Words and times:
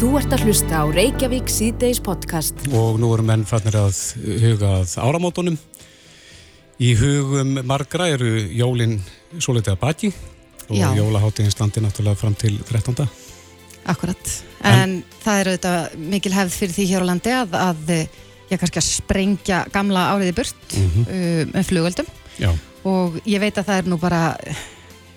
Þú 0.00 0.10
ert 0.16 0.32
að 0.32 0.44
hlusta 0.48 0.80
á 0.80 0.84
Reykjavík 0.88 1.50
síðdeis 1.52 1.98
podcast. 2.04 2.56
Og 2.72 2.96
nú 3.00 3.10
erum 3.14 3.26
menn 3.28 3.42
fannir 3.48 3.76
að 3.76 3.98
hugað 4.40 4.94
áramótonum. 5.02 5.58
Í 6.80 6.94
hugum 6.96 7.58
margra 7.68 8.06
eru 8.14 8.30
jólinn 8.56 8.96
svo 9.36 9.52
litið 9.58 9.74
að 9.74 9.80
baki 9.82 10.10
og 10.70 10.78
Já. 10.78 10.86
jólaháttiðin 10.96 11.52
standi 11.52 11.82
náttúrulega 11.84 12.16
fram 12.22 12.36
til 12.40 12.56
13. 12.64 13.04
Akkurat, 13.90 14.32
en, 14.68 14.98
það 15.24 15.38
er 15.42 15.50
auðvitað 15.50 15.94
mikil 16.14 16.32
hefð 16.36 16.56
fyrir 16.56 16.74
því 16.76 16.84
hér 16.90 17.04
á 17.04 17.08
landi 17.10 17.32
að, 17.34 17.54
að 17.58 17.92
ég 18.52 18.60
kannski 18.60 18.80
að 18.80 18.88
sprengja 18.88 19.60
gamla 19.74 20.02
árið 20.14 20.32
í 20.32 20.36
burt 20.36 20.74
Mhm. 20.76 21.04
uh, 21.06 21.44
með 21.54 21.68
flugöldum 21.70 22.10
Já, 22.40 22.50
og 22.88 23.16
ég 23.26 23.40
veit 23.42 23.56
að 23.60 23.66
það 23.70 23.78
er 23.82 23.88
nú 23.90 23.98
bara 24.00 24.20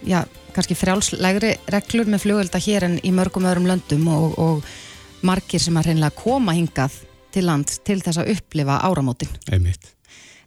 já, 0.07 0.23
kannski 0.55 0.77
frjálslegri 0.77 1.55
reglur 1.73 2.11
með 2.11 2.25
flugölda 2.25 2.61
hér 2.61 2.87
en 2.89 2.99
í 3.03 3.13
mörgum 3.15 3.47
öðrum 3.49 3.67
löndum 3.69 4.07
og, 4.11 4.37
og 4.39 5.23
margir 5.25 5.61
sem 5.63 5.77
að 5.79 5.91
reynilega 5.91 6.17
koma 6.19 6.55
hingað 6.55 7.01
til 7.33 7.47
land 7.47 7.71
til 7.85 7.99
þess 8.03 8.21
að 8.21 8.35
upplifa 8.35 8.79
áramótin. 8.85 9.31
einmitt. 9.51 9.93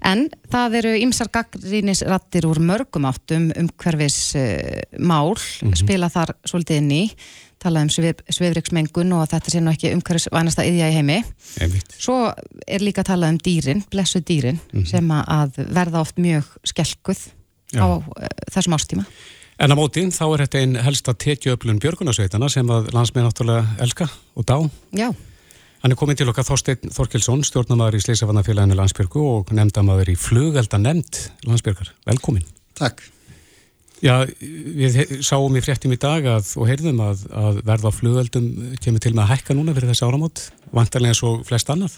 En 0.07 0.27
það 0.53 0.77
eru 0.83 0.93
ymsar 1.01 1.31
gaggrínisrattir 1.33 2.47
úr 2.47 2.61
mörgum 2.63 3.09
áttum 3.09 3.49
um 3.57 3.69
hverfis 3.81 4.19
uh, 4.39 4.85
mál, 5.01 5.35
spila 5.75 6.11
þar 6.13 6.37
svolítið 6.47 6.83
inn 6.83 6.93
í, 6.95 7.03
tala 7.63 7.81
um 7.83 7.91
svif, 7.91 8.21
svifriksmengun 8.29 9.15
og 9.17 9.25
þetta 9.33 9.53
sé 9.55 9.63
nú 9.65 9.73
ekki 9.73 9.95
umhverfis 9.97 10.29
vænasta 10.35 10.67
yðja 10.69 10.91
í 10.93 10.99
heimi. 10.99 11.17
einmitt. 11.65 11.97
Svo 11.97 12.19
er 12.69 12.85
líka 12.85 13.03
að 13.03 13.15
tala 13.15 13.33
um 13.33 13.41
dýrin, 13.41 13.83
blessu 13.91 14.21
dýrin, 14.21 14.61
sem 14.87 15.11
að 15.17 15.59
verða 15.65 16.05
oft 16.05 16.21
mjög 16.21 16.53
skelkuð 16.69 17.25
Já. 17.75 17.83
á 17.83 17.87
uh, 17.97 18.31
þessum 18.53 18.77
ástíma. 18.77 19.09
En 19.57 19.73
á 19.73 19.77
mótin 19.79 20.13
þá 20.13 20.25
er 20.27 20.43
þetta 20.45 20.61
einn 20.61 20.77
helsta 20.85 21.15
tekjuöflun 21.17 21.81
björgunarsveitana 21.81 22.51
sem 22.53 22.69
að 22.69 22.91
landsmið 22.93 23.25
náttúrulega 23.25 23.81
elska 23.87 24.11
og 24.37 24.45
dá. 24.45 24.59
Já, 24.93 25.09
Hann 25.87 25.93
er 25.93 25.99
komin 26.01 26.17
til 26.19 26.27
okkar 26.27 26.43
Þorsteinn 26.43 26.91
Þorkelsson, 26.91 27.45
stjórnamaður 27.47 27.99
í 27.99 28.01
Sleisafannafélaginu 28.03 28.75
Landsbjörgu 28.75 29.21
og 29.23 29.53
nefndamaður 29.55 30.09
í 30.11 30.17
flugelda 30.19 30.81
nefnd 30.83 31.21
Landsbjörgar. 31.47 31.93
Velkomin. 32.09 32.43
Takk. 32.75 33.05
Já, 34.03 34.27
við 34.41 34.97
sáum 35.25 35.55
í 35.57 35.63
fréttum 35.65 35.95
í 35.95 36.01
dag 36.01 36.27
að, 36.27 36.49
og 36.59 36.67
heyrðum 36.67 36.99
að, 37.05 37.23
að 37.31 37.61
verða 37.71 37.93
á 37.93 37.99
flugeldum 38.01 38.49
kemur 38.83 39.05
til 39.05 39.15
með 39.15 39.23
að 39.29 39.31
hækka 39.37 39.57
núna 39.57 39.77
fyrir 39.77 39.93
þessi 39.93 40.09
áramót, 40.09 40.43
vantarlega 40.75 41.15
eins 41.15 41.23
og 41.29 41.47
flest 41.47 41.71
annað. 41.71 41.97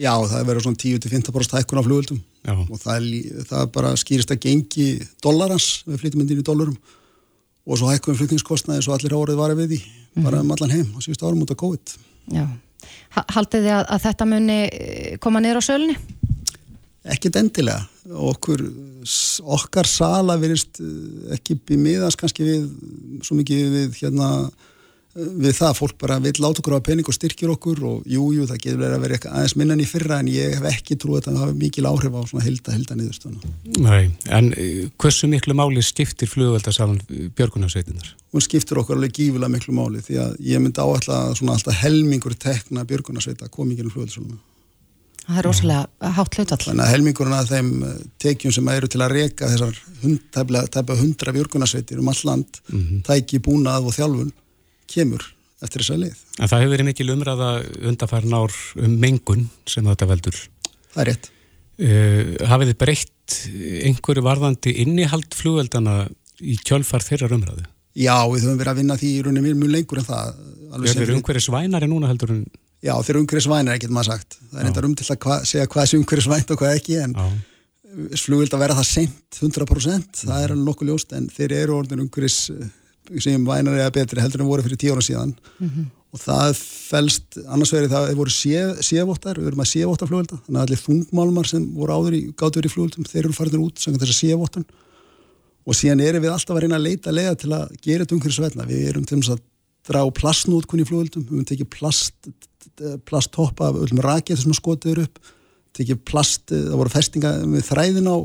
Já, 0.00 0.10
það 0.26 0.46
verður 0.48 0.64
svona 0.66 0.80
10-15% 0.82 1.54
hækkun 1.58 1.78
á 1.80 1.86
flugöldum 1.86 2.20
og 2.68 2.80
það, 2.82 3.04
það 3.48 3.68
bara 3.76 3.92
skýrist 4.00 4.32
að 4.34 4.40
gengi 4.42 4.86
dollarans 5.22 5.68
við 5.86 6.00
flytjum 6.02 6.24
inn 6.24 6.32
í 6.34 6.44
dollarum 6.44 6.74
og 7.64 7.78
svo 7.80 7.88
hækkun 7.92 8.18
flutningskostnaði 8.18 8.82
svo 8.84 8.96
allir 8.96 9.14
árið 9.16 9.38
varði 9.40 9.56
við 9.62 9.70
því 9.76 10.24
bara 10.26 10.42
um 10.42 10.50
allan 10.54 10.74
heim 10.74 10.90
og 10.98 11.04
síðust 11.06 11.22
árum 11.24 11.40
út 11.46 11.54
af 11.54 11.60
COVID. 11.62 11.94
já. 12.34 12.44
Ha- 13.14 13.24
Haldið 13.32 13.64
þið 13.64 13.72
að, 13.78 13.84
að 13.94 14.02
þetta 14.04 14.26
muni 14.28 14.58
eh, 14.66 15.16
koma 15.22 15.40
niður 15.40 15.62
á 15.62 15.68
sölunni? 15.68 15.94
Ekkert 17.14 17.36
endilega. 17.40 17.86
Okkur, 18.10 18.60
okkar 19.56 19.88
sala 19.88 20.36
verist 20.40 20.80
eh, 20.82 21.36
ekki 21.38 21.56
miðast 21.80 22.18
kannski 22.20 22.44
við 22.44 22.66
svo 23.24 23.38
mikið 23.38 23.62
við 23.78 23.98
hérna 24.02 24.28
við 25.14 25.52
það, 25.54 25.74
fólk 25.78 25.98
bara 26.00 26.16
vil 26.22 26.32
láta 26.42 26.58
okkur 26.58 26.74
á 26.74 26.86
pening 26.86 27.06
og 27.06 27.14
styrkir 27.14 27.50
okkur 27.52 27.82
og 27.86 28.06
jú, 28.10 28.24
jú, 28.34 28.46
það 28.50 28.60
getur 28.64 28.80
verið 28.80 28.96
að 28.96 29.04
vera 29.04 29.16
eitthvað 29.16 29.36
aðeins 29.38 29.56
minnan 29.60 29.82
í 29.82 29.86
fyrra 29.86 30.18
en 30.18 30.30
ég 30.32 30.56
hef 30.56 30.66
ekki 30.72 30.96
trúið 30.98 31.20
að 31.20 31.28
það 31.28 31.44
hafi 31.44 31.58
mikil 31.60 31.86
áhrif 31.90 32.16
á 32.18 32.22
svona 32.30 32.46
hilda, 32.48 32.74
hilda 32.74 32.96
niðurstöðuna. 32.98 33.52
nei, 33.84 34.10
en 34.34 34.50
eh, 34.58 34.80
hversu 34.98 35.30
miklu 35.30 35.54
máli 35.54 35.84
skiptir 35.86 36.30
flugeldasalan 36.30 36.98
björgunarsveitinar? 37.38 38.10
Hún 38.34 38.42
skiptir 38.42 38.82
okkur 38.82 38.98
alveg 38.98 39.14
gífulega 39.14 39.54
miklu 39.54 39.76
máli 39.78 40.02
því 40.02 40.18
að 40.24 40.36
ég 40.50 40.64
myndi 40.64 40.82
áætla 40.82 41.20
að 41.28 41.38
svona 41.38 41.54
alltaf 41.54 41.78
helmingur 41.84 42.34
tekna 42.34 42.82
björgunarsveita 42.88 43.52
kominginu 43.54 43.94
flugöldsöluna. 43.94 44.40
Það 45.24 45.38
er 45.40 45.46
rosalega 45.46 46.14
hátt 46.18 46.36
hlutall. 46.36 46.64
Þannig 46.66 46.84
að 46.84 46.90
helmingurinn 46.92 47.38
að 47.38 47.52
þeim 47.54 47.74
eh, 47.86 47.98
tekjum 48.20 48.52
sem 48.52 48.66
eru 48.74 48.90
til 48.90 49.00
að 49.00 49.14
reka 49.14 49.48
þessar 49.54 49.78
hund, 50.02 50.24
tæplega 50.34 50.96
hundra 50.98 51.32
björgunarsveitir 51.38 52.02
um 52.02 52.10
all 52.10 52.24
land, 52.28 52.58
tæki 53.06 53.38
búnað 53.40 53.86
og 53.88 53.94
þjálfun, 53.96 54.34
kemur 54.90 55.24
eftir 55.64 55.82
þessa 55.84 56.00
leið. 56.00 56.16
En 56.38 56.50
það 56.50 56.64
hefur 56.64 56.74
verið 56.74 56.88
mikil 56.90 57.12
umræða 57.14 57.50
undarfærin 57.90 58.36
ár 58.36 58.56
um 58.80 58.96
mengun 59.00 59.46
sem 59.70 59.86
þetta 59.86 60.08
veldur. 60.10 60.40
Það 60.94 61.04
er 61.04 61.10
rétt. 61.12 61.30
Uh, 61.74 62.34
hafið 62.50 62.70
þið 62.70 62.80
breytt 62.84 63.38
einhverju 63.88 64.22
varðandi 64.22 64.74
innihald 64.84 65.32
flugeldana 65.34 65.94
í 66.44 66.58
kjölfar 66.66 67.02
þeirra 67.06 67.30
umræðu? 67.34 67.64
Já, 67.94 68.14
við 68.26 68.44
höfum 68.44 68.60
verið 68.60 68.72
að 68.74 68.78
vinna 68.82 68.98
því 68.98 69.08
í 69.14 69.24
rauninni 69.24 69.54
mjög 69.54 69.72
lengur 69.72 70.02
en 70.02 70.06
það. 70.10 70.36
Er 70.74 70.84
þeir 70.84 71.00
fyrir- 71.00 71.16
umhverju 71.18 71.42
svænari 71.46 71.88
núna 71.90 72.10
heldur 72.10 72.34
en... 72.34 72.44
Já, 72.84 72.92
þeir 73.00 73.14
eru 73.14 73.20
umhverfisvænir, 73.22 73.78
getur 73.80 73.94
maður 73.96 74.10
sagt. 74.12 74.34
Það 74.50 74.60
er 74.60 74.66
eitthvað 74.68 74.86
um 74.90 74.94
til 75.00 75.04
að 75.08 75.18
hva, 75.24 75.36
segja 75.48 75.68
hvað 75.72 75.86
sé 75.88 75.98
umhverfisvænt 76.00 76.50
og 76.52 76.58
hvað 76.60 76.74
ekki, 76.82 76.96
en 77.00 77.14
Já, 77.16 77.28
flugvild 78.18 78.54
að 78.56 78.62
vera 78.64 78.76
það 78.78 78.88
seint 78.90 79.38
100% 79.40 80.24
það 80.24 80.44
er 80.46 80.54
nokkuð 80.58 80.90
ljóst 80.90 81.14
en 81.16 81.28
þeir 81.32 81.54
eru 81.60 81.76
orðin 81.78 82.02
umhverfis 82.04 82.38
eh, 82.54 82.72
sem 83.20 83.44
vænar 83.46 83.78
eða 83.78 83.92
betri 83.94 84.22
heldur 84.22 84.44
en 84.44 84.50
voru 84.50 84.64
fyrir 84.64 84.80
tíu 84.80 84.94
ára 84.94 85.04
síðan. 85.04 85.34
Og 86.14 86.20
það 86.22 86.52
fælst 86.60 87.38
annars 87.50 87.72
verið 87.74 87.90
það 87.90 88.08
þeir 88.08 88.18
voru 88.20 88.34
sévóttar 88.86 89.40
við 89.40 89.48
erum 89.50 89.64
að 89.64 89.72
sévótta 89.72 90.06
flugvilda 90.06 90.38
þannig 90.46 90.60
að 90.60 90.66
allir 90.66 90.82
þungmálmar 90.84 91.48
sem 91.50 91.64
voru 91.74 91.96
áður 91.96 92.14
í 92.14 92.22
gátur 92.38 92.66
í 92.66 92.70
flugvildum 92.70 93.08
þeir 93.08 93.24
eru 93.24 93.34
farinir 93.34 93.64
út 93.64 93.82
sem 93.82 93.96
þess 93.98 94.14
að 94.14 94.20
sévóttan 94.20 94.66
og 95.64 95.74
síðan 95.74 96.04
erum 96.04 96.22
við 96.22 96.30
alltaf 96.30 96.54
að 96.54 96.62
reyna 96.62 96.78
að 96.78 96.86
leita 96.86 97.10
leiða 97.10 97.34
til 97.40 97.50
að 97.56 97.74
gera 97.82 98.04
þetta 98.04 98.14
umhverfisvætna 98.14 98.68
við 98.68 98.88
erum 98.92 99.04
til 99.10 99.18
að 99.24 99.42
draga 99.88 100.14
plastnótkun 100.20 100.84
í 100.84 100.86
flugvildum 100.86 101.24
við 101.24 101.34
höfum 101.34 101.48
tekið 101.50 101.70
plast 101.74 102.30
plasthoppa 103.08 103.70
af 103.70 103.80
öllum 103.80 104.02
rakið 104.04 104.40
sem 104.40 104.54
skotið 104.56 104.94
eru 104.94 105.06
upp. 105.08 105.18
Tekið 105.74 106.04
plast, 106.06 106.52
það 106.52 106.76
voru 106.78 106.92
festinga 106.92 107.32
með 107.50 107.64
þræðin 107.66 108.06
á 108.06 108.16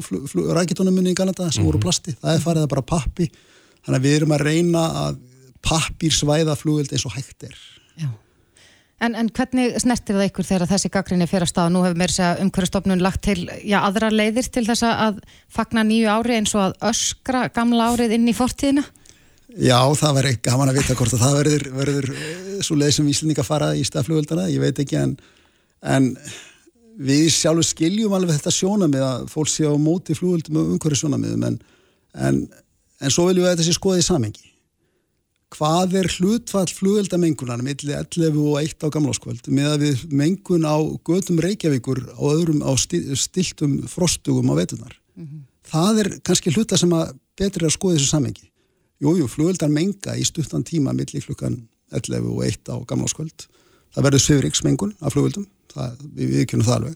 að 3.80 3.90
þannig 3.90 4.00
að 4.00 4.08
við 4.08 4.18
erum 4.20 4.34
að 4.36 4.46
reyna 4.48 4.86
að 5.04 5.22
pappir 5.66 6.16
svæða 6.16 6.56
flugveld 6.60 6.92
eins 6.94 7.06
og 7.08 7.16
hægt 7.18 7.48
er 7.50 7.56
Já. 8.00 8.10
En, 9.00 9.14
en 9.16 9.30
hvernig 9.32 9.78
snertir 9.80 10.18
það 10.18 10.28
ykkur 10.28 10.48
þegar 10.48 10.68
þessi 10.74 10.90
gaggrinni 10.92 11.28
fyrir 11.30 11.46
að 11.46 11.52
staða? 11.54 11.72
Nú 11.72 11.84
hefur 11.86 12.00
mér 12.02 12.12
segja 12.12 12.44
umhverfstofnun 12.44 13.04
lagt 13.04 13.22
til 13.30 13.46
já, 13.48 13.78
aðra 13.80 14.10
leiðir 14.12 14.50
til 14.52 14.66
þess 14.68 14.84
að 14.84 15.22
fagna 15.56 15.86
nýju 15.88 16.10
ári 16.12 16.36
eins 16.36 16.52
og 16.58 16.66
að 16.66 16.76
öskra 16.90 17.46
gamla 17.56 17.94
árið 17.94 18.18
inn 18.18 18.28
í 18.28 18.36
fortíðina? 18.36 18.84
Já, 19.56 19.80
það 19.98 20.20
verður 20.20 20.42
gaman 20.46 20.70
að 20.70 20.82
vita 20.82 20.98
hvort 21.00 21.16
að 21.16 21.24
það 21.24 21.38
verður, 21.40 21.66
verður 21.80 22.10
eh, 22.12 22.60
svo 22.66 22.76
leið 22.78 22.92
sem 22.98 23.08
Íslandinga 23.10 23.46
fara 23.48 23.72
í 23.74 23.86
staflugveldana, 23.88 24.50
ég 24.52 24.62
veit 24.62 24.84
ekki 24.84 25.00
en, 25.00 25.16
en 25.96 26.12
við 27.00 27.32
sjálfur 27.34 27.66
skiljum 27.66 28.14
alveg 28.14 28.36
þetta 28.36 28.54
sjónamið 28.54 29.06
að 29.08 29.26
fólk 29.32 29.50
sé 29.50 29.66
á 29.66 29.74
móti 29.80 30.18
flugveldum 30.18 30.60
og 30.60 30.76
umhverju 30.76 31.02
sjónamiðum 31.02 31.48
en, 31.48 31.58
en, 32.20 32.44
en 33.02 33.14
svo 33.14 33.28
viljum 33.30 33.46
við 33.46 33.50
að 33.52 33.56
þetta 33.58 33.68
sé 33.70 33.76
skoðið 33.78 34.04
í 34.04 34.08
samengi. 34.08 34.46
Hvað 35.50 35.96
er 35.98 36.08
hlutfall 36.14 36.68
flugveldamengunar 36.78 37.62
milli 37.66 37.96
11 37.98 38.36
og 38.38 38.60
1 38.62 38.86
á 38.86 38.88
gamláskvöld 38.94 39.48
með 39.50 39.70
að 39.72 39.86
við 39.88 40.04
mengun 40.14 40.68
á 40.70 40.78
gödum 41.10 41.40
Reykjavíkur 41.42 42.04
á 42.14 42.22
öðrum 42.22 42.62
á 42.62 42.70
sti- 42.78 43.16
stiltum 43.18 43.80
frostugum 43.90 44.52
á 44.54 44.60
vetunar? 44.62 44.94
Það 45.66 46.00
er 46.04 46.10
kannski 46.22 46.54
hluta 46.54 46.78
sem 46.78 46.94
að 46.94 47.16
betri 47.38 47.66
að 47.66 47.74
skoða 47.74 47.98
þessu 47.98 48.12
samengi. 48.14 48.46
Jújú, 49.02 49.24
jú, 49.24 49.28
flugveldar 49.32 49.70
menga 49.74 50.14
í 50.20 50.24
stuttan 50.28 50.64
tíma 50.64 50.94
milli 50.94 51.22
klukkan 51.24 51.58
11 51.92 52.30
og 52.30 52.44
1 52.46 52.70
á 52.70 52.76
gamláskvöld. 52.86 53.48
Það 53.96 54.06
verður 54.06 54.22
svifriksmengun 54.26 54.94
af 55.02 55.14
flugveldum, 55.16 55.48
það, 55.74 55.98
við, 56.14 56.30
við 56.36 56.46
kynum 56.52 56.66
það 56.68 56.76
alveg. 56.78 56.96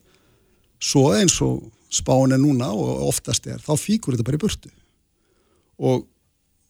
Svo 0.84 1.04
eins 1.18 1.40
og 1.42 1.64
spán 1.90 2.36
er 2.36 2.42
núna 2.42 2.70
og 2.70 3.08
oftast 3.10 3.48
er, 3.50 3.58
þá 3.66 3.74
fíkur 3.82 4.14
þetta 4.14 4.28
bara 4.30 4.38
í 4.38 4.44
burtu. 4.46 4.70
Og 5.80 6.06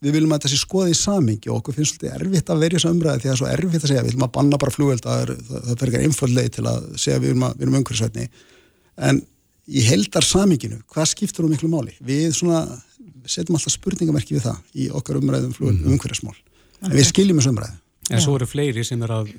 við 0.03 0.11
viljum 0.17 0.31
að 0.35 0.39
þetta 0.41 0.51
sé 0.53 0.59
skoðið 0.63 0.93
í 0.93 0.99
samingi 0.99 1.49
og 1.51 1.59
okkur 1.61 1.75
finnst 1.77 1.95
þetta 1.99 2.15
erfitt 2.19 2.49
að 2.51 2.63
verja 2.63 2.79
þessu 2.79 2.89
umræði 2.91 3.21
því 3.23 3.27
að 3.27 3.29
það 3.29 3.33
er 3.33 3.41
svo 3.41 3.51
erfitt 3.53 3.83
að 3.83 3.91
segja, 3.91 4.01
við 4.03 4.09
viljum 4.11 4.25
að 4.27 4.33
banna 4.37 4.57
bara 4.59 4.71
flugvelda, 4.75 5.09
það, 5.13 5.21
er- 5.23 5.43
það, 5.47 5.61
það 5.67 5.77
fer 5.83 5.91
ekki 5.93 6.01
einföld 6.07 6.33
leið 6.37 6.49
til 6.57 6.65
að 6.71 6.87
segja 7.03 7.19
við 7.23 7.29
við 7.33 7.63
erum 7.63 7.77
umhverfisvætni. 7.79 8.25
En 9.09 9.21
í 9.67 9.85
heldar 9.87 10.27
saminginu, 10.27 10.81
hvað 10.91 11.07
skiptur 11.13 11.45
um 11.47 11.53
miklu 11.55 11.69
máli? 11.71 11.93
Við 12.03 12.33
svona 12.35 12.63
setjum 13.23 13.55
alltaf 13.55 13.71
spurningamerki 13.77 14.35
við 14.35 14.43
það 14.49 14.57
í 14.75 14.89
okkar 14.91 15.21
umræðum 15.21 15.53
flugveld, 15.55 15.79
mm 15.85 15.93
umhverfismál. 15.95 16.35
En 16.83 16.91
við 16.97 17.07
skiljum 17.07 17.39
þessu 17.39 17.53
umræði. 17.53 17.77
en 18.11 18.19
svo 18.19 18.33
eru 18.35 18.45
fleiri 18.45 18.83
sem 18.83 19.01
er 19.07 19.13
að 19.15 19.29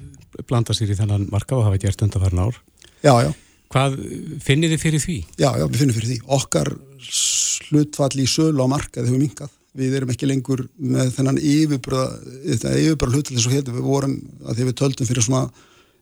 blanda 0.49 0.73
sér 0.73 0.89
í 0.89 0.97
þennan 0.97 1.27
marka 1.31 1.53
og 1.59 1.67
hafa 1.67 1.77
gert 1.83 2.01
undarfærin 2.01 2.41
Okkar 7.05 7.69
hlutfall 7.71 8.17
í 8.23 8.27
sölu 8.29 8.65
á 8.65 8.69
markað 8.71 9.09
hefur 9.09 9.21
minkað. 9.21 9.53
Við 9.75 9.95
erum 9.99 10.11
ekki 10.15 10.29
lengur 10.31 10.65
með 10.79 11.13
þennan 11.17 11.39
yfirbröða 11.43 13.15
hlutfall 13.15 13.37
eins 13.37 13.47
og 13.49 13.55
hér. 13.55 13.65
Við 13.67 13.85
vorum, 13.85 14.19
að 14.47 14.59
því 14.59 14.69
við 14.69 14.77
töldum 14.81 15.09
fyrir 15.09 15.27
svona 15.27 15.49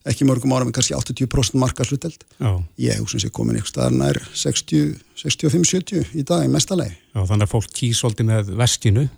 ekki 0.08 0.26
mörgum 0.26 0.52
ára 0.52 0.66
með 0.66 0.76
kannski 0.76 0.96
80% 0.98 1.58
markað 1.62 1.92
hluteld. 1.92 2.26
Já, 2.36 2.52
Ég 2.82 3.00
hugsa 3.00 3.16
sem 3.16 3.24
sé 3.24 3.32
komin 3.32 3.56
einhver 3.56 3.70
staðar 3.70 3.94
nær 3.94 4.18
60, 4.34 4.96
65-70 5.22 6.14
í 6.18 6.24
dag 6.26 6.44
í 6.44 6.50
mestalegi. 6.52 6.96
já 7.14 7.20
þannig 7.22 7.46
að 7.46 7.52
fólk 7.54 7.74
kýs 7.78 8.02
svolítið 8.02 8.28
með 8.32 8.54
veskinu. 8.58 9.08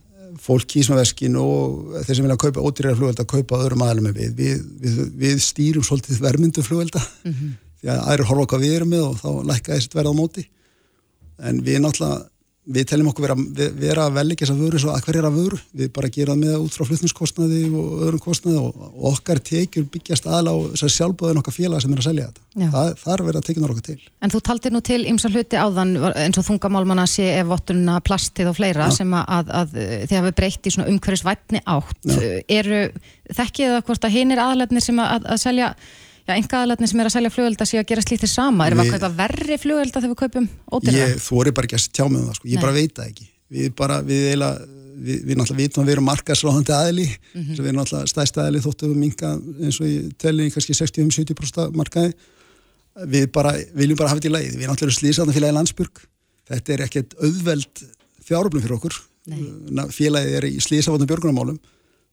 fólk 0.45 0.67
kýs 0.67 0.91
með 0.91 0.99
veskin 0.99 1.37
og 1.39 1.95
þeir 2.05 2.17
sem 2.17 2.25
vilja 2.27 2.37
kaupa 2.37 2.61
ódýrara 2.61 2.97
flugvelda 2.99 3.25
kaupa 3.25 3.61
öðrum 3.65 3.85
aðlum 3.87 4.13
við. 4.13 4.35
Við, 4.35 4.65
við. 4.83 4.97
við 5.17 5.39
stýrum 5.41 5.85
svolítið 5.87 6.21
vermyndu 6.21 6.63
flugvelda 6.63 7.01
mm 7.01 7.33
-hmm. 7.33 7.53
því 7.81 7.89
að 7.89 8.01
aðrir 8.11 8.29
horfa 8.29 8.47
hvað 8.47 8.65
við 8.67 8.75
erum 8.75 8.91
með 8.91 9.05
og 9.09 9.17
þá 9.23 9.31
lækka 9.51 9.75
þessi 9.75 9.95
verða 9.95 10.11
á 10.11 10.21
móti 10.21 10.45
en 11.43 11.61
við 11.65 11.83
náttúrulega 11.83 12.23
við 12.65 12.87
teljum 12.89 13.11
okkur 13.11 13.27
vera, 13.27 13.35
vera 13.77 14.05
vel 14.13 14.25
ekki 14.33 14.47
þess 14.47 14.55
að 14.55 14.61
vöru 14.65 14.81
svo 14.81 14.93
að 14.95 15.05
hver 15.05 15.19
er 15.19 15.27
að 15.29 15.37
vöru, 15.37 15.59
við 15.77 15.89
bara 15.95 16.09
geraðum 16.13 16.45
með 16.45 16.55
út 16.63 16.77
frá 16.77 16.87
flutningskostnaði 16.89 17.59
og 17.69 18.05
öðrum 18.07 18.23
kostnaði 18.25 18.61
og, 18.63 18.87
okkar 19.11 19.41
tekjur 19.45 19.85
byggjast 19.93 20.29
aðla 20.31 20.55
á 20.57 20.57
sjálfbóðin 20.81 21.41
okkar 21.43 21.57
félag 21.57 21.85
sem 21.85 21.93
er 21.93 22.01
að 22.01 22.07
selja 22.09 22.29
þetta. 22.31 22.71
Það, 23.03 23.25
að 23.27 23.41
tekja 23.49 23.65
nára 23.65 23.75
okkur 23.75 23.87
til. 23.91 23.99
En 24.25 24.33
þú 24.33 24.41
taldir 24.49 24.75
nú 24.75 24.81
til 24.89 25.01
ymsa 25.11 25.31
hluti 25.33 25.61
áðan 25.61 25.93
eins 26.15 26.41
og 26.41 26.47
þungamálmanna 26.49 27.05
sé 27.11 27.29
ef 27.35 27.51
vottuna 27.51 27.99
plastið 28.07 28.53
og 28.53 28.57
fleira 28.57 28.89
Já. 28.89 28.97
sem 29.03 29.13
að, 29.21 29.53
að, 29.61 29.77
þið 30.07 30.17
hafi 30.21 30.33
breytt 30.41 30.71
í 30.71 30.75
svona 30.77 30.89
umhverfisvætni 30.95 31.65
átt. 31.75 32.01
Já. 32.09 32.17
eru 32.63 32.81
þekkið 33.29 33.77
það 33.77 33.85
hvort 33.91 34.09
að 34.09 34.17
hinn 34.17 34.33
er 34.33 34.45
aðlefni 34.47 34.85
sem 34.85 35.05
að, 35.05 35.29
að 35.35 35.45
selja 35.45 35.75
Já, 36.25 36.33
enga 36.39 36.63
aðlætni 36.63 36.89
sem 36.89 37.01
er 37.03 37.09
að 37.09 37.15
selja 37.19 37.31
flugvelda 37.35 37.67
sé 37.69 37.77
að 37.77 37.91
gera 37.91 38.03
slítið 38.05 38.31
sama. 38.33 38.65
Erum 38.65 38.81
við 38.81 38.95
að 38.95 38.95
kaupa 38.95 39.11
verri 39.19 39.59
flugvelda 39.61 40.01
þegar 40.01 40.13
við 40.13 40.21
kaupum 40.23 40.47
ódýrða? 40.73 41.09
Þú 41.21 41.41
er 41.43 41.51
bara 41.59 41.69
ekki 41.69 41.77
að 41.77 41.89
tjá 41.91 42.05
með 42.07 42.21
um 42.21 42.29
það, 42.29 42.39
sko. 42.39 42.49
ég 42.49 42.57
Nei. 42.57 42.63
bara 42.65 42.77
veit 42.79 42.95
það 42.97 43.11
ekki. 43.11 43.27
Við 43.55 43.75
bara, 43.77 43.99
við 44.09 44.23
eiginlega, 44.31 44.69
við, 45.05 45.19
við 45.21 45.39
náttúrulega 45.41 45.61
vitum 45.61 45.83
að 45.83 45.91
við 45.91 45.95
erum 45.95 46.09
markasráðandi 46.09 46.75
aðli, 46.79 47.05
mm 47.11 47.43
-hmm. 47.43 47.59
við 47.59 47.69
erum 47.69 47.81
náttúrulega 47.83 48.13
stæst 48.15 48.41
aðli 48.41 48.63
þóttum 48.65 48.95
við 48.95 49.03
minga 49.03 49.35
eins 49.67 49.81
og 49.83 49.91
í 49.91 49.99
telli 50.25 50.49
kannski 50.55 50.79
60-70% 50.81 51.77
markaði. 51.77 52.17
Við 53.05 53.29
bara, 53.35 53.53
viljum 53.75 54.01
bara 54.01 54.09
hafa 54.09 54.23
þetta 54.23 54.33
í 54.33 54.37
leið. 54.39 54.57
Við 54.57 54.69
náttúrulega 54.71 54.89
erum 54.89 55.01
slísaðan 55.01 55.37
félagi 55.37 55.59
landsburg. 55.59 56.05
Þetta 56.49 56.73
er 56.73 56.87
ekkert 56.89 57.15
auðveld 57.21 57.85
fjáröflum 58.25 58.65
fyrir 58.65 58.79
okkur. 58.79 58.97
Félagið 59.93 60.37
er 60.41 60.49
í 60.49 60.57
slísafotnum 60.61 61.09
björgunarmálum 61.11 61.61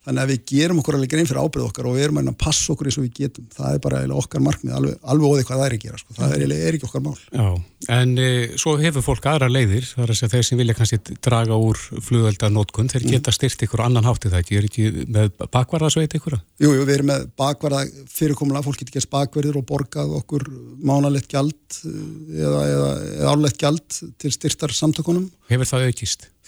Þannig 0.01 0.23
að 0.23 0.31
við 0.31 0.39
gerum 0.49 0.79
okkur 0.81 0.95
alveg 0.97 1.11
grein 1.11 1.27
fyrir 1.29 1.45
ábyrð 1.45 1.67
okkar 1.67 1.85
og 1.85 1.93
við 1.93 2.03
erum 2.07 2.19
að 2.23 2.29
passa 2.41 2.71
okkur 2.73 2.87
eins 2.89 2.95
og 2.97 3.03
við 3.05 3.11
getum. 3.19 3.45
Það 3.53 3.75
er 3.75 3.81
bara 3.83 3.99
okkar 4.17 4.41
markmið, 4.41 4.71
alveg, 4.73 4.95
alveg 5.13 5.27
óðið 5.29 5.45
hvað 5.45 5.59
það 5.61 5.67
er 5.67 5.75
að 5.75 5.83
gera. 5.83 5.99
Sko. 6.01 6.15
Það 6.17 6.33
er, 6.33 6.41
er 6.55 6.77
ekki 6.77 6.87
okkar 6.87 7.03
mál. 7.05 7.13
Já, 7.21 7.49
en 7.97 8.15
e, 8.17 8.31
svo 8.63 8.73
hefur 8.81 9.05
fólk 9.05 9.27
aðra 9.29 9.49
leiðir, 9.51 9.85
það 9.91 10.03
er 10.07 10.13
að 10.15 10.17
segja 10.17 10.33
þeir 10.33 10.47
sem 10.47 10.61
vilja 10.63 10.77
kannski 10.79 10.97
draga 11.21 11.59
úr 11.61 11.77
flugveldanótkun, 12.07 12.89
þeir 12.89 13.05
mm. 13.05 13.13
geta 13.13 13.35
styrt 13.37 13.61
ykkur 13.67 13.85
annan 13.85 14.09
háttið 14.09 14.33
það 14.33 14.41
ekki, 14.41 14.57
er 14.57 14.65
ekki 14.71 15.05
með 15.05 15.29
bakvarðasveit 15.53 16.17
ykkur? 16.17 16.39
Jú, 16.57 16.73
jú, 16.73 16.81
við 16.81 16.95
erum 16.97 17.09
með 17.13 17.29
bakvarða 17.37 17.85
fyrirkomulega, 18.09 18.65
fólk 18.65 18.81
getur 18.81 18.97
gæst 18.97 19.13
bakverðir 19.13 19.61
og 19.61 19.69
borgað 19.69 20.17
okkur 20.17 20.49
mánalegt 20.81 21.29
gjald 21.29 21.53
eh, 21.85 22.41
eða, 22.41 22.65
eða, 22.73 22.91
eða 23.21 23.37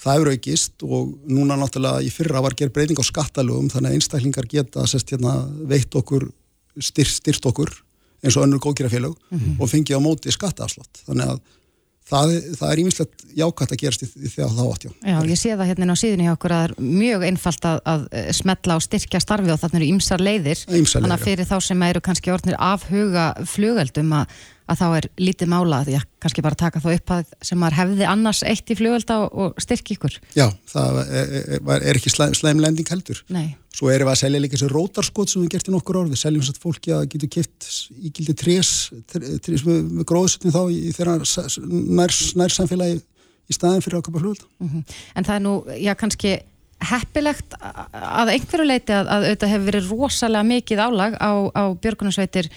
það 0.04 0.20
eru 0.20 0.36
aukist 0.36 0.84
og 0.84 1.14
núna 1.30 1.56
náttúrulega 1.58 2.04
í 2.04 2.12
fyrra 2.12 2.42
var 2.44 2.56
gerð 2.58 2.76
breyting 2.76 3.00
á 3.00 3.04
skattalögum 3.04 3.70
þannig 3.72 3.90
að 3.90 3.98
einstaklingar 3.98 4.48
geta 4.50 4.86
sest, 4.90 5.10
hérna, 5.14 5.36
veitt 5.70 5.94
okkur, 5.96 6.28
styrt, 6.78 7.16
styrt 7.20 7.50
okkur 7.50 7.72
eins 8.24 8.38
og 8.38 8.46
önnur 8.46 8.62
góðgerafélög 8.62 9.16
mm 9.16 9.38
-hmm. 9.38 9.60
og 9.60 9.70
fengið 9.70 10.00
á 10.00 10.06
móti 10.06 10.32
skattaafslott 10.32 11.04
þannig 11.06 11.34
að 11.34 11.40
það, 12.08 12.32
það 12.58 12.70
er 12.70 12.82
ímislegt 12.82 13.24
jákvæmt 13.34 13.74
að 13.74 13.80
gerast 13.80 14.04
í, 14.04 14.08
því 14.08 14.44
að 14.44 14.56
það 14.56 14.72
átt, 14.72 14.84
já. 14.84 14.90
Já, 15.00 15.16
ég 15.30 15.40
sé 15.40 15.54
það 15.54 15.70
hérna 15.70 15.96
á 15.96 16.02
síðunni 16.02 16.26
hjá 16.28 16.34
okkur 16.34 16.54
að 16.54 16.62
það 16.62 16.68
er 16.68 16.74
mjög 17.02 17.26
einfalt 17.28 17.68
að, 17.70 17.78
að 17.92 18.06
smetla 18.40 18.76
og 18.78 18.84
styrkja 18.84 19.20
starfi 19.24 19.54
og 19.54 19.60
þannig 19.62 19.80
eru 19.80 19.90
ímsar 19.94 20.24
leiðir, 20.24 20.64
þannig 20.68 21.14
að 21.16 21.24
fyrir 21.24 21.48
þá 21.48 21.56
sem 21.60 21.86
eru 21.88 22.00
kannski 22.04 22.34
orðnir 22.34 22.58
afhuga 22.58 23.26
flugöldum 23.48 24.12
að 24.20 24.36
að 24.64 24.80
þá 24.80 24.84
er 24.96 25.06
lítið 25.20 25.50
mála 25.52 25.82
því 25.84 25.96
að 25.98 26.06
kannski 26.24 26.44
bara 26.44 26.58
taka 26.58 26.80
þá 26.80 26.88
upp 26.94 27.12
að 27.16 27.34
sem 27.44 27.60
maður 27.60 27.78
hefði 27.80 28.06
annars 28.08 28.40
eitt 28.48 28.70
í 28.72 28.76
fljóölda 28.78 29.18
og, 29.24 29.34
og 29.34 29.60
styrki 29.60 29.96
ykkur. 29.98 30.16
Já, 30.36 30.46
það 30.70 31.00
er, 31.04 31.34
er, 31.60 31.90
ekki 31.92 32.12
slæm, 32.12 32.36
slæm 32.38 32.62
lending 32.64 32.88
heldur. 32.88 33.20
Nei. 33.34 33.56
Svo 33.74 33.90
erum 33.90 34.08
við 34.08 34.14
að 34.14 34.20
selja 34.22 34.40
líka 34.40 34.56
þessu 34.56 34.70
rótarskot 34.72 35.32
sem 35.32 35.44
við 35.44 35.56
gert 35.56 35.68
í 35.68 35.74
nokkur 35.74 36.00
orð. 36.00 36.14
Við 36.14 36.22
seljum 36.22 36.46
svo 36.46 36.54
að 36.54 36.62
fólki 36.62 36.94
að 36.94 37.08
getur 37.12 37.32
kipt 37.36 37.68
ígildi 38.08 38.36
trés, 38.38 38.72
trés 39.12 39.66
með, 39.66 39.82
með 39.98 40.08
gróðsettin 40.08 40.54
þá 40.54 40.62
í 40.70 40.94
þeirra 40.94 41.18
nær, 42.00 42.16
nær 42.40 42.56
samfélagi 42.56 43.00
í 43.50 43.56
staðin 43.56 43.84
fyrir 43.84 44.00
að 44.00 44.08
köpa 44.08 44.22
fljóölda. 44.22 44.50
Mm 44.62 44.70
-hmm. 44.70 44.98
En 45.18 45.28
það 45.28 45.36
er 45.36 45.44
nú, 45.44 45.54
já 45.76 45.94
kannski 45.98 46.36
heppilegt 46.84 47.54
að 47.60 48.32
einhverju 48.34 48.66
leiti 48.66 48.94
að, 48.94 49.08
að 49.08 49.26
auðvitað 49.28 49.52
hefur 49.52 49.68
verið 49.68 49.90
rosalega 49.92 50.48
mikið 50.48 50.82
álag 50.84 51.16
á, 51.20 51.32
á 51.54 51.62
björgunarsveitir 51.80 52.50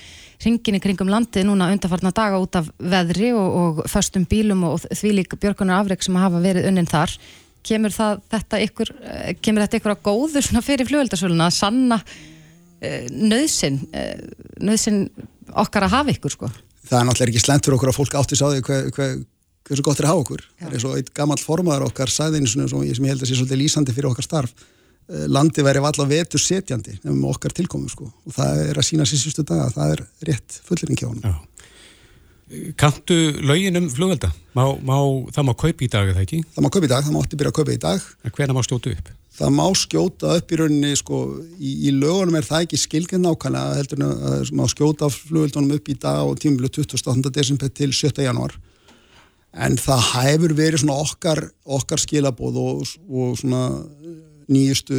ringin 0.44 0.78
í 0.78 0.81
kringum 0.84 1.10
landið 1.12 1.48
núna 1.48 1.72
undarfarna 1.74 2.13
daga 2.16 2.39
út 2.42 2.60
af 2.60 2.69
veðri 2.78 3.31
og, 3.34 3.57
og 3.62 3.84
föstum 3.89 4.28
bílum 4.30 4.63
og 4.68 4.86
því 4.86 5.13
líka 5.22 5.39
björgunar 5.39 5.81
afreg 5.81 6.06
sem 6.06 6.18
hafa 6.19 6.42
verið 6.44 6.69
unnin 6.69 6.89
þar 6.89 7.16
kemur 7.68 7.92
það, 7.92 8.22
þetta 8.31 8.62
ykkur 8.68 8.94
eh, 9.01 9.31
kemur 9.42 9.66
þetta 9.66 9.81
ykkur 9.81 9.95
á 9.98 10.06
góðu 10.06 10.44
svona 10.45 10.63
fyrir 10.63 10.88
fljóðeldarsvöluna 10.88 11.50
að 11.50 11.57
sanna 11.57 11.98
uh, 11.98 13.01
nöðsin 13.12 13.81
uh, 13.89 14.13
nöðsin 14.63 15.07
okkar 15.57 15.88
að 15.88 15.98
hafa 15.98 16.16
ykkur 16.16 16.38
sko 16.38 16.51
Það 16.88 17.01
er 17.01 17.07
náttúrulega 17.10 17.33
ekki 17.33 17.44
slemt 17.44 17.68
fyrir 17.68 17.78
okkur 17.78 17.92
að 17.92 17.98
fólk 17.98 18.16
átti 18.16 18.38
sáði 18.40 18.63
hvað 18.63 18.90
hva, 18.95 19.07
hversu 19.68 19.83
gott 19.83 20.00
er 20.00 20.07
að 20.07 20.13
hafa 20.13 20.24
okkur. 20.24 20.44
Það 20.62 20.75
er 20.78 20.86
og 20.88 20.98
einn 21.00 21.13
gammal 21.19 21.38
formaður 21.42 21.88
okkar 21.90 22.12
sæði 22.12 22.42
eins 22.42 22.56
og 22.56 22.69
sem 22.72 22.80
ég 22.80 23.12
held 23.12 23.24
að 23.24 23.30
sé 23.30 23.36
svolítið 23.36 23.62
lýsandi 23.62 23.95
fyrir 23.95 24.10
okkar 24.12 24.28
starf. 24.28 24.54
Eh, 25.07 25.24
landi 25.31 25.63
væri 25.63 25.80
valla 25.80 26.04
vetur 26.04 26.42
setjandi 26.42 26.98
um 27.07 27.21
okkar 27.30 27.54
tilkomu 27.56 27.88
sko 27.88 28.09
og 28.09 28.33
það 28.36 28.57
er 28.65 28.80
að 28.81 28.88
sína 28.89 29.06
síðustu 29.07 29.45
daga, 29.48 29.69
það 29.71 29.94
er 29.94 30.01
rétt 30.27 30.57
fullirinn 30.68 31.00
kjónum. 31.00 31.21
Já. 31.24 31.38
Kantu 32.80 33.15
lögin 33.44 33.80
um 33.80 33.88
flugvelda? 33.92 34.33
Má, 34.56 34.65
má, 34.83 34.98
það 35.31 35.48
má 35.48 35.54
kaupa 35.56 35.83
í 35.83 35.89
dag, 35.92 36.12
eða 36.12 36.25
ekki? 36.25 36.42
Það 36.56 36.65
má 36.65 36.69
kaupa 36.71 36.88
í 36.88 36.92
dag, 36.92 37.07
það 37.07 37.15
má 37.15 37.21
ótti 37.21 37.39
byrja 37.39 37.54
að 37.54 37.57
kaupa 37.59 37.75
í 37.75 37.81
dag. 37.86 38.12
Hvernig 38.27 38.57
má 38.57 38.63
skjóta 38.68 38.94
upp? 38.98 39.09
Það 39.38 39.56
má 39.56 39.65
skjóta 39.80 40.36
upp 40.42 40.51
í 40.51 40.59
rauninni, 40.59 40.94
sko, 41.00 41.24
í, 41.56 41.74
í 41.88 41.95
lögunum 41.95 42.39
er 42.39 42.48
það 42.48 42.68
ekki 42.68 42.80
skilgjörn 42.83 43.27
nákvæmlega, 43.27 43.80
heldur 43.80 44.06
að 44.07 44.24
það 44.25 44.54
má 44.59 44.63
skjóta 44.71 45.12
flugveldunum 45.13 45.75
upp 45.75 45.92
í 45.92 46.00
dag 46.04 46.24
og 46.27 46.39
tímulu 46.44 46.71
28. 46.71 47.31
desember 47.36 47.71
til 47.71 47.94
7. 47.95 48.12
januar 48.27 48.56
en 49.57 49.77
það 49.80 50.04
hefur 50.13 50.54
verið 50.57 50.83
svona 50.83 50.98
okkar, 51.01 51.42
okkar 51.63 52.01
skilabóð 52.01 52.59
og, 52.62 52.95
og 53.07 53.38
svona 53.39 53.62
nýjustu 54.51 54.97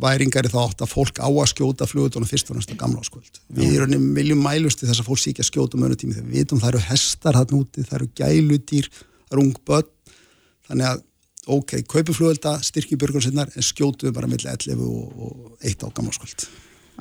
væringar 0.00 0.48
í 0.48 0.52
þátt 0.52 0.82
að 0.84 0.92
fólk 0.92 1.20
á 1.20 1.28
að 1.28 1.50
skjóta 1.52 1.88
flugutunum 1.88 2.28
fyrst 2.28 2.50
og 2.52 2.58
næsta 2.58 2.76
gamla 2.78 3.02
áskvöld. 3.02 3.40
Við 3.52 3.76
erum 3.78 4.08
viljum 4.16 4.40
mælust 4.44 4.82
í 4.82 4.88
þess 4.88 5.02
að 5.02 5.10
fólk 5.10 5.22
síkja 5.22 5.46
skjóta 5.46 5.78
um 5.78 5.84
önu 5.88 5.98
tími 5.98 6.16
þegar 6.16 6.28
við 6.28 6.38
vitum 6.42 6.62
það 6.62 6.72
eru 6.72 6.84
hestar 6.88 7.38
hann 7.38 7.54
úti, 7.58 7.84
það 7.84 7.98
eru 7.98 8.08
gælutýr, 8.20 8.88
það 9.28 9.36
eru 9.36 9.44
ung 9.44 9.60
börn 9.68 9.92
þannig 10.68 10.90
að 10.92 11.04
ok, 11.58 11.76
kaupi 11.88 12.16
flugvelda, 12.16 12.58
styrki 12.64 12.98
björgursinnar 13.00 13.52
en 13.54 13.64
skjótu 13.64 14.12
bara 14.12 14.28
millir 14.28 14.52
11 14.52 14.84
og, 14.84 15.12
og 15.16 15.64
1 15.64 15.84
á 15.84 15.88
gamla 15.88 16.12
áskvöld. 16.12 16.48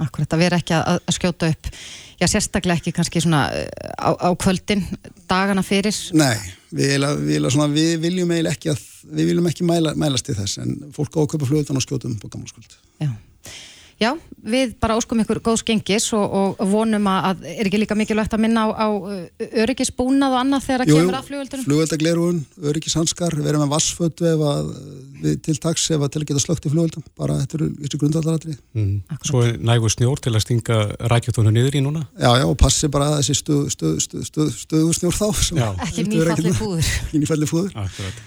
Akkurat, 0.03 0.33
að 0.35 0.43
vera 0.43 0.59
ekki 0.61 0.75
að, 0.77 0.99
að 0.99 1.17
skjóta 1.17 1.49
upp. 1.53 1.71
Já, 2.17 2.25
sérstaklega 2.31 2.81
ekki 2.81 2.93
kannski 2.97 3.21
svona 3.21 3.43
á, 3.97 4.09
á 4.13 4.29
kvöldin, 4.41 4.83
dagana 5.29 5.63
fyrir. 5.65 5.97
Nei, 6.17 6.37
við, 6.73 7.05
við, 7.27 7.49
svona, 7.53 7.69
við 7.73 7.95
viljum 8.05 8.33
ekki 8.39 8.73
að, 8.73 8.83
við 9.11 9.31
viljum 9.31 9.49
ekki 9.49 9.67
mæla, 9.69 9.93
mælast 9.97 10.29
í 10.33 10.37
þess, 10.37 10.61
en 10.63 10.77
fólk 10.95 11.17
á 11.17 11.21
að 11.21 11.31
köpa 11.35 11.49
flugöldan 11.49 11.77
og 11.77 11.85
skjóta 11.85 12.09
um 12.09 12.17
på 12.21 12.29
gammalskvöld 12.33 12.77
Já 13.01 13.11
Já, 13.97 14.11
við 14.45 14.75
bara 14.77 14.93
óskum 14.99 15.23
ykkur 15.23 15.39
góðs 15.41 15.63
gengis 15.65 16.05
og, 16.13 16.33
og 16.59 16.59
vonum 16.69 17.07
að, 17.09 17.41
er 17.49 17.65
ekki 17.65 17.79
líka 17.81 17.95
mikilvægt 17.97 18.35
að 18.37 18.43
minna 18.43 18.67
á, 18.69 18.77
á 18.77 18.87
öryggisbúnað 19.63 20.35
og 20.35 20.41
annað 20.43 20.67
þegar 20.67 20.83
það 20.83 20.91
kemur 20.99 21.17
að 21.17 21.31
flugöldunum? 21.31 21.65
Flugöldaglerun, 21.65 22.43
öryggishanskar, 22.69 23.37
við 23.39 23.49
erum 23.49 23.65
með 23.65 23.73
vassfötu 23.73 24.29
ef 24.29 24.45
að, 24.51 24.71
við 25.23 25.41
til 25.49 25.57
taks 25.65 25.87
ef 25.97 26.05
að 26.05 26.13
til 26.13 26.21
að 26.21 26.27
geta 26.29 26.45
slögt 26.45 26.69
í 26.69 26.73
flugöldum, 26.75 27.07
bara 27.17 27.39
þetta 27.41 27.59
eru 27.59 27.71
þessi 27.81 28.01
grundvallaratri. 28.05 28.55
Mm. 28.77 28.93
Svo 29.25 29.43
er 29.47 29.57
nægu 29.73 29.89
snjór 29.97 30.21
til 30.21 30.35
að 30.35 30.45
stinga 30.45 30.79
rækjutónu 31.15 31.57
niður 31.57 31.81
í 31.81 31.85
núna? 31.89 32.05
Já, 32.21 32.31
já, 32.37 32.45
og 32.45 32.57
passi 32.61 32.93
bara 32.93 33.15
þessi 33.17 33.39
stöðu 33.41 33.73
stuð, 33.73 33.99
stuð, 34.05 34.23
stuð, 34.29 34.55
stuðursnjór 34.61 35.17
þá. 35.17 35.27
Ekki 35.89 36.05
nýfalli 36.13 36.53
fúður. 36.53 36.97
Ekki 37.07 37.25
nýfalli 37.25 37.49
fúður. 37.49 37.73
Akkurat. 37.81 38.25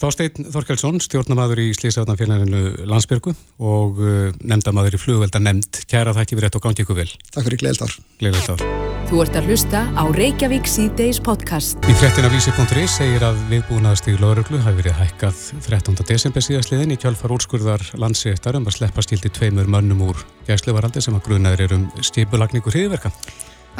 Þásteinn 0.00 0.46
Þorkelsson, 0.48 0.96
stjórnamaður 1.04 1.60
í 1.60 1.66
Slísafnarfélaginu 1.76 2.86
Landsbyrgu 2.88 3.34
og 3.60 3.98
uh, 4.00 4.30
nefndamaður 4.40 4.96
í 4.96 5.00
flugvelda 5.02 5.42
nefnd. 5.44 5.82
Kæra 5.90 6.14
þakki 6.16 6.38
við 6.38 6.46
rétt 6.46 6.56
og 6.56 6.64
gangi 6.64 6.86
ykkur 6.86 6.96
vel. 7.02 7.10
Takk 7.34 7.44
fyrir. 7.50 7.60
Gleðilt 7.60 8.48
ár. 8.48 8.64
Þú 9.10 9.20
ert 9.24 9.36
að 9.36 9.50
hlusta 9.50 9.82
á 9.92 10.04
Reykjavík 10.16 10.70
C-Days 10.70 11.20
podcast. 11.20 11.84
Í 11.84 11.98
frettina 12.00 12.30
vísi.is 12.32 12.96
segir 12.96 13.26
að 13.26 13.44
viðbúnaðast 13.50 14.08
í 14.08 14.16
Löruglu 14.22 14.62
hafi 14.64 14.80
verið 14.80 14.96
hækkað 15.02 15.44
13. 15.66 16.00
desember 16.08 16.46
síðastliðin 16.46 16.94
í 16.94 17.00
kjálfar 17.02 17.36
úrskurðar 17.36 17.84
landsréttar 18.00 18.56
um 18.56 18.70
að 18.70 18.78
sleppa 18.78 19.04
skildi 19.04 19.34
tveimur 19.36 19.68
mönnum 19.68 20.06
úr 20.08 20.24
gæsluvaraldi 20.48 21.04
sem 21.04 21.18
að 21.18 21.26
grunaður 21.26 21.66
er 21.66 21.76
um 21.76 21.88
skipulagningu 22.06 22.72
hriðverka. 22.72 23.12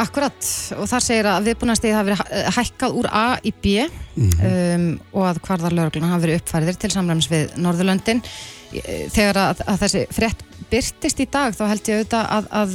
Akkurat 0.00 0.50
og 0.78 0.88
þar 0.90 1.04
segir 1.04 1.28
að 1.28 1.48
viðbúinastegið 1.50 1.96
hafi 1.98 2.10
verið 2.10 2.54
hækkað 2.56 2.98
úr 3.00 3.08
A 3.12 3.24
í 3.44 3.52
B 3.52 3.74
mm 3.84 4.30
-hmm. 4.30 4.52
um, 4.74 5.00
og 5.12 5.26
að 5.28 5.40
hvarðarlaugluna 5.46 6.12
hafi 6.14 6.26
verið 6.26 6.40
uppfæriðir 6.40 6.80
til 6.80 6.90
samræms 6.94 7.30
við 7.30 7.56
Norðurlöndin. 7.56 8.22
Þegar 9.10 9.36
að, 9.36 9.64
að 9.66 9.80
þessi 9.82 10.06
frett 10.14 10.44
byrtist 10.70 11.20
í 11.20 11.26
dag 11.26 11.54
þá 11.54 11.64
held 11.68 11.88
ég 11.88 11.98
auðvitað 11.98 12.30
að, 12.36 12.50
að 12.62 12.74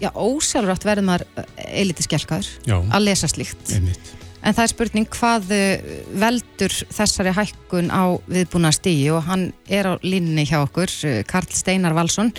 já, 0.00 0.10
ósjálfrátt 0.14 0.84
verður 0.88 1.08
maður 1.10 1.26
eiliti 1.68 2.06
skjálkaður 2.06 2.50
að 2.72 3.06
lesa 3.06 3.30
slíkt. 3.30 3.72
Einmitt. 3.76 4.12
En 4.42 4.56
það 4.56 4.64
er 4.64 4.70
spurning 4.72 5.10
hvað 5.14 5.52
eh, 5.54 5.90
veldur 6.18 6.74
þessari 6.90 7.34
hækkun 7.36 7.92
á 7.94 8.18
viðbúna 8.26 8.72
stígi 8.74 9.12
og 9.14 9.22
hann 9.28 9.50
er 9.70 9.86
á 9.86 9.92
línni 10.02 10.42
hjá 10.48 10.58
okkur, 10.64 10.90
eh, 11.06 11.20
Karl 11.28 11.46
Steinar 11.54 11.94
Valsson, 11.94 12.32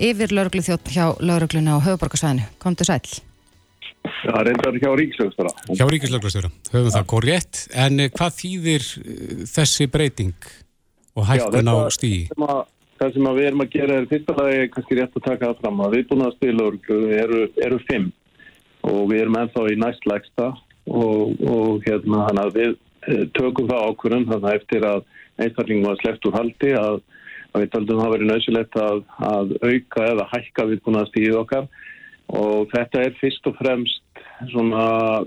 yfir 0.00 0.32
lauruglu 0.32 0.64
þjótt 0.64 0.88
hjá 0.94 1.04
laurugluna 1.20 1.76
á 1.76 1.84
höfuborgarsvæðinu. 1.84 2.48
Komdu 2.64 2.88
sæl. 2.88 3.04
Það 4.20 4.42
reyndar 4.48 4.78
hjá 4.80 4.90
ríkislögstara. 5.00 5.52
Hjá 5.70 5.86
ríkislögstara, 5.90 6.50
höfum 6.72 6.92
það 6.94 7.06
korrétt, 7.12 7.62
en 7.72 8.04
hvað 8.08 8.36
þýðir 8.40 8.86
þessi 9.50 9.88
breyting 9.90 10.50
og 11.16 11.26
hækkun 11.30 11.72
á 11.72 11.76
stígi? 11.94 12.28
Það 13.00 13.14
sem 13.14 13.28
við 13.32 13.46
erum 13.48 13.62
að 13.64 13.70
gera 13.72 13.96
er 13.96 14.08
fyrsta 14.10 14.34
lagi 14.36 14.64
kannski 14.74 14.96
rétt 14.98 15.14
að 15.16 15.24
taka 15.24 15.46
það 15.46 15.60
fram 15.62 15.78
að 15.80 15.94
viðbúna 15.96 16.32
stílauruglu 16.34 16.98
eru, 17.16 17.44
eru 17.64 17.78
fimm 17.88 18.10
og 18.84 19.06
við 19.08 19.22
erum 19.22 19.38
ennþá 19.40 19.64
í 19.72 19.78
næst 19.80 20.04
lægsta 20.08 20.50
og, 20.84 21.40
og 21.40 21.86
hérna 21.86 22.26
hann 22.26 22.42
að 22.42 22.52
við 22.58 22.74
eh, 23.08 23.24
tökum 23.36 23.70
það 23.70 23.86
ákvörðum 23.88 24.28
þannig 24.28 24.50
að 24.50 24.58
eftir 24.58 24.86
að 24.88 25.00
einstakling 25.40 25.86
var 25.86 26.00
sleppt 26.00 26.28
úr 26.28 26.36
haldi 26.36 26.74
að, 26.76 27.00
að 27.54 27.64
við 27.64 27.72
taldum 27.74 28.00
að 28.00 28.04
það 28.04 28.14
verið 28.16 28.30
nöðsilegt 28.30 28.78
að, 28.84 29.02
að 29.30 29.54
auka 29.64 30.06
eða 30.10 30.28
hækka 30.34 30.68
viðbúna 30.72 31.06
stíðið 31.08 31.40
okkar 31.40 31.70
og 32.30 32.70
þetta 32.70 33.04
er 33.06 33.16
fyrst 33.20 33.46
og 33.50 33.56
fremst 33.58 34.24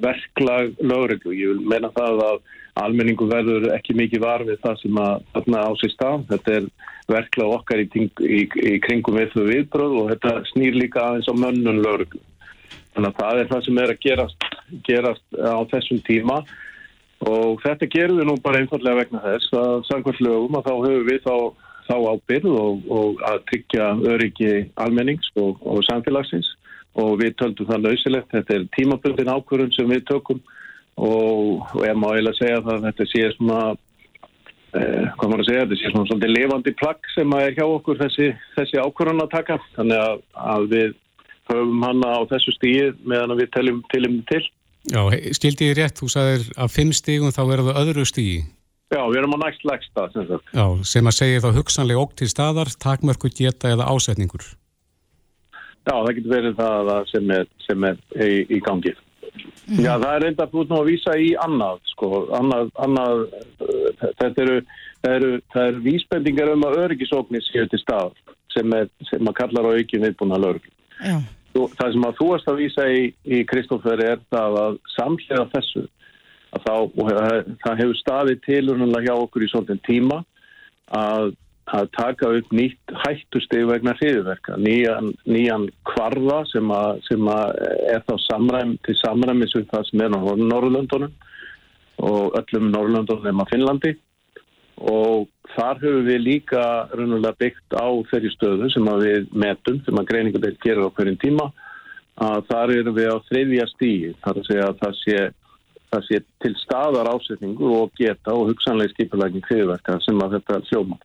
verklag 0.03 0.73
lögreglu. 0.81 1.33
Ég 1.35 1.53
vil 1.53 1.67
meina 1.69 1.91
það 1.93 2.21
að 2.25 2.41
almenningu 2.83 3.27
verður 3.29 3.69
ekki 3.75 3.95
mikið 3.97 4.23
varfið 4.23 4.61
það 4.63 4.77
sem 4.81 4.99
að 5.03 5.25
þarna 5.35 5.63
á 5.67 5.71
sér 5.81 5.93
stað. 5.93 6.25
Þetta 6.31 6.55
er 6.57 6.69
verklag 7.11 7.55
okkar 7.59 7.83
í, 7.83 7.87
í, 8.23 8.41
í 8.47 8.75
kringum 8.83 9.19
við 9.19 9.33
þau 9.35 9.43
viðbröð 9.49 9.97
og 10.01 10.13
þetta 10.13 10.35
snýr 10.53 10.79
líka 10.79 11.03
aðeins 11.03 11.29
á 11.29 11.33
mönnun 11.35 11.83
lögreglu. 11.83 12.21
Þannig 12.93 13.09
að 13.09 13.19
það 13.19 13.41
er 13.41 13.51
það 13.51 13.65
sem 13.65 13.81
er 13.81 13.91
að 13.91 14.01
gerast, 14.05 14.47
gerast 14.87 15.37
á 15.37 15.59
þessum 15.73 16.01
tíma 16.07 16.39
og 17.23 17.61
þetta 17.63 17.89
gerum 17.89 18.19
við 18.19 18.27
nú 18.29 18.35
bara 18.43 18.59
einfallega 18.61 18.99
vegna 18.99 19.21
þess 19.23 19.53
að 19.57 19.85
samkvæmt 19.89 20.21
lögum 20.25 20.57
að 20.59 20.67
þá 20.67 20.73
höfum 20.73 21.07
við 21.07 21.21
þá, 21.23 21.35
þá 21.87 21.95
ábyrð 22.13 22.57
og, 22.59 22.83
og 22.97 23.23
að 23.29 23.39
tryggja 23.49 23.87
öryggi 24.13 24.51
almennings 24.83 25.31
og, 25.39 25.61
og 25.65 25.81
samfélagsins 25.87 26.51
og 26.99 27.15
við 27.21 27.35
töldum 27.39 27.69
það 27.69 27.87
lausilegt. 27.87 28.31
Þetta 28.33 28.55
er 28.57 28.67
tímaböndin 28.77 29.33
ákvörðun 29.33 29.73
sem 29.75 29.89
við 29.89 30.05
tökum 30.09 30.41
og, 30.95 31.63
og 31.73 31.81
ég 31.87 31.97
má 31.97 32.09
eiginlega 32.11 32.39
segja 32.39 32.61
að 32.61 32.87
þetta 32.87 33.07
sé 33.09 33.23
svona, 33.35 33.59
eh, 34.77 35.05
hvað 35.17 35.29
maður 35.29 35.45
að 35.45 35.49
segja, 35.49 35.63
þetta 35.65 35.79
sé 35.81 35.93
svona 35.93 36.09
svolítið 36.11 36.35
levandi 36.37 36.75
plagg 36.81 37.13
sem 37.13 37.37
er 37.39 37.55
hjá 37.57 37.65
okkur 37.65 38.01
þessi, 38.01 38.33
þessi 38.57 38.81
ákvörðun 38.81 39.25
að 39.25 39.33
taka. 39.37 39.59
Þannig 39.77 40.03
að, 40.03 40.25
að 40.55 40.67
við 40.73 40.97
höfum 41.51 41.85
hanna 41.87 42.17
á 42.17 42.21
þessu 42.31 42.57
stíð 42.57 42.99
meðan 43.09 43.37
við 43.39 43.53
teljum 43.57 43.85
til 43.93 44.03
um 44.09 44.19
til. 44.29 44.43
Já, 44.91 44.99
skildi 45.31 45.69
ég 45.69 45.77
rétt, 45.79 45.95
þú 45.95 46.09
sagðir 46.11 46.49
að 46.59 46.73
fimm 46.75 46.91
stígun 46.91 47.31
þá 47.31 47.43
verður 47.47 47.71
það 47.71 47.81
öðru 47.83 48.05
stígi. 48.07 48.41
Já, 48.93 49.01
við 49.09 49.21
erum 49.23 49.35
á 49.39 49.43
næst 49.47 49.63
legsta. 49.65 50.09
Sem 50.13 50.33
Já, 50.53 50.65
sem 50.85 51.07
að 51.09 51.15
segja 51.17 51.43
þá 51.43 51.49
hugsanlega 51.55 52.03
ógt 52.03 52.17
til 52.19 52.27
staðar, 52.29 52.69
takmörku 52.83 53.31
geta 53.33 53.71
eða 53.73 53.87
ásetningur. 53.89 54.43
Já, 55.83 55.93
það 55.93 56.13
getur 56.17 56.31
verið 56.31 56.59
það 56.59 56.91
sem 57.11 57.33
er, 57.35 57.49
sem 57.65 57.89
er 57.89 57.97
í, 58.15 58.29
í 58.55 58.59
gangið. 58.63 59.01
Mm. 59.33 59.79
Já, 59.81 59.91
það 59.97 60.09
er 60.13 60.23
reynda 60.23 60.47
búin 60.51 60.75
að 60.77 60.89
vísa 60.91 61.15
í 61.19 61.31
annað, 61.43 61.81
sko, 61.91 62.09
annað, 62.37 62.69
annað 62.85 63.23
þetta 64.21 64.43
eru, 64.45 64.57
það 65.03 65.15
eru, 65.17 65.31
það 65.55 65.69
eru 65.71 65.83
vísbendingar 65.87 66.51
um 66.53 66.65
að 66.67 66.79
öryggisóknir 66.83 67.45
séu 67.47 67.65
til 67.71 67.81
stað 67.81 68.13
sem, 68.53 68.75
er, 68.77 68.91
sem 69.09 69.31
að 69.31 69.37
kallar 69.39 69.67
á 69.67 69.75
aukin 69.75 70.05
viðbúna 70.05 70.39
lögur. 70.39 70.69
Já. 70.99 71.17
Það 71.53 71.91
sem 71.93 72.05
að 72.07 72.15
þú 72.19 72.27
erst 72.35 72.49
að 72.49 72.61
vísa 72.61 72.85
í, 72.89 73.01
í 73.29 73.41
Kristófer 73.49 74.01
er 74.01 74.21
það 74.33 74.59
að 74.63 74.79
samlega 74.95 75.49
þessu 75.51 75.83
að 76.53 76.65
þá, 76.65 76.75
það 77.65 77.79
hefur 77.81 77.99
staðið 77.99 78.43
til 78.45 78.63
hjá 78.69 79.13
okkur 79.15 79.45
í 79.45 79.49
svolítinn 79.51 79.83
tíma 79.85 80.19
að, 80.93 81.33
að 81.71 81.89
taka 81.95 82.29
upp 82.37 82.49
nýtt 82.51 82.93
hættusteg 83.05 83.67
vegna 83.69 83.93
hriðverka, 83.95 84.57
nýjan, 84.59 85.13
nýjan 85.25 85.69
kvarða 85.87 86.41
sem, 86.51 86.71
að, 86.75 87.03
sem 87.07 87.29
að 87.31 87.59
er 87.93 88.01
þá 88.07 88.15
samræm, 88.27 88.73
til 88.83 88.95
samræmis 88.99 89.55
við 89.55 89.69
það 89.71 89.85
sem 89.89 90.03
er 90.03 90.17
á 90.17 90.19
Norrlöndunum 90.43 91.13
og 92.03 92.35
öllum 92.39 92.71
Norrlöndunum 92.73 93.29
nema 93.29 93.47
Finnlandi. 93.51 93.93
Og 94.83 95.29
þar 95.53 95.79
höfum 95.83 96.07
við 96.09 96.23
líka 96.25 96.63
raunverulega 96.91 97.39
byggt 97.39 97.77
á 97.77 97.87
þeirri 98.09 98.31
stöðu 98.33 98.71
sem 98.73 98.89
við 98.99 99.29
metum, 99.31 99.79
sem 99.85 100.01
að 100.01 100.09
greiningadeitt 100.09 100.59
gerir 100.65 100.89
á 100.89 100.95
hverjum 100.97 101.19
tíma 101.21 101.51
að 102.21 102.43
þar 102.49 102.73
erum 102.75 102.97
við 102.97 103.09
á 103.09 103.17
þriðja 103.29 103.69
stíi 103.71 104.11
þar 104.21 104.39
að 104.39 104.47
segja 104.49 104.67
að 104.67 104.79
það 104.81 104.97
sé, 104.99 105.21
það 105.93 106.03
sé 106.07 106.19
til 106.43 106.53
staðar 106.61 107.09
ásetningu 107.09 107.71
og 107.79 107.93
geta 107.97 108.35
og 108.35 108.51
hugsanlega 108.51 108.93
skipulækning 108.93 109.47
hriðverka 109.47 109.97
sem 110.05 110.21
að 110.21 110.37
þetta 110.37 110.59
hljóma. 110.69 110.99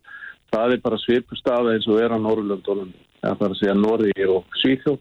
Það 0.49 0.73
er 0.73 0.81
bara 0.83 0.97
svipu 0.97 1.37
staða 1.37 1.75
eins 1.75 1.87
og 1.87 2.01
er 2.01 2.13
á 2.13 2.17
Norrlöndunum 2.17 2.93
það 3.21 3.45
er 3.45 3.53
að 3.53 3.59
segja 3.59 3.75
Norri 3.77 4.27
og 4.27 4.59
Svíþjóð 4.61 4.99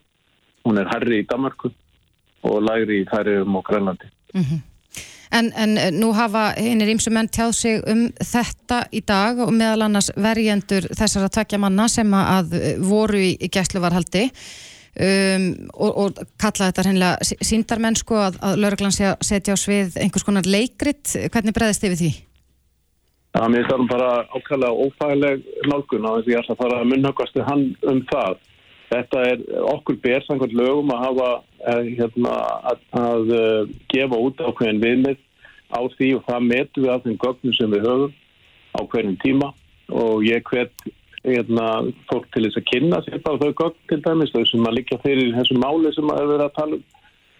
hún 0.66 0.80
er 0.80 0.90
herri 0.92 1.22
í 1.22 1.28
Danmarku 1.28 1.70
og 2.48 2.58
læri 2.66 3.02
í 3.02 3.06
Þæriðum 3.08 3.56
og 3.58 3.64
Grænlandi. 3.66 4.10
Mm 4.34 4.42
-hmm. 4.42 4.60
En, 5.30 5.52
en 5.56 5.78
eh, 5.78 5.90
nú 5.92 6.12
hafa 6.16 6.54
einir 6.56 6.88
ímsum 6.88 7.12
menn 7.12 7.28
tjáð 7.28 7.52
sig 7.52 7.82
um 7.86 8.08
þetta 8.20 8.86
í 8.92 9.02
dag 9.04 9.38
og 9.38 9.52
meðal 9.52 9.82
annars 9.82 10.10
verjendur 10.16 10.88
þessara 10.96 11.28
tvekja 11.28 11.58
manna 11.58 11.88
sem 11.88 12.14
að 12.14 12.54
eh, 12.54 12.78
voru 12.80 13.18
í, 13.18 13.36
gæsluvarhaldi 13.36 14.30
um, 15.00 15.68
og, 15.74 15.96
og 15.96 16.22
kalla 16.40 16.70
þetta 16.70 16.82
hreinlega 16.82 17.18
síndarmennsku 17.44 18.14
að, 18.14 18.38
að 18.40 18.56
lauruglan 18.56 18.96
setja 19.20 19.52
á 19.52 19.56
svið 19.56 19.98
einhvers 20.00 20.24
konar 20.24 20.46
leikrit. 20.46 21.12
Hvernig 21.32 21.54
breðist 21.54 21.84
þið 21.84 21.90
við 21.90 21.98
því? 21.98 22.27
Það 23.36 23.50
mér 23.52 23.66
er 23.74 23.82
bara 23.90 24.10
ákvæmlega 24.32 24.84
ófægileg 24.84 25.42
nálgun 25.68 26.06
á 26.08 26.10
þess 26.16 26.26
að 26.26 26.32
ég 26.32 26.38
ætla 26.40 26.54
að 26.54 26.60
fara 26.62 26.78
að 26.80 26.90
munnhagast 26.92 27.40
hann 27.48 27.64
um 27.92 28.00
það. 28.08 28.38
Þetta 28.88 29.24
er 29.30 29.42
okkur 29.68 29.98
berðsangvært 30.04 30.54
lögum 30.56 30.92
að 30.94 31.02
hafa 31.04 31.28
eh, 31.72 31.90
hérna, 31.98 32.36
að, 32.70 32.84
að 32.96 33.32
uh, 33.36 33.74
gefa 33.92 34.20
út 34.24 34.40
ákveðin 34.40 34.80
viðmið 34.84 35.18
á 35.68 35.80
því 35.98 36.08
og 36.16 36.24
það 36.24 36.46
metu 36.48 36.84
við 36.86 36.94
af 36.94 37.04
þeim 37.04 37.18
gögnum 37.26 37.58
sem 37.58 37.74
við 37.76 37.84
höfum 37.84 38.14
á 38.72 38.80
hverjum 38.88 39.20
tíma. 39.26 39.52
Og 39.92 40.24
ég 40.24 40.48
hvet 40.48 40.88
hérna, 41.26 41.68
fólk 42.08 42.32
til 42.32 42.46
þess 42.46 42.62
að 42.62 42.68
kynna 42.72 43.02
sér 43.04 43.22
bara 43.28 43.42
þau 43.44 43.52
gögn 43.60 43.78
til 43.92 44.00
dæmis 44.08 44.32
þau 44.32 44.44
sem 44.48 44.68
að 44.70 44.78
líka 44.80 45.00
fyrir 45.04 45.36
þessu 45.36 45.60
máli 45.60 45.92
sem 45.92 46.12
að 46.14 46.32
verið 46.32 46.46
að 46.48 46.56
tala 46.56 46.80
um. 46.80 46.86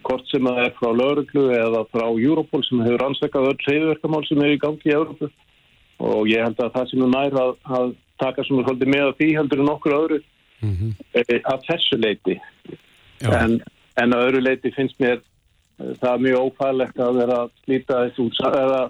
Hvort 0.06 0.28
sem 0.30 0.46
að 0.46 0.56
það 0.56 0.66
er 0.68 0.74
frá 0.76 0.88
lauruglu 0.94 1.42
eða 1.52 1.80
frá 1.90 2.04
Europol 2.06 2.60
sem 2.64 2.80
hefur 2.84 3.02
ansvekkað 3.08 3.48
öll 3.50 3.64
reyðverkamál 3.66 4.20
sem 4.28 4.44
er 4.44 4.52
í 4.54 4.60
gangi 4.62 4.88
í 4.88 4.94
Európu 4.94 5.28
og 5.98 6.28
ég 6.30 6.44
held 6.44 6.60
að 6.62 6.74
það 6.76 6.90
sem 6.90 7.04
er 7.04 7.10
nær 7.14 7.40
að, 7.42 7.54
að 7.78 7.88
taka 8.22 8.44
svona 8.46 8.66
svolítið 8.66 8.92
með 8.94 9.14
því 9.18 9.30
heldur 9.38 9.64
en 9.64 9.72
okkur 9.72 9.96
öðru 9.96 10.20
mm 10.60 10.76
-hmm. 10.76 11.40
að 11.52 11.66
þessu 11.70 11.98
leiti 11.98 12.38
en, 13.26 13.58
en 13.96 14.14
að 14.14 14.24
öðru 14.28 14.44
leiti 14.44 14.72
finnst 14.76 14.98
mér 15.02 15.18
eh, 15.18 15.92
það 16.00 16.12
er 16.14 16.24
mjög 16.26 16.46
ófæðlegt 16.46 17.02
að 17.02 17.20
vera 17.20 17.40
að 17.42 17.52
slíta 17.64 18.00
þessu 18.06 18.28
eða 18.48 18.80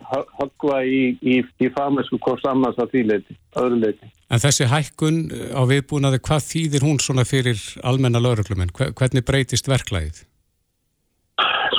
höggva 0.41 0.79
í, 0.85 1.03
í, 1.23 1.43
í 1.65 1.73
famesku 1.77 2.19
hvort 2.19 2.45
sammans 2.45 2.79
að 2.79 2.95
því 2.95 3.05
leiti, 3.13 3.39
öðru 3.57 3.83
leiti. 3.85 4.11
En 4.29 4.43
þessi 4.45 4.69
hækkun 4.69 5.21
eh, 5.33 5.53
á 5.57 5.63
viðbúnaði, 5.69 6.21
hvað 6.21 6.49
þýðir 6.53 6.89
hún 6.89 6.99
svona 7.01 7.25
fyrir 7.25 7.61
almenna 7.83 8.21
lauruglumenn? 8.21 8.73
Hvernig 8.73 9.25
breytist 9.25 9.69
verklæðið? 9.69 10.25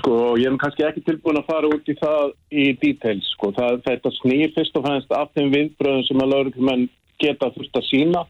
Sko, 0.09 0.37
ég 0.41 0.49
hef 0.49 0.55
kannski 0.57 0.83
ekki 0.87 1.01
tilbúin 1.05 1.37
að 1.37 1.49
fara 1.51 1.67
út 1.69 1.85
í 1.85 1.93
það 1.99 2.31
í 2.49 2.63
details, 2.81 3.27
sko. 3.35 3.51
Það, 3.53 3.75
þetta 3.85 4.11
snýr 4.15 4.53
fyrst 4.55 4.77
og 4.79 4.85
fannst 4.87 5.11
af 5.13 5.29
þeim 5.37 5.51
viðbröðum 5.53 6.05
sem 6.07 6.23
að 6.23 6.31
lauruglumenn 6.31 6.85
geta 7.21 7.51
þurft 7.53 7.77
að 7.77 7.85
sína 7.85 8.23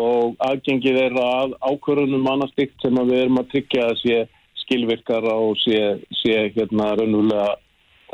og 0.00 0.38
aðgengið 0.46 0.96
er 1.02 1.18
að 1.20 1.52
ákvörðunum 1.60 2.24
mannastygt 2.24 2.80
sem 2.80 2.96
að 2.96 3.12
við 3.12 3.20
erum 3.26 3.40
að 3.42 3.50
tryggja 3.50 3.84
að 3.90 4.00
sé 4.00 4.16
skilvirkara 4.62 5.34
og 5.44 5.60
sé, 5.60 5.82
sé 6.22 6.38
hérna 6.54 6.88
raunulega 6.96 7.50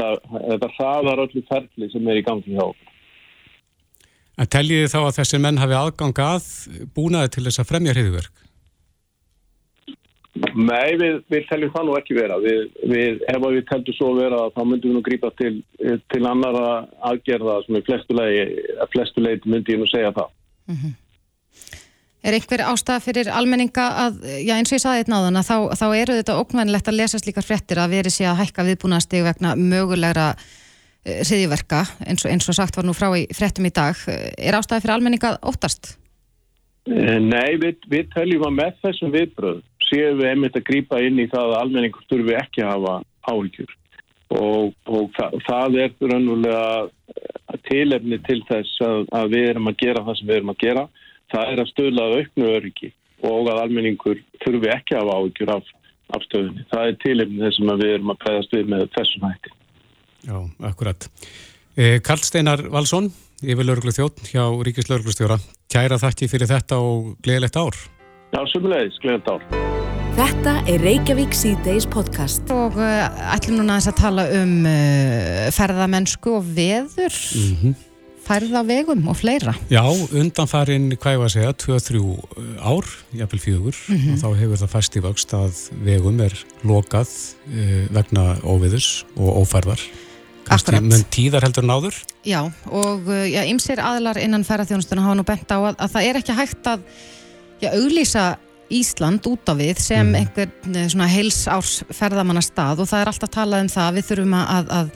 þetta 0.01 0.73
hraðar 0.75 1.23
öllu 1.29 1.45
ferli 1.47 1.91
sem 1.93 2.11
er 2.11 2.19
í 2.19 2.27
gangi 2.27 2.57
hjá 2.57 2.65
okkur. 2.65 2.91
En 4.35 4.51
teljiði 4.51 4.91
þá 4.91 4.99
að 5.05 5.15
þessi 5.21 5.43
menn 5.47 5.63
hafi 5.63 5.79
aðgang 5.79 6.25
að 6.27 6.51
búnaði 6.99 7.37
til 7.37 7.47
þess 7.47 7.63
að 7.63 7.71
fremja 7.71 7.95
hriðverk? 7.95 8.46
Nei, 10.57 10.97
við, 11.01 11.21
við 11.33 11.47
teljum 11.49 11.73
það 11.73 11.87
nú 11.89 11.97
ekki 11.97 12.17
vera. 12.17 12.37
Við, 12.43 12.61
við, 12.91 13.23
ef 13.31 13.45
við 13.47 13.65
teljum 13.71 13.97
svo 13.97 14.13
vera 14.19 14.43
þá 14.53 14.61
myndum 14.65 14.91
við 14.91 14.97
nú 14.99 15.03
grípa 15.07 15.31
til, 15.39 15.55
til 16.13 16.23
annara 16.29 16.85
aðgerða 17.11 17.59
sem 17.65 17.79
er 17.79 17.85
flestu 18.93 19.25
leiti 19.25 19.53
myndi 19.53 19.77
ég 19.77 19.81
nú 19.81 19.89
segja 19.91 20.13
það. 20.17 20.31
Mm 20.67 20.77
-hmm. 20.77 20.95
Er 22.27 22.35
einhver 22.35 22.63
ástæða 22.67 23.01
fyrir 23.01 23.29
almenninga 23.31 23.85
að, 24.05 24.15
já 24.43 24.55
eins 24.57 24.73
og 24.73 24.77
ég 24.77 24.83
saði 24.83 25.03
þetta 25.03 25.13
náðan 25.13 25.37
að 25.41 25.49
þá, 25.51 25.57
þá 25.79 25.87
eru 25.97 26.17
þetta 26.17 26.39
ókvæmilegt 26.41 26.89
að 26.89 26.99
lesa 26.99 27.19
slíkar 27.19 27.47
frettir 27.47 27.79
að 27.79 27.93
veri 27.95 28.11
sé 28.11 28.25
að 28.27 28.41
hækka 28.41 28.65
viðbúnaðstig 28.67 29.23
vegna 29.23 29.55
mögulegra 29.55 30.35
uh, 30.35 31.21
hriðiverka 31.23 31.85
eins 32.07 32.27
eins 32.27 32.49
og 32.49 32.55
sagt 32.59 32.77
var 32.77 32.85
nú 32.85 32.93
frá 32.93 33.15
í 33.15 33.29
frettum 33.31 33.67
í 33.67 33.71
dag. 33.71 33.95
Er 34.39 34.59
ástæða 34.59 34.81
fyrir 34.81 34.97
almenninga 34.97 35.39
óttast? 35.43 35.95
Eh, 36.87 37.19
nei, 37.19 37.57
við, 37.59 37.81
við 37.91 38.11
teljum 38.15 38.45
að 38.47 38.59
með 38.61 38.77
þessum 38.85 39.15
viðbröð 39.15 39.63
séum 39.89 40.21
við 40.21 40.31
einmitt 40.31 40.59
að 40.59 40.69
grýpa 40.69 41.01
inn 41.05 41.19
í 41.23 41.29
það 41.33 41.53
að 41.53 41.59
almenningur 41.63 42.07
þurfi 42.11 42.37
ekki 42.41 42.65
að 42.65 42.73
hafa 42.75 42.95
áhyggjur. 43.33 43.75
og, 44.35 44.73
og 44.91 45.11
það, 45.15 45.35
það 45.47 45.77
er 45.83 45.93
raunverulega 46.03 47.59
tilefni 47.69 48.19
til 48.27 48.41
þess 48.49 48.85
að, 48.85 49.03
að 49.15 49.35
við 49.35 49.49
erum 49.53 49.71
að 49.71 49.81
gera 49.83 50.05
það 50.07 50.19
sem 50.19 50.31
við 50.31 50.39
erum 50.41 50.53
að 50.53 50.63
gera. 50.65 50.87
Það 51.33 51.53
er 51.53 51.63
að 51.63 51.71
stöðla 51.73 52.07
auknu 52.17 52.49
öryggi 52.57 52.93
og 53.27 53.51
að 53.51 53.61
almenningur 53.65 54.23
þurfi 54.45 54.73
ekki 54.75 54.97
að 54.97 55.05
hafa 55.05 55.21
áhyggjur 55.21 55.53
af, 55.57 55.71
af 56.15 56.27
stöðunni. 56.29 56.67
Það 56.73 56.91
er 56.91 56.99
tilefni 57.05 57.45
þess 57.45 57.63
að 57.63 57.85
við 57.85 57.95
erum 57.97 58.13
að 58.15 58.21
præðast 58.25 58.57
við 58.57 58.73
með 58.75 58.89
þessum 58.97 59.29
hætti. 59.31 59.55
Já, 60.27 60.37
akkurat. 60.71 61.09
Eh, 61.77 61.97
Karl 62.05 62.25
Steinar 62.27 62.67
Valsson 62.73 63.11
yfir 63.45 63.69
lauruglu 63.69 63.95
þjótt 63.95 64.23
hjá 64.33 64.45
Ríkis 64.65 64.89
lauruglustjóra 64.91 65.39
Kæra 65.73 65.99
þakki 66.01 66.31
fyrir 66.31 66.51
þetta 66.51 66.81
og 66.83 67.17
gleðilegt 67.27 67.59
ár. 67.61 67.81
Já, 68.33 68.41
sumulegis, 68.53 69.01
gleðilegt 69.03 69.35
ár 69.35 69.76
Þetta 70.17 70.63
er 70.65 70.81
Reykjavík 70.81 71.35
C-Days 71.37 71.85
podcast. 71.93 72.49
Og 72.49 72.79
uh, 72.81 73.35
ætlum 73.35 73.59
núna 73.59 73.75
að 73.77 73.99
tala 73.99 74.23
um 74.39 74.63
uh, 74.65 75.49
ferðamennsku 75.53 76.39
og 76.39 76.47
veður, 76.57 77.13
mm 77.13 77.51
-hmm. 77.61 77.75
færðavegum 78.25 79.03
og 79.13 79.19
fleira. 79.21 79.53
Já, 79.69 79.85
undanfarin, 80.17 80.89
hvað 80.97 81.13
ég 81.13 81.21
var 81.21 81.29
að 81.29 81.35
segja, 81.35 81.53
2-3 81.53 82.01
ár, 82.65 82.89
jafnvel 83.13 83.41
fjögur, 83.45 83.77
mm 83.77 83.97
-hmm. 83.97 84.13
og 84.13 84.17
þá 84.23 84.41
hefur 84.41 84.57
það 84.63 84.73
fæst 84.77 84.97
í 84.97 85.03
vöxt 85.05 85.35
að 85.37 85.53
vegum 85.85 86.21
er 86.21 86.35
lokað 86.65 87.13
uh, 87.53 87.85
vegna 87.93 88.41
óviðus 88.41 89.05
og 89.17 89.45
ófærðar. 89.45 89.81
Akkurat. 90.49 90.81
Menn 90.81 91.05
tíðar 91.13 91.45
heldur 91.45 91.65
náður? 91.65 91.95
Já, 92.25 92.41
og 92.73 93.05
já, 93.05 93.45
ymsir 93.45 93.81
aðlar 93.85 94.17
innan 94.17 94.45
ferðarþjónustuna 94.45 95.03
hafa 95.03 95.15
nú 95.15 95.25
bent 95.25 95.51
á 95.53 95.61
að, 95.61 95.75
að 95.77 95.91
það 95.93 96.03
er 96.09 96.17
ekki 96.17 96.33
hægt 96.33 96.67
að 96.67 96.81
já, 97.61 97.69
auglýsa 97.73 98.37
Ísland 98.73 99.27
út 99.31 99.53
af 99.53 99.59
við 99.61 99.83
sem 99.83 100.09
mm. 100.09 100.17
einhvern 100.21 100.79
eh, 100.79 100.89
svona 100.93 101.11
heilsárs 101.11 101.79
ferðamanna 101.95 102.43
stað 102.45 102.83
og 102.83 102.91
það 102.91 103.05
er 103.05 103.13
alltaf 103.13 103.33
talað 103.37 103.65
um 103.67 103.71
það 103.73 103.99
við 103.99 104.09
þurfum 104.11 104.37
að, 104.41 104.73
að 104.79 104.91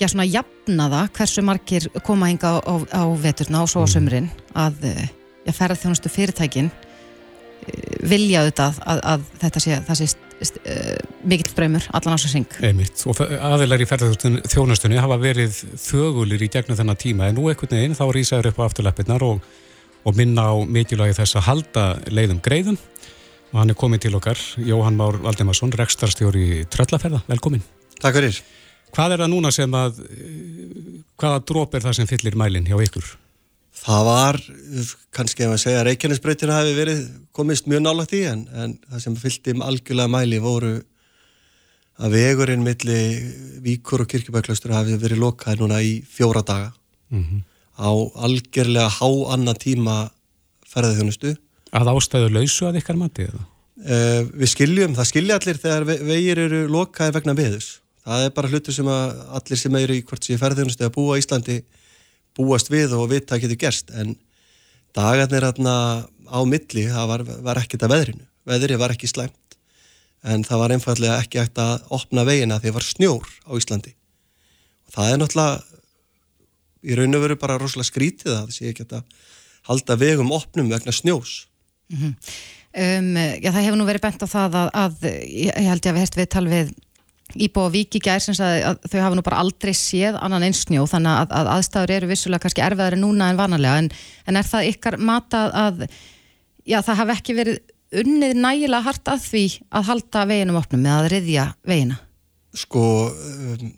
já, 0.00 0.08
svona 0.08 0.26
jafna 0.28 0.88
það 0.94 1.12
hversu 1.18 1.44
margir 1.46 1.88
koma 2.06 2.30
hinga 2.32 2.56
á, 2.58 2.74
á, 2.90 3.02
veturna 3.20 3.62
og 3.62 3.70
svo 3.70 3.84
á 3.84 3.86
mhm. 3.86 3.94
sömurinn 3.94 4.30
að 4.54 4.88
eh, 4.90 5.06
já, 5.46 5.52
ferðarþjónustu 5.52 6.12
fyrirtækin 6.12 6.70
eh, 6.70 7.96
vilja 8.02 8.44
auðvitað 8.44 8.82
að, 8.82 9.04
að 9.14 9.26
þetta 9.44 9.64
sé, 9.64 9.80
sé 9.94 10.10
uh, 10.44 10.98
mikill 11.24 11.50
ströymur 11.50 11.86
allan 11.94 12.16
ás 12.16 12.26
og 12.26 12.32
syng. 12.32 12.56
Einmitt 12.64 13.04
og 13.08 13.20
aðeinar 13.22 13.82
í 13.82 13.88
ferðarþjónustunni 13.88 15.00
hafa 15.00 15.18
verið 15.22 15.60
þögulir 15.80 16.42
í 16.44 16.50
gegnum 16.52 16.78
þennan 16.78 17.00
tíma 17.00 17.28
en 17.30 17.38
nú 17.38 17.48
ekkert 17.52 17.74
neginn 17.74 17.96
þá 17.96 18.06
rýsaður 18.12 18.50
upp 18.50 18.60
á 18.60 18.66
afturleppirnar 18.66 19.24
og, 19.26 19.44
og 20.04 20.16
minna 20.16 20.48
á 20.50 20.54
mikilvægi 20.64 21.16
þess 21.20 21.38
að 21.38 21.46
halda 21.48 21.84
leiðum 22.12 22.42
greiðum 22.44 22.78
og 23.54 23.60
hann 23.60 23.70
er 23.70 23.78
komið 23.78 24.06
til 24.06 24.16
okkar, 24.18 24.40
Jóhann 24.58 24.98
Már 24.98 25.20
Valdemarsson, 25.22 25.72
rekstarstjóri 25.78 26.64
Tröllaferða, 26.74 27.20
velkomin. 27.30 27.62
Takk 28.02 28.18
fyrir. 28.18 28.40
Hvað 28.94 29.14
er 29.14 29.22
það 29.22 29.30
núna 29.30 29.52
sem 29.54 29.76
að, 29.78 30.00
hvaða 31.18 31.44
dróp 31.46 31.76
er 31.76 31.84
það 31.84 32.00
sem 32.00 32.08
fyllir 32.10 32.38
mælinn 32.38 32.66
hjá 32.66 32.74
ykkur? 32.82 33.12
Það 33.84 34.02
var, 34.06 34.38
kannski 35.14 35.46
ef 35.46 35.54
að 35.54 35.62
segja, 35.64 35.84
Reykjanesbröytina 35.86 36.58
hefði 36.60 36.74
verið 36.78 37.00
komist 37.34 37.70
mjög 37.70 37.82
nálægt 37.84 38.14
í 38.14 38.24
en, 38.30 38.44
en 38.54 38.76
það 38.90 39.06
sem 39.06 39.16
fyllti 39.18 39.54
algjörlega 39.66 40.12
mæli 40.14 40.38
voru 40.42 40.74
að 42.02 42.14
vegurinn 42.18 42.62
milli 42.66 43.00
Víkur 43.62 44.02
og 44.02 44.10
Kirkjubæklaustur 44.10 44.74
hafi 44.74 44.98
verið 44.98 45.22
lokaði 45.22 45.62
núna 45.62 45.82
í 45.82 45.96
fjóra 46.06 46.42
daga 46.42 46.72
mm 47.10 47.22
-hmm. 47.22 47.42
Á 47.78 47.90
algjörlega 48.26 48.90
há 49.00 49.08
anna 49.34 49.54
tíma 49.58 49.96
ferðið 50.70 51.00
þjónustu 51.00 51.34
Að 51.74 51.90
ástæðu 51.90 52.30
lausu 52.30 52.68
að 52.68 52.78
ykkar 52.78 52.98
mati 52.98 53.26
eða? 53.26 53.40
Uh, 53.84 54.28
við 54.38 54.50
skiljum, 54.52 54.92
það 54.94 55.08
skilja 55.10 55.38
allir 55.40 55.58
þegar 55.58 55.86
vegir 56.06 56.40
eru 56.44 56.60
lokaði 56.70 57.14
vegna 57.16 57.34
veðus. 57.34 57.70
Það 58.04 58.26
er 58.26 58.34
bara 58.36 58.50
hlutur 58.52 58.76
sem 58.76 58.90
að 58.92 59.24
allir 59.40 59.60
sem 59.60 59.78
eru 59.80 59.96
í 59.96 60.04
hvort 60.06 60.26
sem 60.26 60.38
ferðunust 60.38 60.84
eða 60.84 60.92
búa 60.94 61.18
Íslandi 61.18 61.58
búast 62.38 62.70
við 62.70 62.94
og 62.94 63.08
vita 63.10 63.34
að 63.34 63.46
getur 63.46 63.60
gerst. 63.64 63.90
En 63.90 64.14
dagarnir 64.94 65.48
aðna 65.48 65.74
á 66.06 66.38
milli, 66.46 66.86
það 66.92 67.10
var, 67.10 67.26
var 67.48 67.62
ekkert 67.64 67.86
að 67.88 67.94
veðrinu. 67.96 68.26
Veðri 68.46 68.78
var 68.78 68.94
ekki 68.94 69.10
slæmt. 69.10 69.58
En 70.22 70.46
það 70.46 70.62
var 70.62 70.74
einfallega 70.76 71.18
ekki 71.24 71.42
ekkert 71.42 71.62
að 71.64 71.94
opna 71.98 72.26
vegina 72.28 72.60
því 72.60 72.70
það 72.70 72.78
var 72.78 72.88
snjór 72.92 73.32
á 73.50 73.52
Íslandi. 73.58 73.96
Og 74.86 74.94
það 74.94 75.10
er 75.10 75.22
náttúrulega 75.24 75.73
í 76.84 76.98
raun 76.98 77.16
og 77.16 77.24
veru 77.24 77.38
bara 77.40 77.58
rosalega 77.60 77.90
skrítið 77.90 78.34
að 78.36 78.54
sé 78.56 78.70
ekki 78.70 78.86
að 78.90 79.04
halda 79.68 79.96
vegum 80.00 80.32
opnum 80.36 80.70
vegna 80.72 80.92
snjós. 80.92 81.46
Mm 81.92 81.98
-hmm. 81.98 82.14
um, 82.84 83.16
já, 83.42 83.50
það 83.50 83.64
hefur 83.64 83.78
nú 83.80 83.86
verið 83.88 84.06
bent 84.06 84.24
á 84.24 84.28
það 84.28 84.58
að, 84.62 84.68
að 84.84 85.06
ég 85.28 85.68
held 85.68 85.84
ég 85.84 85.92
að 85.92 85.96
við 85.96 86.04
hefst 86.04 86.18
við 86.18 86.28
tal 86.28 86.46
við 86.48 86.74
Íbó 87.34 87.66
og 87.66 87.72
Vík 87.72 87.96
í 87.96 88.00
sem 88.20 88.36
að, 88.38 88.62
að 88.68 88.90
þau 88.90 89.00
hafa 89.00 89.16
nú 89.16 89.22
bara 89.24 89.40
aldrei 89.42 89.72
séð 89.74 90.18
annan 90.20 90.44
einn 90.44 90.54
snjó 90.54 90.84
þannig 90.86 91.10
að, 91.10 91.30
að 91.32 91.50
aðstæður 91.56 91.90
eru 91.90 92.06
vissulega 92.06 92.42
kannski 92.44 92.62
erfiðari 92.62 92.98
núna 93.00 93.30
en 93.30 93.38
vanalega 93.40 93.78
en, 93.78 93.88
en 94.28 94.36
er 94.36 94.46
það 94.46 94.68
ykkar 94.68 94.98
mata 94.98 95.48
að 95.50 95.86
já, 96.64 96.82
það 96.82 97.00
hafi 97.00 97.16
ekki 97.16 97.34
verið 97.34 97.58
unnið 98.04 98.36
nægilega 98.38 98.86
hart 98.86 99.08
að 99.08 99.24
því 99.28 99.44
að 99.70 99.88
halda 99.88 100.26
veginum 100.30 100.60
opnum 100.60 100.84
með 100.84 100.98
að 100.98 101.08
riðja 101.14 101.46
vegina? 101.66 101.98
Sko 102.54 102.84
um, 103.10 103.72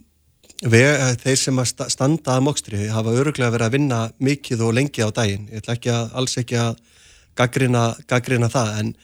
þeir 0.62 1.36
sem 1.36 1.58
að 1.60 1.90
standa 1.92 2.36
að 2.36 2.46
mókstri 2.46 2.86
hafa 2.88 3.12
öruglega 3.12 3.52
verið 3.52 3.66
að 3.66 3.74
vinna 3.76 4.00
mikið 4.18 4.62
og 4.64 4.74
lengi 4.74 5.04
á 5.04 5.10
daginn. 5.12 5.48
Ég 5.52 5.60
ætla 5.60 5.76
ekki 5.76 5.92
að 5.92 6.16
alls 6.16 6.36
ekki 6.40 6.56
að 6.56 6.78
gaggrina, 7.36 7.84
gaggrina 8.08 8.48
það 8.48 8.78
en 8.80 8.94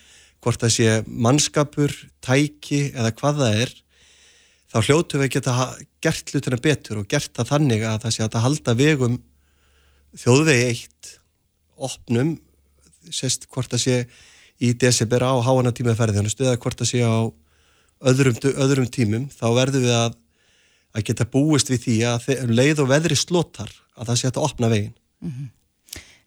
hvort 0.43 0.61
það 0.61 0.73
sé 0.75 0.95
mannskapur, 1.07 1.93
tæki 2.25 2.91
eða 2.95 3.13
hvað 3.15 3.43
það 3.43 3.61
er 3.63 3.75
þá 4.73 4.79
hljótu 4.89 5.21
við 5.21 5.33
geta 5.37 5.57
gert 6.03 6.33
hlutina 6.33 6.59
betur 6.63 7.03
og 7.03 7.09
gert 7.11 7.33
það 7.37 7.51
þannig 7.53 7.85
að 7.85 8.01
það 8.07 8.15
sé 8.15 8.25
að 8.25 8.33
það 8.33 8.47
halda 8.47 8.75
vegum 8.79 9.19
þjóðvegi 10.23 10.65
eitt 10.71 11.13
opnum 11.83 12.35
sérst 13.13 13.47
hvort 13.53 13.73
það 13.73 13.85
sé 13.85 13.97
í 14.63 14.73
desember 14.79 15.25
á 15.27 15.33
háana 15.45 15.75
tímaferðinu 15.75 16.33
eða 16.33 16.59
hvort 16.63 16.81
það 16.81 16.91
sé 16.93 17.05
á 17.05 17.29
öðrum, 18.09 18.39
öðrum 18.57 18.89
tímum 18.91 19.29
þá 19.31 19.47
verður 19.57 19.85
við 19.85 19.97
að, 19.99 20.17
að 20.93 21.07
geta 21.09 21.25
búist 21.25 21.71
við 21.71 21.85
því 21.87 21.97
að 22.11 22.53
leið 22.53 22.85
og 22.85 22.89
veðri 22.93 23.17
slótar 23.17 23.73
að 23.97 24.13
það 24.13 24.21
sé 24.21 24.29
að 24.29 24.45
opna 24.45 24.69
veginn 24.73 24.95
mm 25.21 25.31
-hmm. 25.31 25.51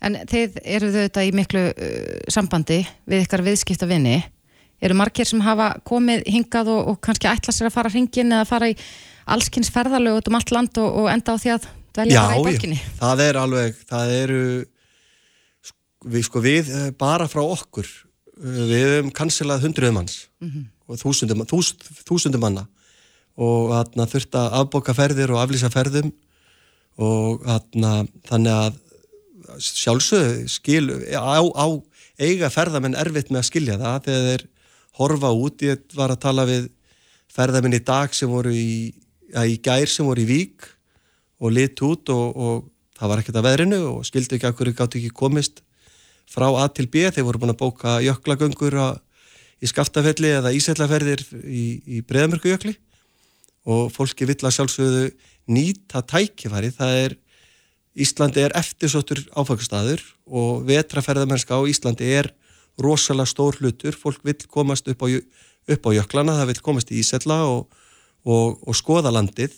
En 0.06 0.20
þið 0.30 0.60
eru 0.64 0.92
þau 0.92 1.02
þetta 1.02 1.24
í 1.26 1.34
miklu 1.36 1.66
uh, 1.72 2.32
sambandi 2.34 2.80
við 3.10 3.26
ykkar 3.26 3.44
viðskipta 3.46 3.88
vinni. 3.90 4.20
Eru 4.84 4.98
margir 5.00 5.26
sem 5.26 5.42
hafa 5.42 5.72
komið 5.88 6.26
hingað 6.28 6.70
og, 6.74 6.92
og 6.92 7.02
kannski 7.02 7.30
ætla 7.32 7.54
sér 7.56 7.72
að 7.72 7.78
fara 7.78 7.90
hringin 7.90 8.36
eða 8.36 8.46
fara 8.46 8.70
í 8.70 8.76
allskynns 9.26 9.72
ferðarlög 9.74 10.20
út 10.20 10.30
um 10.30 10.38
allt 10.38 10.52
land 10.54 10.78
og, 10.78 11.00
og 11.02 11.10
enda 11.10 11.34
á 11.34 11.42
því 11.42 11.54
að 11.56 11.68
dvelja 11.96 12.26
bara 12.28 12.38
í 12.38 12.46
borginni? 12.46 12.80
Já, 12.82 12.90
það 13.00 13.24
er 13.26 13.40
alveg, 13.42 13.80
það 13.90 14.14
eru, 14.20 14.42
við, 16.06 16.26
sko 16.28 16.44
við 16.44 16.72
eh, 16.76 16.90
bara 17.00 17.30
frá 17.32 17.42
okkur, 17.42 17.90
eh, 18.36 18.60
við 18.60 18.84
hefum 18.84 19.14
kansilað 19.16 19.66
hundruð 19.66 19.96
manns 19.96 20.18
mm 20.44 20.52
-hmm. 20.52 20.68
og 20.92 21.02
þúsundum, 21.02 21.46
þús, 21.50 21.72
þúsundum 22.04 22.46
manna 22.46 22.68
og 23.36 23.72
þarna 23.74 24.08
þurft 24.12 24.38
að 24.40 24.58
afboka 24.62 24.96
ferðir 24.96 25.34
og 25.36 25.42
aflýsa 25.42 25.72
ferðum 25.74 26.12
og 26.96 27.44
þarna 27.44 27.94
þannig 28.30 28.54
að 28.56 28.82
sjálfsög 29.62 30.46
skil 30.50 30.86
á, 31.16 31.44
á 31.44 31.68
eiga 32.20 32.50
ferðamenn 32.52 32.96
erfitt 32.98 33.32
með 33.32 33.42
að 33.42 33.50
skilja 33.50 33.80
það 33.80 33.98
þegar 34.08 34.30
þeir 34.30 34.46
horfa 34.96 35.32
út. 35.36 35.66
Ég 35.66 35.98
var 35.98 36.14
að 36.14 36.24
tala 36.24 36.48
við 36.48 36.70
ferðamenn 37.36 37.76
í 37.76 37.84
dag 37.84 38.16
sem 38.16 38.32
voru 38.32 38.54
í, 38.56 38.94
í 38.96 39.58
gær 39.64 39.92
sem 39.92 40.08
voru 40.08 40.24
í 40.24 40.30
vík 40.30 40.70
og 41.44 41.52
lit 41.52 41.82
út 41.84 42.10
og, 42.16 42.26
og 42.36 42.96
það 42.96 43.12
var 43.12 43.22
ekkert 43.22 43.40
að 43.42 43.48
veðrinu 43.50 43.82
og 43.92 44.06
skildi 44.08 44.38
ekki 44.38 44.50
að 44.50 44.60
hverju 44.60 44.78
gátt 44.80 45.00
ekki 45.00 45.12
komist 45.16 45.60
frá 46.32 46.48
A 46.48 46.70
til 46.72 46.88
B. 46.88 47.04
Þeir 47.12 47.28
voru 47.28 47.44
búin 47.44 47.54
að 47.54 47.62
bóka 47.62 48.00
jöklagöngur 48.04 48.80
í 49.64 49.70
skaftafelli 49.70 50.32
eða 50.40 50.56
ísellaferðir 50.56 51.24
í, 51.44 51.66
í 52.00 52.02
breðamörkujökli 52.08 52.76
og 53.66 53.92
fólki 53.94 54.28
vill 54.30 54.42
að 54.42 54.56
sjálfsögðu 54.60 55.06
nýta 55.52 56.02
tækifæri 56.06 56.72
það 56.74 57.00
er 57.04 57.16
Íslandi 57.96 58.42
er 58.44 58.52
eftirsóttur 58.60 59.22
áfangstæður 59.40 60.02
og 60.28 60.66
vetraferðamennska 60.68 61.56
á 61.56 61.64
Íslandi 61.64 62.10
er 62.18 62.28
rosalega 62.82 63.30
stór 63.30 63.56
hlutur, 63.62 63.96
fólk 63.96 64.20
vil 64.28 64.36
komast 64.52 64.90
upp 64.92 65.06
á, 65.08 65.08
upp 65.72 65.88
á 65.88 65.92
jöklana, 65.96 66.36
það 66.42 66.50
vil 66.52 66.64
komast 66.66 66.92
í 66.92 67.00
Ísella 67.00 67.38
og, 67.48 67.70
og, 68.28 68.60
og 68.68 68.76
skoða 68.76 69.14
landið. 69.16 69.56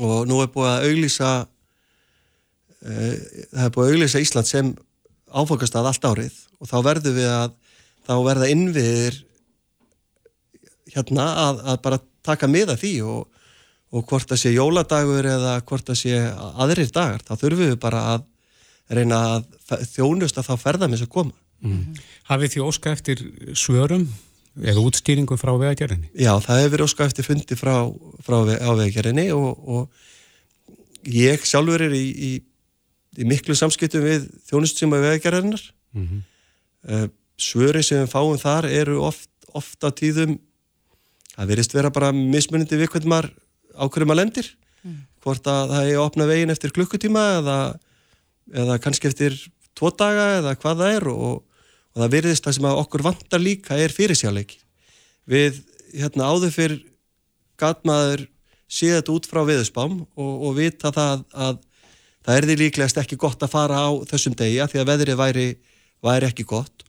Og 0.00 0.24
nú 0.26 0.40
er 0.40 0.48
búið 0.54 0.70
að 0.70 0.86
auglýsa 0.88 1.34
uh, 1.44 3.14
það 3.52 3.66
er 3.66 3.74
búið 3.76 3.84
að 3.84 3.92
auglýsa 3.92 4.24
Ísland 4.24 4.48
sem 4.48 4.72
áfangastæð 5.34 5.90
allt 5.90 6.08
árið 6.08 6.40
og 6.62 6.70
þá 6.70 6.76
verður 6.86 7.16
við 7.18 7.28
að 7.28 7.54
þá 8.08 8.14
verða 8.24 8.50
innviðir 8.52 9.20
hérna 10.94 11.28
að, 11.44 11.62
að 11.74 11.78
bara 11.84 12.00
taka 12.24 12.50
miða 12.50 12.76
því 12.80 12.94
og 13.04 13.22
og 13.94 14.04
hvort 14.10 14.26
það 14.30 14.40
sé 14.40 14.52
jóladagur 14.54 15.26
eða 15.28 15.56
hvort 15.68 15.86
það 15.86 15.98
sé 16.00 16.20
aðrir 16.62 16.92
dagar, 16.94 17.22
þá 17.22 17.34
þurfum 17.38 17.70
við 17.70 17.74
bara 17.82 18.04
að 18.14 18.24
reyna 18.94 19.18
að 19.36 19.84
þjónust 19.92 20.38
að 20.40 20.48
þá 20.48 20.54
ferða 20.60 20.88
með 20.88 20.98
þess 20.98 21.06
að 21.06 21.12
koma. 21.14 21.36
Mm. 21.64 22.00
Hafið 22.28 22.54
því 22.54 22.64
óska 22.64 22.92
eftir 22.92 23.22
svörum 23.56 24.08
eða 24.60 24.82
útstýringum 24.82 25.40
frá 25.40 25.52
vegagerðinni? 25.60 26.10
Já, 26.12 26.32
það 26.42 26.60
hefur 26.60 26.74
verið 26.74 26.88
óskar 26.88 27.10
eftir 27.10 27.26
fundi 27.26 27.58
frá, 27.58 27.74
frá 28.26 28.36
á 28.42 28.70
vegagerðinni 28.76 29.28
og, 29.36 29.62
og 29.64 31.08
ég 31.14 31.46
sjálfur 31.46 31.86
er 31.86 31.94
í, 31.96 32.04
í, 32.04 32.32
í 33.22 33.28
miklu 33.30 33.56
samskiptum 33.58 34.04
við 34.04 34.26
þjónustsýma 34.50 35.00
vegagerðarinnar. 35.06 35.64
Mm 35.94 36.08
-hmm. 36.08 36.26
uh, 36.90 37.06
svöri 37.38 37.82
sem 37.86 38.02
við 38.02 38.10
fáum 38.10 38.36
þar 38.42 38.68
eru 38.68 39.00
oft, 39.06 39.30
ofta 39.54 39.94
tíðum, 39.94 40.36
það 41.34 41.50
verist 41.50 41.74
vera 41.74 41.92
bara 41.94 42.12
mismunandi 42.14 42.78
við 42.78 42.92
hvernig 42.92 43.12
maður 43.12 43.32
ákveður 43.74 44.10
maður 44.10 44.22
lendir. 44.22 44.52
Mm. 44.84 45.00
Hvort 45.24 45.48
að 45.50 45.72
það 45.72 45.88
er 45.88 45.96
að 45.96 46.04
opna 46.04 46.28
veginn 46.28 46.52
eftir 46.54 46.74
klukkutíma 46.76 47.24
eða, 47.40 47.58
eða 48.62 48.78
kannski 48.84 49.10
eftir 49.10 49.36
tvo 49.74 49.90
daga 49.90 50.28
eða 50.38 50.54
hvað 50.60 50.82
það 50.82 50.96
er 50.98 51.10
og 51.14 51.42
og 51.94 52.02
það 52.02 52.14
virðist 52.16 52.46
það 52.46 52.56
sem 52.56 52.68
að 52.68 52.80
okkur 52.82 53.04
vantar 53.06 53.42
líka 53.42 53.78
er 53.78 53.94
fyrirsjáleiki 53.94 54.58
við 55.30 55.60
hérna 55.94 56.30
áður 56.32 56.54
fyrr 56.54 56.76
gatmaður 57.60 58.26
séð 58.66 58.98
þetta 58.98 59.14
út 59.14 59.28
frá 59.30 59.42
viðspám 59.46 60.00
og, 60.02 60.32
og 60.48 60.56
vita 60.58 60.90
það 60.94 61.22
að 61.30 61.60
það 62.24 62.38
er 62.38 62.48
því 62.48 62.56
líklegast 62.62 62.98
ekki 63.04 63.20
gott 63.20 63.46
að 63.46 63.52
fara 63.52 63.84
á 63.86 63.90
þessum 64.10 64.34
degi 64.38 64.58
að 64.64 64.74
því 64.74 64.82
að 64.82 64.90
veðrið 64.90 65.20
væri, 65.20 65.46
væri 66.02 66.30
ekki 66.30 66.48
gott 66.50 66.83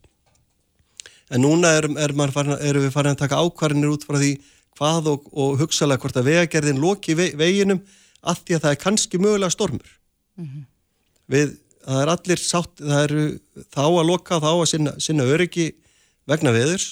en 1.31 1.41
núna 1.41 1.73
er, 1.79 1.89
er 1.97 2.13
farin, 2.31 2.57
erum 2.59 2.85
við 2.85 2.93
farin 2.93 3.15
að 3.15 3.23
taka 3.23 3.41
ákvarðinir 3.41 3.95
út 3.95 4.05
frá 4.05 4.19
því 4.19 4.33
hvað 4.75 5.11
og, 5.13 5.29
og 5.33 5.59
hugsalega 5.61 6.03
hvort 6.03 6.17
að 6.19 6.29
vegagerðin 6.29 6.81
loki 6.83 7.15
veginum 7.15 7.81
að 8.25 8.41
því 8.43 8.57
að 8.57 8.65
það 8.65 8.73
er 8.73 8.81
kannski 8.81 9.21
mögulega 9.21 9.53
stormur 9.53 9.91
mm 10.37 10.45
-hmm. 10.45 10.65
við 11.31 11.55
það 11.85 12.01
er 12.01 12.11
allir 12.15 12.41
sátt, 12.41 12.81
það 12.81 13.03
eru 13.03 13.25
þá 13.73 13.83
að 13.85 14.07
loka, 14.09 14.39
þá 14.41 14.51
að 14.51 14.69
sinna, 14.71 14.93
sinna 15.01 15.27
öryggi 15.29 15.67
vegna 16.29 16.53
veðurs 16.55 16.87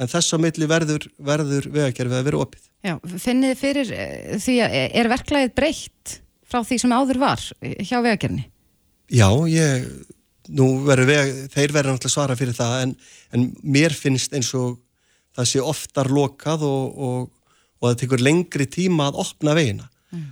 en 0.00 0.10
þess 0.10 0.34
að 0.34 0.42
milli 0.46 0.68
verður, 0.70 1.06
verður 1.22 1.68
vegakerfið 1.70 2.18
að 2.18 2.26
vera 2.28 2.40
opið. 2.42 2.64
Já, 2.84 2.94
finnið 3.22 3.54
fyrir 3.60 3.92
eh, 3.94 4.34
því 4.42 4.56
að 4.64 4.76
er 5.00 5.10
verklæðið 5.12 5.54
breytt 5.60 6.16
frá 6.50 6.60
því 6.66 6.80
sem 6.82 6.94
áður 6.94 7.20
var 7.22 7.44
hjá 7.60 7.96
vegakerni? 8.00 8.48
Já, 9.12 9.28
ég, 9.50 9.86
nú 10.52 10.68
verður 10.84 11.10
veg, 11.10 11.34
þeir 11.54 11.72
verður 11.72 11.94
náttúrulega 11.94 12.14
svara 12.16 12.36
fyrir 12.38 12.56
það 12.56 12.74
en, 12.82 12.94
en 13.32 13.46
mér 13.62 13.94
finnst 13.96 14.34
eins 14.36 14.50
og 14.58 14.78
það 15.34 15.50
sé 15.50 15.62
oftar 15.64 16.10
lokað 16.12 16.66
og, 16.68 16.98
og, 17.08 17.52
og 17.80 17.88
það 17.88 18.00
tekur 18.02 18.24
lengri 18.24 18.66
tíma 18.70 19.08
að 19.10 19.20
opna 19.24 19.54
vegina. 19.56 19.88
Mm. 20.14 20.26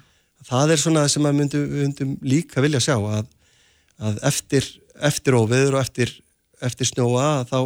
Það 0.46 0.74
er 0.74 0.82
svona 0.82 1.06
sem 1.10 1.26
við 1.26 1.38
myndum, 1.38 1.70
myndum 1.78 2.12
líka 2.26 2.62
vilja 2.64 2.82
sjá 2.82 2.96
að 2.98 3.30
að 4.02 4.22
eftir, 4.28 4.68
eftir 5.02 5.36
óveður 5.38 5.76
og 5.76 5.84
eftir, 5.84 6.12
eftir 6.64 6.88
snjóa 6.88 7.44
þá 7.48 7.58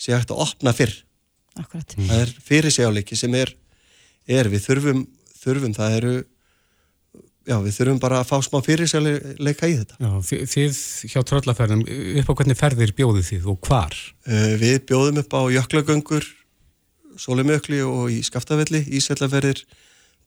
sé 0.00 0.14
hægt 0.14 0.32
að 0.32 0.44
opna 0.46 0.74
fyrr. 0.76 0.94
Akkurat. 1.60 1.94
Það 1.94 2.20
er 2.20 2.32
fyrirsjáleiki 2.48 3.18
sem 3.18 3.34
er, 3.38 3.52
er 4.26 4.50
við 4.50 4.64
þurfum, 4.66 5.04
þurfum, 5.38 5.74
það 5.76 5.98
eru, 5.98 6.14
já 7.44 7.56
við 7.60 7.76
þurfum 7.76 8.00
bara 8.02 8.20
að 8.22 8.30
fá 8.30 8.36
smá 8.44 8.58
fyrirsjáleika 8.64 9.68
í 9.68 9.76
þetta. 9.80 9.98
Já, 10.00 10.12
þið 10.54 10.78
hjá 11.12 11.20
tröllaferðum, 11.28 11.82
upp 12.20 12.30
á 12.32 12.36
hvernig 12.40 12.58
ferðir 12.58 12.94
bjóðu 12.96 13.24
þið 13.26 13.48
og 13.52 13.58
hvar? 13.68 13.98
Uh, 14.28 14.54
við 14.60 14.78
bjóðum 14.88 15.20
upp 15.24 15.36
á 15.36 15.42
jöklagöngur, 15.58 16.30
Sólumjökli 17.20 17.78
og 17.86 18.08
í 18.10 18.18
Skaftafelli, 18.26 18.80
Ísællaferðir, 18.98 19.60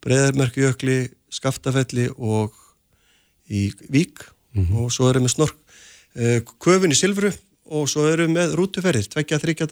Breðarmerkjökli, 0.05 1.09
Skaftafelli 1.33 2.07
og 2.15 2.55
í 3.51 3.73
Vík 3.91 4.23
mm 4.53 4.63
-hmm. 4.63 4.77
og 4.83 4.91
svo 4.91 5.09
erum 5.09 5.25
við 5.25 5.35
snork 5.35 5.57
uh, 6.15 6.39
köfin 6.63 6.93
í 6.93 6.99
silfru 6.99 7.33
og 7.65 7.89
svo 7.89 8.07
erum 8.07 8.31
við 8.31 8.37
með 8.37 8.55
rútuferðir, 8.55 9.09
tveggja, 9.11 9.39
þryggja 9.39 9.67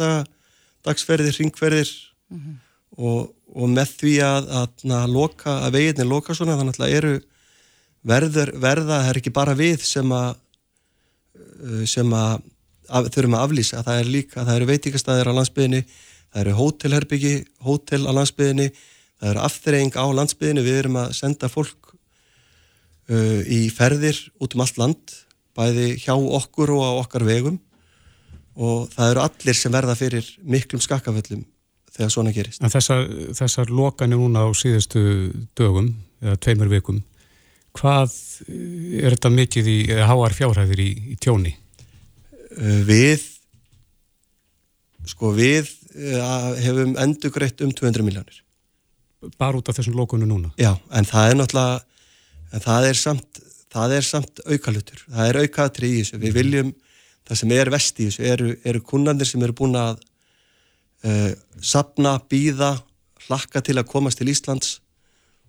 dagsferðir, 0.83 1.37
ringferðir 1.39 1.89
mm 2.29 2.37
-hmm. 2.39 2.55
og, 2.97 3.31
og 3.53 3.69
með 3.69 3.89
því 4.01 4.15
að, 4.21 4.49
að, 4.49 4.69
að, 4.91 5.09
loka, 5.09 5.59
að 5.65 5.71
veginni 5.71 6.05
loka 6.09 6.35
svona 6.35 6.57
þannig 6.57 6.79
að 6.79 6.97
eru 6.99 7.15
verður, 8.05 8.51
verða, 8.61 9.01
það 9.03 9.11
er 9.11 9.21
ekki 9.21 9.35
bara 9.35 9.55
við 9.57 9.85
sem 9.85 10.11
að 10.15 10.35
uh, 10.35 11.85
sem 11.89 12.13
að 12.15 12.43
þurfum 12.85 13.37
að 13.37 13.47
aflýsa, 13.47 13.81
það 13.85 13.99
er 13.99 14.11
líka, 14.13 14.43
það 14.43 14.57
eru 14.59 14.67
veitíkastæðir 14.69 15.29
á 15.33 15.37
landsbyðinni, 15.39 15.79
það 16.29 16.41
eru 16.43 16.57
hótelherbyggi, 16.59 17.33
hótel 17.65 18.03
á 18.05 18.11
landsbyðinni 18.13 18.67
það 19.19 19.31
eru 19.31 19.43
afturreying 19.47 19.97
á 19.97 20.05
landsbyðinni, 20.19 20.63
við 20.65 20.79
erum 20.83 20.99
að 21.01 21.13
senda 21.17 21.49
fólk 21.49 21.95
uh, 21.95 23.41
í 23.49 23.65
ferðir 23.73 24.19
út 24.43 24.55
um 24.55 24.65
allt 24.65 24.79
land 24.81 25.15
bæði 25.55 25.95
hjá 26.03 26.13
okkur 26.15 26.75
og 26.75 26.83
á 26.83 26.91
okkar 26.99 27.25
vegum. 27.27 27.59
Og 28.55 28.87
það 28.93 29.09
eru 29.11 29.23
allir 29.25 29.57
sem 29.59 29.73
verða 29.73 29.97
fyrir 29.99 30.27
miklum 30.47 30.83
skakkaföllum 30.83 31.43
þegar 31.95 32.11
svona 32.11 32.31
gerist. 32.35 32.61
En 32.63 32.71
þessar, 32.71 33.03
þessar 33.35 33.71
lokanir 33.71 34.19
núna 34.19 34.45
á 34.47 34.49
síðustu 34.55 35.01
dögum 35.55 35.91
eða 36.23 36.37
tveimur 36.43 36.71
vikum 36.71 37.01
hvað 37.75 38.13
er 38.45 39.15
þetta 39.15 39.31
mikið 39.33 39.71
í 39.71 39.79
háar 40.07 40.35
fjárhæðir 40.35 40.81
í, 40.83 40.91
í 41.13 41.17
tjóni? 41.21 41.55
Uh, 42.55 42.81
við 42.87 43.23
sko 45.05 45.31
við 45.35 45.69
uh, 45.95 46.53
hefum 46.61 46.95
endur 47.01 47.33
greitt 47.33 47.61
um 47.65 47.73
200 47.75 48.05
miljónir. 48.05 48.41
Bara 49.39 49.59
út 49.59 49.69
af 49.69 49.77
þessum 49.77 49.97
lókunum 49.97 50.29
núna? 50.29 50.53
Já, 50.61 50.73
en 50.93 51.07
það 51.09 51.29
er 51.29 51.37
náttúrulega 51.39 51.83
en 52.55 52.63
það 52.63 52.89
er 52.89 52.99
samt, 52.99 53.39
það 53.73 53.95
er 53.97 54.07
samt 54.07 54.41
aukalutur, 54.45 55.05
það 55.11 55.29
er 55.29 55.39
aukatri 55.43 55.91
í 55.91 56.01
þessu, 56.01 56.19
við 56.21 56.35
viljum 56.39 56.73
það 57.25 57.39
sem 57.41 57.53
er 57.55 57.71
vest 57.73 57.99
í 57.99 58.09
þessu, 58.09 58.25
eru, 58.31 58.51
eru 58.63 58.83
kunnandir 58.85 59.29
sem 59.29 59.43
eru 59.43 59.55
búin 59.57 59.77
að 59.79 59.97
uh, 61.07 61.31
sapna, 61.59 62.17
býða 62.29 62.75
hlakka 63.25 63.63
til 63.65 63.79
að 63.79 63.89
komast 63.89 64.21
til 64.21 64.29
Íslands 64.31 64.77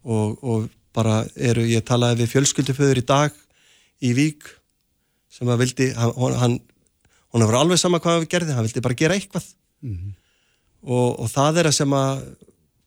og, 0.06 0.40
og 0.40 0.68
bara 0.96 1.20
eru, 1.37 1.66
ég 1.68 1.85
talaði 1.85 2.22
við 2.22 2.32
fjölskylduföður 2.32 3.02
í 3.02 3.06
dag 3.06 3.37
í 4.00 4.12
Vík 4.16 4.48
sem 5.32 5.48
að 5.52 5.62
vildi, 5.64 5.90
hann, 5.96 6.59
hann 7.32 7.44
hefur 7.44 7.61
alveg 7.61 7.80
sama 7.80 8.00
hvað 8.00 8.22
við 8.24 8.32
gerði, 8.32 8.56
hann 8.56 8.66
vildi 8.66 8.85
bara 8.85 8.98
gera 8.98 9.16
eitthvað 9.18 9.46
mm 9.85 9.94
-hmm. 9.94 10.12
og, 10.82 11.09
og 11.20 11.30
það 11.30 11.62
er 11.62 11.70
að 11.70 11.78
sem 11.78 11.96
að 11.96 12.26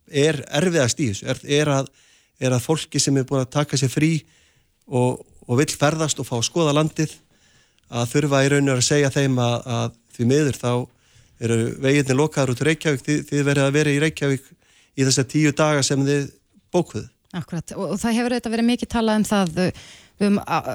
er 0.10 0.43
erfiðast 0.58 1.00
í 1.00 1.12
þessu, 1.12 1.28
er, 1.30 1.41
er 1.45 1.74
að 1.80 1.89
er 2.39 2.56
að 2.56 2.63
fólki 2.63 3.00
sem 3.02 3.17
er 3.19 3.28
búin 3.28 3.43
að 3.43 3.52
taka 3.54 3.78
sér 3.80 3.91
frí 3.91 4.13
og, 4.88 5.19
og 5.48 5.60
vill 5.60 5.72
ferðast 5.74 6.22
og 6.22 6.28
fá 6.28 6.38
að 6.39 6.48
skoða 6.48 6.76
landið 6.78 7.15
að 7.89 8.12
þurfa 8.13 8.43
í 8.45 8.52
rauninu 8.54 8.76
að 8.78 8.86
segja 8.86 9.12
þeim 9.13 9.38
að, 9.43 9.56
að 9.65 9.98
því 10.15 10.28
miður 10.32 10.60
þá 10.60 10.72
eru 11.39 11.60
veginni 11.84 12.17
lokaður 12.17 12.54
út 12.54 12.63
í 12.63 12.67
Reykjavík 12.69 13.06
því 13.06 13.17
þið 13.30 13.45
verið 13.48 13.65
að 13.65 13.78
vera 13.78 13.93
í 13.93 14.02
Reykjavík 14.04 14.50
í 15.00 15.08
þess 15.08 15.22
að 15.22 15.32
tíu 15.34 15.54
daga 15.56 15.84
sem 15.86 16.04
þið 16.06 16.28
bókuðu. 16.74 17.08
Akkurat 17.38 17.76
og, 17.76 17.92
og 17.94 18.00
það 18.02 18.15
hefur 18.18 18.36
þetta 18.38 18.54
verið 18.56 18.70
mikið 18.72 18.92
talað 18.96 19.20
um 19.20 19.28
það 19.30 19.52
við 19.60 19.84
um 20.30 20.39
að 20.46 20.72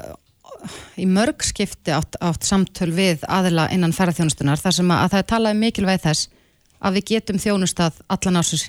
í 1.01 1.07
mörg 1.11 1.43
skipti 1.45 1.93
átt, 1.95 2.17
átt 2.23 2.47
samtöl 2.47 2.93
við 2.95 3.25
aðila 3.29 3.67
innan 3.75 3.95
ferðarþjónustunar 3.97 4.61
þar 4.61 4.77
sem 4.79 4.93
að, 4.93 5.03
að 5.03 5.14
það 5.14 5.23
er 5.23 5.31
talað 5.33 5.57
um 5.57 5.64
mikilvæg 5.64 6.05
þess 6.05 6.31
að 6.85 6.99
við 6.99 7.11
getum 7.11 7.40
þjónustað 7.43 8.01
allan 8.12 8.40
ásins 8.40 8.67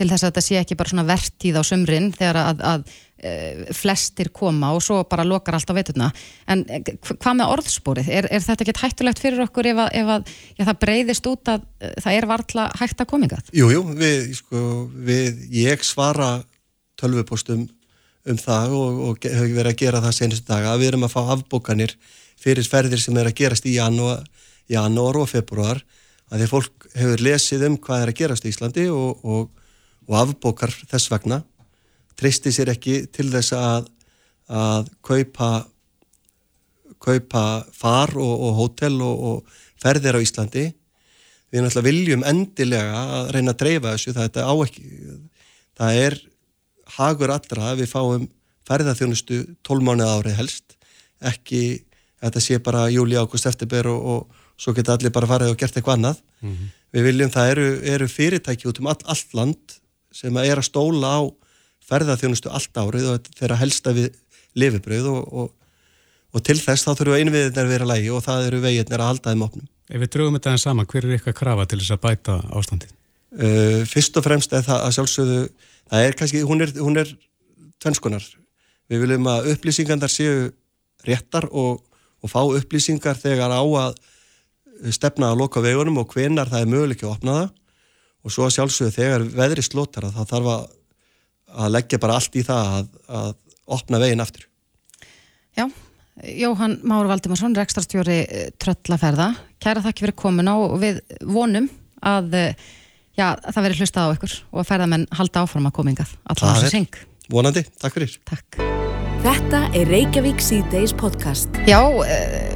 til 0.00 0.08
þess 0.08 0.24
að 0.24 0.30
þetta 0.30 0.42
sé 0.44 0.58
ekki 0.60 0.76
bara 0.80 0.90
svona 0.92 1.06
vertíð 1.08 1.60
á 1.60 1.62
sömrin 1.66 2.08
þegar 2.16 2.38
að, 2.40 2.60
að, 2.64 2.84
að 3.20 3.72
flestir 3.76 4.30
koma 4.32 4.70
og 4.72 4.80
svo 4.84 5.02
bara 5.08 5.26
lokar 5.28 5.58
allt 5.58 5.68
á 5.68 5.76
veturna. 5.76 6.08
En 6.48 6.62
e, 6.72 6.80
hvað 7.10 7.36
með 7.36 7.52
orðspórið? 7.56 8.08
Er, 8.16 8.28
er 8.32 8.44
þetta 8.44 8.64
ekki 8.64 8.80
hættulegt 8.80 9.20
fyrir 9.20 9.44
okkur 9.44 9.68
ef, 9.74 9.82
að, 9.84 9.98
ef 10.00 10.56
já, 10.56 10.64
það 10.64 10.78
breyðist 10.86 11.28
út 11.28 11.52
að 11.52 11.66
e, 11.76 11.92
það 12.00 12.16
er 12.16 12.28
varðla 12.30 12.66
hægt 12.80 13.04
að 13.04 13.10
komingað? 13.12 13.52
Jú, 13.60 13.68
jú, 13.74 13.84
við, 14.00 14.32
sko, 14.40 14.64
við, 15.10 15.44
ég 15.58 15.84
svara 15.84 16.30
tölvupostum 17.00 17.66
um 18.30 18.40
það 18.40 18.74
og, 18.76 18.98
og 19.08 19.28
hefur 19.28 19.54
verið 19.56 19.72
að 19.72 19.80
gera 19.80 20.02
það 20.04 20.16
senustu 20.18 20.50
daga. 20.50 20.74
Að 20.74 20.82
við 20.82 20.92
erum 20.92 21.06
að 21.08 21.14
fá 21.14 21.20
afbókanir 21.36 21.96
fyrir 22.40 22.68
ferðir 22.68 23.00
sem 23.00 23.16
er 23.20 23.30
að 23.30 23.38
gerast 23.40 23.68
í 23.68 23.76
janúar, 23.76 24.26
janúar 24.70 25.22
og 25.22 25.30
februar 25.32 25.80
að 26.30 26.44
því 26.44 26.50
fólk 26.52 26.90
hefur 26.94 27.24
lesið 27.24 27.64
um 27.66 27.80
hvað 27.82 28.04
er 28.04 28.12
að 28.12 28.20
gerast 28.20 28.44
í 28.46 28.52
Íslandi 28.52 28.86
og, 28.92 29.24
og 29.24 29.48
og 30.10 30.18
afbókar 30.18 30.72
þess 30.90 31.10
vegna. 31.12 31.40
Tristi 32.18 32.52
sér 32.52 32.72
ekki 32.74 33.04
til 33.14 33.30
þess 33.32 33.54
að, 33.56 33.86
að 34.50 34.90
kaupa 35.06 35.50
kaupa 37.00 37.64
far 37.72 38.12
og, 38.20 38.50
hótel 38.58 38.98
og, 39.00 39.46
ferðir 39.80 40.18
á 40.18 40.20
Íslandi. 40.20 40.66
Við 41.50 41.62
náttúrulega 41.64 41.86
viljum 41.86 42.24
endilega 42.28 43.04
að 43.16 43.30
reyna 43.32 43.54
að 43.54 43.62
dreifa 43.62 43.94
þessu. 43.94 44.12
Það 44.12 44.26
er, 44.26 44.66
ekki, 44.66 45.14
það 45.80 46.00
er 46.02 46.16
hagur 46.96 47.32
allra 47.34 47.70
að 47.72 47.82
við 47.82 47.92
fáum 47.92 48.26
ferðarþjónustu 48.68 49.40
12 49.66 49.86
mánuð 49.86 50.12
árið 50.14 50.38
helst 50.40 50.76
ekki 51.20 51.62
þetta 52.20 52.42
sé 52.44 52.58
bara 52.62 52.88
júli, 52.92 53.16
águst, 53.16 53.48
eftirber 53.48 53.88
og, 53.90 54.00
og 54.00 54.60
svo 54.60 54.74
geta 54.76 54.96
allir 54.96 55.12
bara 55.14 55.28
farið 55.28 55.54
og 55.54 55.60
gert 55.60 55.76
eitthvað 55.76 55.98
annað 55.98 56.22
mm 56.40 56.50
-hmm. 56.50 56.72
við 56.92 57.06
viljum 57.08 57.30
það 57.30 57.50
eru, 57.54 57.68
eru 57.94 58.08
fyrirtæki 58.08 58.68
út 58.68 58.80
um 58.80 58.90
all, 58.92 59.00
allt 59.04 59.34
land 59.34 59.78
sem 60.12 60.36
er 60.36 60.58
að 60.58 60.68
stóla 60.68 61.16
á 61.16 61.20
ferðarþjónustu 61.90 62.50
allt 62.50 62.76
árið 62.76 63.08
og 63.14 63.30
þeirra 63.38 63.58
helsta 63.60 63.94
við 63.96 64.12
lifibröð 64.58 65.08
og, 65.10 65.32
og, 65.32 65.52
og 66.34 66.44
til 66.46 66.58
þess 66.60 66.86
þá 66.86 66.92
þurfum 66.94 67.20
innviðinir 67.24 67.64
að 67.64 67.72
vera 67.74 67.90
lægi 67.90 68.10
og 68.14 68.24
það 68.26 68.46
eru 68.48 68.62
veginnir 68.64 69.02
að 69.02 69.10
halda 69.10 69.32
þeim 69.32 69.46
opnum. 69.46 69.68
Ef 69.90 70.02
við 70.02 70.12
draugum 70.14 70.38
þetta 70.38 70.54
en 70.54 70.62
saman, 70.62 70.88
hver 70.90 71.06
er 71.06 71.16
eitthvað 71.16 71.38
krafa 71.40 71.66
til 71.66 71.80
þess 71.80 71.94
að 71.96 72.02
bæta 72.04 72.36
ástandið? 72.60 72.92
Uh, 73.30 73.80
fyrst 73.86 74.16
og 74.18 74.26
fremst 74.26 74.54
er 74.54 74.64
það 74.66 74.84
að 74.86 74.94
sjálfsögðu, 74.96 75.40
það 75.90 76.06
er 76.06 76.16
kannski, 76.18 76.42
hún 76.46 76.64
er, 76.64 76.72
hún 76.78 77.00
er 77.00 77.10
tvennskonar. 77.82 78.24
Við 78.90 79.04
viljum 79.04 79.28
að 79.30 79.52
upplýsingandar 79.54 80.12
séu 80.12 80.50
réttar 81.06 81.46
og, 81.50 81.82
og 82.20 82.32
fá 82.32 82.40
upplýsingar 82.42 83.18
þegar 83.18 83.54
á 83.54 83.62
að 83.62 83.98
stefna 84.94 85.32
að 85.32 85.42
loka 85.42 85.62
vegunum 85.64 86.00
og 86.02 86.14
hvenar 86.14 86.50
það 86.50 86.64
er 86.64 86.72
möguleik 86.72 87.04
að 87.04 87.14
opna 87.14 87.36
það 87.38 87.48
og 88.20 88.34
svo 88.34 88.48
sjálfsögðu 88.52 88.96
þegar 88.96 89.26
veðri 89.36 89.64
slótar 89.64 90.08
að 90.08 90.16
það 90.18 90.32
þarf 90.32 90.50
að, 90.54 90.64
að 91.64 91.74
leggja 91.76 92.00
bara 92.02 92.16
allt 92.20 92.36
í 92.36 92.44
það 92.44 92.74
að, 92.78 92.90
að 93.20 93.30
opna 93.76 94.00
veginn 94.02 94.24
aftur. 94.24 94.44
Já, 95.56 95.64
Jóhann 96.40 96.76
Máru 96.84 97.08
Valdimarsson, 97.08 97.56
rekstarstjóri 97.56 98.18
eh, 98.24 98.50
Tröllaferða. 98.60 99.30
Kæra 99.62 99.84
þakki 99.84 100.04
fyrir 100.04 100.18
komin 100.20 100.50
á 100.52 100.56
og 100.56 100.76
við 100.82 101.00
vonum 101.24 101.70
að 102.04 102.36
eh, 102.36 102.68
já, 103.18 103.26
það 103.46 103.62
veri 103.66 103.80
hlustað 103.80 104.10
á 104.10 104.14
ykkur 104.16 104.36
og 104.50 104.62
að 104.62 104.68
ferðamenn 104.72 105.08
halda 105.18 105.44
áfram 105.44 105.70
að 105.70 105.76
komingað. 105.80 106.14
Alltaf 106.30 106.60
þessu 106.60 106.74
syng. 106.76 107.00
Vonandi, 107.30 107.64
takk 107.80 107.98
fyrir. 107.98 108.16
Takk. 108.28 108.60
Þetta 109.20 109.58
er 109.76 109.90
Reykjavík 109.92 110.40
C-Days 110.40 110.94
podcast. 110.96 111.58
Já, 111.68 111.80
uh, 111.84 112.04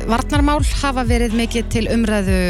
varnarmál 0.09 0.62
hafa 0.81 1.05
verið 1.07 1.37
mikið 1.37 1.69
til 1.75 1.85
umræðu 1.93 2.40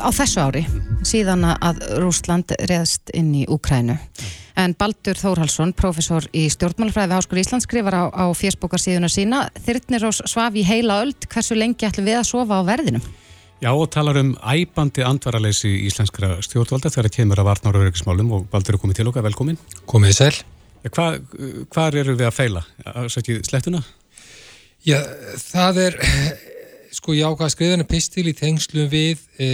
á 0.00 0.08
þessu 0.14 0.40
ári 0.40 0.62
síðan 1.04 1.44
að 1.52 1.82
Rúsland 2.00 2.54
reðst 2.70 3.12
inn 3.16 3.34
í 3.36 3.42
Úkrænu. 3.50 3.98
En 4.56 4.74
Baldur 4.78 5.16
Þórhalsson, 5.16 5.72
professor 5.76 6.24
í 6.36 6.46
stjórnmálafræði 6.52 7.08
við 7.10 7.16
Háskóli 7.16 7.44
Íslands, 7.44 7.66
skrifar 7.68 7.96
á, 7.96 8.04
á 8.12 8.24
fjersbókarsíðuna 8.36 9.08
sína 9.12 9.46
Þyrtnir 9.64 10.04
og 10.08 10.16
svaf 10.18 10.56
í 10.56 10.64
heila 10.68 11.00
öld, 11.04 11.28
hversu 11.32 11.56
lengi 11.56 11.88
ætlum 11.88 12.08
við 12.08 12.20
að 12.20 12.28
sofa 12.28 12.60
á 12.60 12.62
verðinum? 12.68 13.04
Já, 13.62 13.70
og 13.70 13.92
talar 13.94 14.18
um 14.18 14.32
æbandi 14.42 15.04
andvaraleysi 15.06 15.68
íslenskra 15.86 16.40
stjórnvalda 16.42 16.90
þegar 16.90 17.06
það 17.06 17.14
kemur 17.14 17.38
að 17.38 17.46
varnar 17.46 17.76
og 17.78 17.84
öryggismálum 17.84 18.32
og 18.34 18.46
Baldur 18.50 18.74
er 18.74 18.82
komið 18.82 18.96
til 18.98 19.10
okkar, 19.12 19.22
velkomin. 19.22 19.58
Komið 19.86 20.16
sæl. 20.16 20.32
Ja, 20.82 20.90
hva, 20.90 21.84
eru 21.92 22.16
við 22.18 22.26
að 22.26 22.34
feila? 22.34 22.62
Sættið 23.06 23.44
slettuna? 23.46 23.84
Já, 24.82 24.98
það 25.38 25.78
er 25.84 25.98
sko 26.98 27.14
ég 27.14 27.30
ákvað 27.30 27.46
að 27.46 27.54
skriða 27.54 27.86
pistil 27.92 28.26
í 28.32 28.34
tengslu 28.34 28.88
við 28.90 29.22
e, 29.38 29.52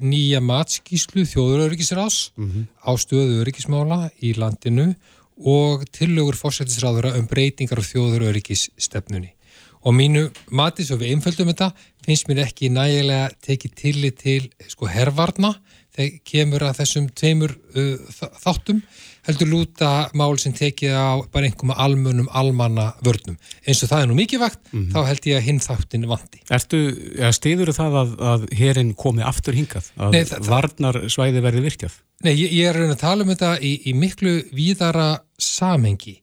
nýja 0.00 0.40
matskíslu 0.40 1.26
þjóðuröryggisrás 1.28 2.32
mm 2.32 2.48
-hmm. 2.48 2.64
á 2.88 2.90
stöðu 2.96 3.42
öryggismála 3.44 4.00
í 4.24 4.32
landinu 4.32 4.94
og 5.36 5.84
tillögur 5.92 6.40
fórsættisráðura 6.40 7.18
um 7.20 7.28
breytingar 7.28 7.84
á 7.84 7.84
þjóðuröryggisstefnunni. 7.84 9.36
Og 9.82 9.94
mínu 9.96 10.28
mati, 10.54 10.84
svo 10.86 10.98
við 11.00 11.16
einföldum 11.16 11.50
þetta, 11.50 11.72
finnst 12.06 12.28
mér 12.30 12.44
ekki 12.46 12.70
nægilega 12.70 13.30
tekið 13.42 13.78
tillit 13.78 14.20
til 14.22 14.42
sko 14.70 14.90
herrvarna 14.90 15.56
þegar 15.92 16.20
kemur 16.28 16.64
að 16.66 16.78
þessum 16.80 17.08
tveimur 17.18 17.56
uh, 17.76 18.28
þáttum 18.40 18.82
heldur 19.26 19.50
lúta 19.52 19.90
mál 20.18 20.34
sem 20.40 20.54
tekið 20.56 20.94
á 20.98 21.22
bara 21.30 21.46
einhverjum 21.46 21.74
almunum 21.78 22.30
almanna 22.34 22.88
vörnum. 23.06 23.36
Eins 23.62 23.82
og 23.84 23.92
það 23.92 24.04
er 24.04 24.08
nú 24.10 24.16
mikið 24.18 24.42
vakt, 24.42 24.62
mm 24.72 24.80
-hmm. 24.80 24.92
þá 24.94 25.06
held 25.08 25.26
ég 25.26 25.36
að 25.36 25.46
hinn 25.46 25.60
þáttin 25.60 26.08
vandi. 26.10 26.40
Ertu, 26.50 26.80
ja, 27.18 27.32
stiður 27.32 27.72
það 27.72 27.98
að, 28.02 28.16
að 28.32 28.48
herin 28.58 28.94
komi 28.94 29.22
aftur 29.22 29.54
hingað? 29.54 29.92
Að 29.96 30.10
Nei, 30.12 30.24
það, 30.24 30.48
varnar 30.48 31.00
svæði 31.08 31.40
verði 31.40 31.62
virkjað? 31.68 31.94
Nei, 32.24 32.34
ég, 32.34 32.52
ég 32.52 32.66
er 32.66 32.76
að 32.82 32.98
tala 32.98 33.22
um 33.22 33.30
þetta 33.30 33.58
í, 33.60 33.72
í 33.86 33.92
miklu 33.94 34.42
víðara 34.52 35.22
samengi. 35.38 36.22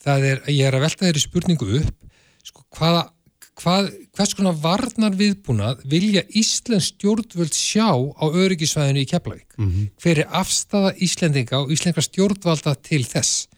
Það 0.00 0.24
er, 0.24 0.42
ég 0.48 0.66
er 0.66 0.74
að 0.74 0.86
velta 0.88 1.06
þeirri 1.06 1.20
spurningu 1.20 1.70
upp, 1.80 1.96
sko, 2.50 2.66
hvaða 2.76 3.06
hvað, 3.60 3.88
hvers 4.16 4.34
konar 4.36 4.58
varnar 4.60 5.16
viðbúnað 5.18 5.84
vilja 5.90 6.22
Íslands 6.36 6.90
stjórnvöld 6.94 7.54
sjá 7.56 7.88
á 7.92 8.24
öryggisvæðinu 8.28 9.02
í 9.04 9.08
Keflavík? 9.10 9.56
Mm 9.58 9.70
-hmm. 9.70 9.88
Hver 10.02 10.18
er 10.24 10.28
afstafa 10.42 10.92
Íslendinga 10.96 11.62
og 11.62 11.72
Íslenska 11.72 12.02
stjórnvalda 12.02 12.74
til 12.82 13.04
þess? 13.04 13.48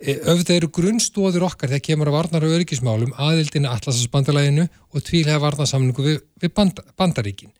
Öfða 0.00 0.52
e, 0.52 0.56
eru 0.56 0.68
grunnstóður 0.68 1.46
okkar 1.48 1.70
þegar 1.70 1.86
kemur 1.88 2.08
að 2.08 2.16
varnar 2.18 2.44
á 2.44 2.52
öryggismálum 2.54 3.14
aðildinu 3.16 3.68
Atlasasbandalæginu 3.68 4.68
og 4.92 5.02
tvílega 5.02 5.40
varnarsamlingu 5.40 6.02
við, 6.02 6.18
við 6.40 6.52
band, 6.52 6.80
bandaríkin. 6.96 7.52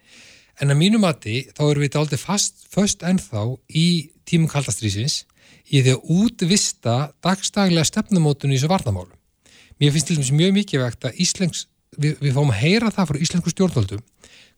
En 0.60 0.70
að 0.70 0.76
mínu 0.76 0.98
mati 0.98 1.48
þá 1.56 1.62
eru 1.70 1.80
við 1.80 1.96
aldrei 1.96 2.18
fast, 2.18 2.66
först 2.68 3.02
ennþá 3.02 3.56
í 3.72 4.10
tímum 4.28 4.48
kaldastrýsins 4.48 5.24
í 5.72 5.80
því 5.80 5.96
að 5.96 6.04
útvista 6.12 7.12
dagstaglega 7.24 7.84
stefnumótun 7.84 8.52
í 8.52 8.58
þessu 8.58 8.68
varnamálum. 8.68 9.15
Mér 9.80 9.92
finnst 9.94 10.10
til 10.10 10.18
dæmis 10.18 10.32
mjög 10.34 10.54
mikið 10.56 10.84
vegt 10.84 11.08
að 11.08 11.18
Íslensk 11.24 11.68
við, 11.96 12.16
við 12.20 12.36
fáum 12.36 12.52
að 12.52 12.60
heyra 12.62 12.92
það 12.94 13.10
frá 13.10 13.18
íslensku 13.26 13.52
stjórnvöldum. 13.52 14.04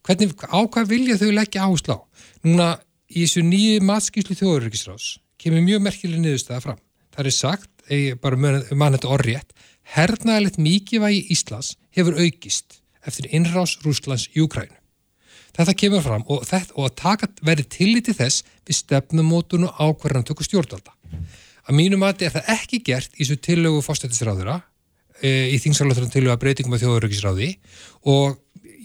Hvernig, 0.07 0.35
á 0.46 0.61
hvað 0.62 0.92
vilja 0.92 1.18
þau 1.18 1.31
leggja 1.35 1.66
áherslu 1.66 1.96
á? 1.96 2.00
Núna 2.46 2.68
í 3.11 3.24
þessu 3.24 3.42
nýju 3.46 3.83
matskíslu 3.88 4.38
þjóðurökisrás 4.38 5.09
kemur 5.38 5.64
mjög 5.66 5.85
merkileg 5.87 6.22
niðurstaða 6.22 6.64
fram. 6.64 6.83
Það 7.14 7.31
er 7.31 7.35
sagt, 7.35 7.70
ég 7.90 8.18
bara 8.22 8.38
mann 8.38 8.94
þetta 8.94 9.14
orðrétt 9.14 9.54
hernaðilegt 9.96 10.61
mikilvægi 10.62 11.24
Íslands 11.35 11.74
hefur 11.96 12.18
aukist 12.20 12.83
eftir 13.07 13.31
innrás 13.35 13.78
Rúslands 13.83 14.28
í 14.35 14.44
Ukrænu 14.44 14.78
þetta 15.59 15.74
kemur 15.78 16.04
fram 16.04 16.24
og, 16.31 16.44
þetta, 16.46 16.74
og 16.76 16.88
að 16.88 16.96
taka 17.02 17.28
verið 17.44 17.70
tilliti 17.74 18.14
þess 18.16 18.44
við 18.68 18.78
stefnumótun 18.78 19.66
og 19.68 19.81
ákvarðan 19.83 20.26
tökur 20.28 20.46
stjórnvalda. 20.46 20.94
Að 21.68 21.76
mínu 21.76 21.98
mati 22.00 22.28
er 22.28 22.35
það 22.37 22.52
ekki 22.54 22.81
gert 22.87 23.16
í 23.16 23.24
þessu 23.24 23.38
tillögu 23.44 23.83
fórstættisráðura 23.85 24.61
e, 25.22 25.50
í 25.54 25.59
þingsalóttunum 25.62 26.12
til 26.12 26.26
að 26.28 26.40
breytingum 26.42 26.76
af 26.76 26.83
þjóðurökisráði 26.83 27.52
og 28.09 28.38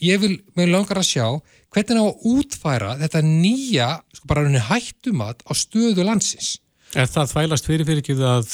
ég 0.04 0.22
vil 0.22 0.36
með 0.58 0.74
langar 0.74 1.02
að 1.02 1.10
sjá 1.10 1.28
hvernig 1.74 2.02
á 2.02 2.06
að 2.06 2.28
útfæra 2.34 2.96
þetta 3.02 3.24
nýja 3.26 3.89
sko 4.13 4.30
bara 4.30 4.46
henni 4.46 4.62
hættumat 4.62 5.43
á 5.46 5.52
stöðu 5.58 6.06
landsins. 6.06 6.58
Er 6.93 7.10
það 7.10 7.32
þvælast 7.32 7.67
fyrir 7.69 7.88
fyrir 7.88 8.04
ekki 8.04 8.15
að 8.22 8.52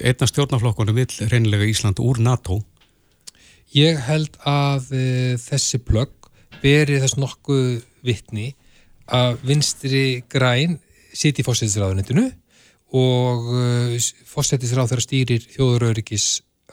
einna 0.00 0.28
stjórnaflokkunum 0.30 0.96
vil 0.96 1.28
reynilega 1.28 1.68
Ísland 1.68 2.00
úr 2.00 2.22
NATO? 2.24 2.62
Ég 3.76 4.00
held 4.06 4.38
að 4.48 4.92
e, 4.96 5.04
þessi 5.40 5.80
plögg 5.84 6.30
beri 6.62 7.00
þess 7.02 7.18
nokkuð 7.20 7.82
vittni 8.04 8.52
að 9.12 9.42
vinstri 9.48 10.22
græn 10.30 10.78
siti 11.12 11.42
í 11.42 11.46
fósættisráðunitinu 11.46 12.26
og 12.96 13.52
e, 13.56 14.00
fósættisráð 14.28 14.92
þeirra 14.92 15.04
stýrir 15.04 15.46
þjóðurökis 15.52 16.26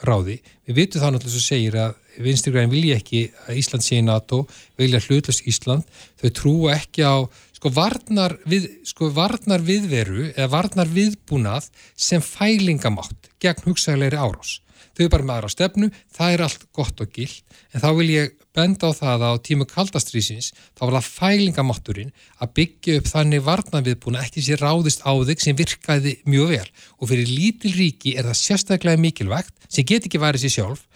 ráði. 0.05 0.39
Við 0.67 0.77
vitum 0.79 1.03
það 1.03 1.13
náttúrulega 1.15 1.35
sem 1.35 1.45
segir 1.45 1.77
að 1.79 2.23
vinstirgræn 2.23 2.71
vilja 2.71 2.97
ekki 2.99 3.21
að 3.47 3.59
Ísland 3.61 3.85
sé 3.85 3.99
í 3.99 4.05
NATO, 4.05 4.41
vilja 4.79 5.01
hlutlast 5.05 5.45
Ísland, 5.49 5.85
þau 6.19 6.29
trúa 6.35 6.75
ekki 6.75 7.05
á 7.05 7.15
sko 7.59 7.71
varnar, 7.75 8.37
við, 8.47 8.69
sko 8.87 9.09
varnar 9.15 9.63
viðveru 9.65 10.29
eða 10.31 10.49
varnar 10.53 10.91
viðbúnað 10.93 11.67
sem 11.99 12.23
fælingamátt 12.23 13.31
gegn 13.43 13.67
hugsaðleiri 13.67 14.19
árás. 14.19 14.59
Þau 14.97 15.03
er 15.05 15.11
bara 15.13 15.27
með 15.27 15.35
aðra 15.37 15.51
stefnu, 15.53 15.89
það 16.15 16.35
er 16.35 16.43
allt 16.45 16.65
gott 16.75 17.03
og 17.03 17.11
gild, 17.15 17.41
en 17.73 17.83
þá 17.83 17.89
vil 17.99 18.09
ég 18.13 18.35
benda 18.55 18.89
á 18.89 18.91
það 18.95 19.25
að 19.25 19.35
á 19.35 19.43
tímu 19.45 19.67
kaldastrýsins 19.69 20.51
þá 20.77 20.81
var 20.85 20.95
það 20.97 21.09
fælingamátturinn 21.19 22.13
að 22.41 22.53
byggja 22.59 22.97
upp 22.99 23.11
þannig 23.11 23.45
varnaviðbúna 23.45 24.23
ekki 24.25 24.43
sér 24.45 24.63
ráðist 24.63 25.05
á 25.05 25.11
þig 25.29 25.43
sem 25.43 25.59
virkaði 25.59 26.15
mjög 26.29 26.53
vel. 26.55 26.65
Og 26.99 27.11
fyrir 27.11 27.29
lítil 27.29 27.75
ríki 27.77 28.15
er 28.17 28.27
það 28.29 28.41
sérstaklega 28.41 29.01
mikilvægt 29.01 29.69
sem 29.69 29.87
get 29.87 30.09
ekki 30.09 30.21
værið 30.21 30.47
sér 30.47 30.55
sjálf 30.57 30.87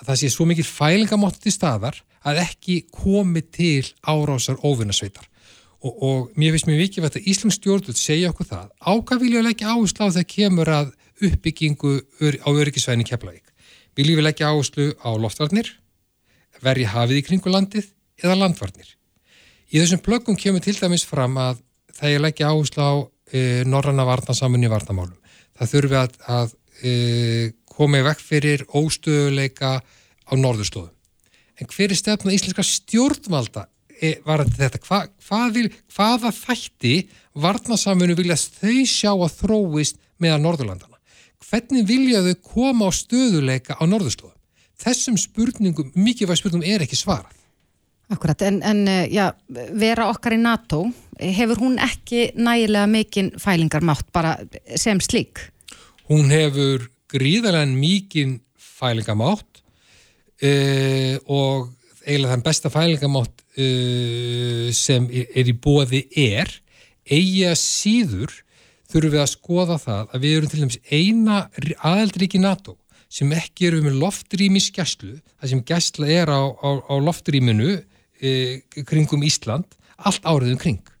að 0.00 0.12
það 0.12 0.20
sé 0.22 0.30
svo 0.32 0.46
mikil 0.48 0.68
fælingamáttur 0.68 1.44
til 1.44 1.56
staðar 1.56 1.98
að 2.24 2.42
ekki 2.44 2.82
komi 2.92 3.42
til 3.42 3.84
árásar 4.06 4.60
óvinnasveitar 4.64 5.26
og, 5.80 5.92
og 6.04 6.38
mér 6.38 6.54
finnst 6.54 6.68
mjög 6.68 6.82
vikið 6.84 7.08
að 7.08 7.20
Íslands 7.24 7.56
stjórnvöld 7.56 7.98
segja 7.98 8.32
okkur 8.32 8.48
það. 8.50 8.66
Ákvað 8.80 9.22
vilja 9.24 9.44
leggja 9.44 9.72
áherslu 9.72 10.08
á 10.08 10.08
það 10.12 10.26
kemur 10.34 10.72
að 10.72 10.90
uppbyggingu 11.28 11.96
á 12.40 12.48
öryggisvæðin 12.50 13.04
í 13.04 13.08
Keflavík 13.10 13.46
við 13.98 14.22
leggja 14.24 14.50
áherslu 14.50 14.92
á 15.02 15.10
loftvarnir 15.18 15.68
verja 16.64 16.92
hafið 16.94 17.20
í 17.20 17.24
kringu 17.26 17.52
landið 17.52 17.88
eða 18.20 18.36
landvarnir. 18.38 18.88
Í 19.70 19.80
þessum 19.80 20.02
plöggum 20.04 20.38
kemur 20.38 20.62
til 20.64 20.76
dæmis 20.76 21.06
fram 21.08 21.36
að 21.40 21.60
það 21.96 22.14
er 22.14 22.24
leggja 22.24 22.50
áherslu 22.50 22.84
á 22.84 22.92
e, 23.32 23.40
norranna 23.68 24.06
varnarsamunni 24.08 24.70
varnamálum. 24.70 25.16
Það 25.56 25.72
þurfi 25.74 25.98
að, 26.00 26.16
að 26.36 26.54
e, 26.82 26.92
koma 27.70 28.00
í 28.00 28.06
vekk 28.06 28.24
fyrir 28.24 28.64
óstöðuleika 28.76 29.78
á 29.80 30.32
norðurslóðum. 30.36 30.94
En 31.60 31.68
hver 31.68 31.92
er 31.92 31.98
stefna 31.98 32.34
íslenska 32.34 32.64
stjórnvalda 32.64 33.66
e, 34.00 34.16
var 34.26 34.44
þetta? 34.48 34.80
Hva, 34.86 35.02
hvað 35.28 35.56
vil, 35.56 35.66
hvaða 35.94 36.32
þætti 36.34 36.94
varnarsamunni 37.40 38.16
vilja 38.18 38.38
þau 38.40 38.86
sjá 38.88 39.12
að 39.12 39.36
þróist 39.42 40.00
meðan 40.20 40.48
norðurlandana? 40.48 40.89
Hvernig 41.50 41.86
vilja 41.88 42.22
þau 42.22 42.36
koma 42.46 42.88
á 42.88 42.90
stöðuleika 42.94 43.74
á 43.74 43.82
norðurslóðum? 43.84 44.40
þessum 44.80 45.18
spurningum, 45.20 45.92
mikilvæg 45.98 46.40
spurningum 46.40 46.66
er 46.66 46.84
ekki 46.84 46.98
svarað. 46.98 47.36
Akkurat, 48.10 48.42
en, 48.42 48.58
en 48.66 48.82
eh, 48.90 49.04
já, 49.12 49.28
vera 49.78 50.08
okkar 50.10 50.34
í 50.34 50.40
NATO, 50.42 50.82
hefur 51.20 51.60
hún 51.62 51.76
ekki 51.82 52.30
nægilega 52.34 52.88
mikinn 52.90 53.30
fælingarmátt 53.38 54.08
bara 54.14 54.34
sem 54.80 54.98
slík? 55.04 55.44
Hún 56.10 56.32
hefur 56.32 56.88
gríðarlega 57.12 57.70
mikinn 57.70 58.40
fælingarmátt 58.58 59.60
e, 60.42 61.20
og 61.30 61.68
eiginlega 62.02 62.32
þann 62.32 62.44
besta 62.48 62.72
fælingamátt 62.72 63.44
uh, 63.60 64.70
sem 64.74 65.06
er 65.12 65.50
í 65.52 65.54
bóði 65.54 66.06
er, 66.16 66.50
eigi 67.04 67.44
að 67.46 67.58
síður 67.60 68.34
þurfum 68.90 69.14
við 69.14 69.22
að 69.22 69.32
skoða 69.32 69.78
það 69.80 70.14
að 70.14 70.24
við 70.24 70.36
erum 70.36 70.52
til 70.52 70.62
dæmis 70.62 70.80
eina 70.90 71.40
aðeldriki 71.78 72.40
NATO 72.42 72.76
sem 73.10 73.32
ekki 73.34 73.66
eru 73.70 73.80
með 73.82 73.98
loftrými 74.04 74.62
skjæslu, 74.62 75.16
það 75.40 75.52
sem 75.52 75.62
gæsla 75.66 76.10
er 76.14 76.30
á, 76.30 76.42
á, 76.46 76.70
á 76.86 76.94
loftrýminu 77.02 77.74
e, 78.22 78.30
kringum 78.86 79.24
Ísland, 79.26 79.66
allt 79.98 80.22
áriðum 80.22 80.60
kring. 80.60 80.92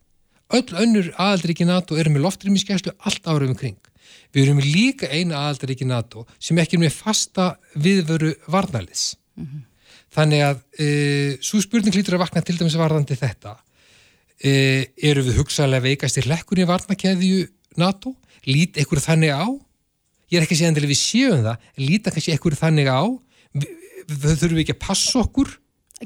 Öll 0.50 0.74
önnur 0.82 1.12
aðaldriki 1.14 1.66
NATO 1.68 1.94
eru 2.00 2.10
með 2.10 2.26
loftrými 2.26 2.58
skjæslu 2.58 2.96
allt 3.06 3.28
áriðum 3.30 3.54
kring. 3.58 3.78
Við 4.34 4.48
erum 4.48 4.62
líka 4.62 5.06
eina 5.10 5.44
aðaldriki 5.44 5.86
NATO 5.86 6.26
sem 6.42 6.58
ekki 6.58 6.76
eru 6.76 6.88
með 6.88 6.96
fasta 6.98 7.52
viðveru 7.78 8.34
varnælis. 8.50 9.14
Mm 9.38 9.46
-hmm. 9.46 9.66
Þannig 10.10 10.42
að 10.42 10.62
e, 10.74 10.86
svo 11.38 11.60
spurning 11.62 11.94
lítur 11.94 12.18
að 12.18 12.24
vakna 12.24 12.42
til 12.42 12.58
dæmis 12.58 12.74
varðandi 12.74 13.14
þetta. 13.14 13.54
E, 14.42 14.50
eru 14.98 15.22
við 15.22 15.38
hugsaðlega 15.38 15.86
veikast 15.86 16.18
í 16.18 16.26
hlekkunni 16.26 16.66
varnakeðju 16.66 17.46
NATO? 17.78 18.14
Lít 18.48 18.78
ekkur 18.80 19.02
þannig 19.02 19.34
á? 19.36 19.46
ég 20.30 20.38
er 20.38 20.46
ekki 20.46 20.56
að 20.56 20.60
segja 20.60 20.70
endilega 20.72 20.92
við 20.92 21.00
séum 21.00 21.40
það, 21.46 21.64
líta 21.82 22.12
kannski 22.14 22.34
ekkur 22.36 22.56
þannig 22.58 22.90
á, 22.90 23.02
þau 24.10 24.36
þurfum 24.42 24.60
ekki 24.62 24.76
að 24.76 24.82
passa 24.84 25.22
okkur 25.24 25.56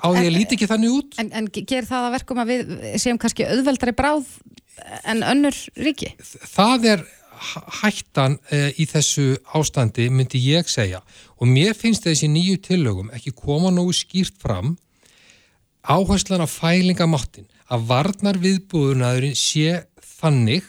á 0.01 0.07
því 0.09 0.23
að 0.25 0.33
líti 0.35 0.57
ekki 0.57 0.71
þannig 0.71 0.95
út. 0.95 1.19
En, 1.23 1.29
en 1.37 1.51
ger 1.55 1.89
það 1.89 2.07
að 2.09 2.15
verkum 2.17 2.41
að 2.43 2.53
við 2.53 2.73
séum 3.03 3.21
kannski 3.21 3.47
auðveldari 3.47 3.95
bráð 3.97 4.31
en 5.05 5.21
önnur 5.23 5.59
ríki? 5.79 6.15
Það 6.55 6.89
er 6.95 7.05
hættan 7.83 8.39
uh, 8.49 8.71
í 8.81 8.87
þessu 8.89 9.35
ástandi, 9.59 10.09
myndi 10.09 10.41
ég 10.47 10.71
segja, 10.71 11.03
og 11.37 11.51
mér 11.51 11.77
finnst 11.77 12.07
þessi 12.07 12.31
nýju 12.33 12.63
tillögum 12.65 13.13
ekki 13.15 13.35
koma 13.37 13.73
nógu 13.75 13.93
skýrt 13.97 14.39
fram 14.41 14.77
áherslan 15.85 16.41
af 16.41 16.55
fælingamáttin, 16.63 17.45
að 17.69 17.91
varnar 17.91 18.39
viðbúðunaðurinn 18.41 19.37
sé 19.37 19.83
þannig 20.17 20.65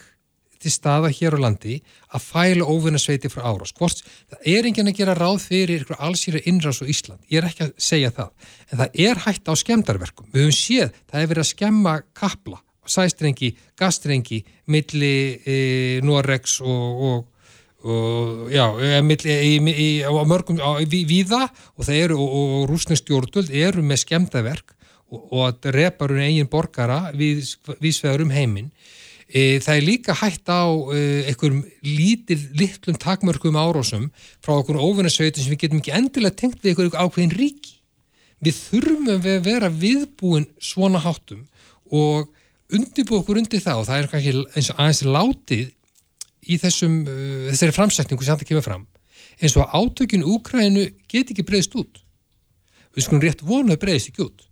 til 0.66 0.74
staða 0.74 1.12
hér 1.14 1.38
á 1.38 1.40
landi 1.46 1.78
að 2.10 2.26
fæla 2.26 2.66
óvinnasveiti 2.66 3.30
frá 3.30 3.46
árás. 3.46 3.74
Hvort, 3.78 4.02
það 4.32 4.50
er 4.56 4.70
enginn 4.70 4.90
að 4.90 5.00
gera 5.00 5.18
ráð 5.18 5.44
fyrir 5.46 5.84
ykkur 5.84 6.02
allsýra 6.02 6.42
innrás 6.50 6.82
á 6.82 6.86
Ísland. 6.90 7.22
Ég 7.30 7.42
er 7.42 7.50
ekki 7.50 7.68
að 7.68 7.76
segja 7.78 8.12
það. 8.16 8.32
En 8.72 8.82
það 8.82 9.00
er 9.06 9.22
hægt 9.26 9.52
á 9.52 9.54
skemdarverkum. 9.62 10.32
Við 10.34 10.48
höfum 10.48 10.58
séð, 10.58 11.00
það 11.12 11.22
er 11.22 11.32
verið 11.32 11.46
að 11.46 11.52
skemma 11.52 11.96
kapla, 12.18 12.60
sæstrengi, 12.86 13.54
gastrengi, 13.78 14.42
milli 14.72 15.16
e, 15.46 15.58
Norex 16.06 16.60
og, 16.66 17.06
og, 17.10 17.50
og 17.86 18.54
já, 18.54 18.66
e, 18.82 19.02
mörgum, 19.06 20.62
á, 20.62 20.82
víða 20.90 21.44
og 21.76 21.86
það 21.86 22.02
eru, 22.02 22.20
og, 22.22 22.38
og 22.40 22.70
rúsnestjórnul 22.74 23.48
eru 23.54 23.86
með 23.86 24.06
skemdarverk 24.06 24.74
og 25.16 25.42
að 25.46 25.70
reparun 25.76 26.24
eigin 26.26 26.50
borgara 26.50 27.12
við, 27.14 27.44
viðsvegar 27.78 28.24
um 28.26 28.34
heiminn 28.34 28.72
E, 29.26 29.58
það 29.64 29.76
er 29.80 29.86
líka 29.88 30.14
hægt 30.20 30.50
á 30.54 30.70
e, 30.94 31.00
einhverjum 31.32 31.64
lítil, 31.82 32.38
litlum 32.60 32.98
takmörkum 33.02 33.58
árósum 33.58 34.12
frá 34.46 34.54
okkur 34.60 34.78
óvinnasveitum 34.78 35.42
sem 35.42 35.56
við 35.56 35.64
getum 35.64 35.82
ekki 35.82 35.96
endilega 35.98 36.38
tengt 36.44 36.62
við 36.62 36.74
einhverjum 36.74 37.00
ákveðin 37.02 37.34
ríki. 37.34 37.74
Við 38.46 38.60
þurfum 38.68 39.10
að 39.16 39.30
vera 39.48 39.72
viðbúin 39.74 40.46
svona 40.62 41.02
háttum 41.02 41.48
og 41.90 42.30
undirbú 42.70 43.22
okkur 43.22 43.42
undir 43.42 43.64
það 43.64 43.82
og 43.82 43.90
það 43.90 44.02
er 44.02 44.10
kannski 44.12 44.36
eins 44.54 44.70
og 44.70 44.82
aðeins 44.84 45.04
látið 45.10 45.66
í 46.46 46.58
þessum, 46.62 46.98
uh, 47.10 47.46
þessari 47.50 47.74
framsækningu 47.80 48.26
sem 48.26 48.38
það 48.38 48.50
kemur 48.52 48.66
fram. 48.66 48.88
Eins 49.42 49.56
og 49.58 49.72
átökjun 49.74 50.28
Úkrænu 50.36 50.90
get 51.10 51.34
ekki 51.34 51.46
breyðist 51.48 51.74
út. 51.80 52.04
Við 52.94 53.08
skulum 53.08 53.26
rétt 53.26 53.42
vonuð 53.42 53.82
breyðist 53.82 54.14
ekki 54.14 54.28
út 54.30 54.46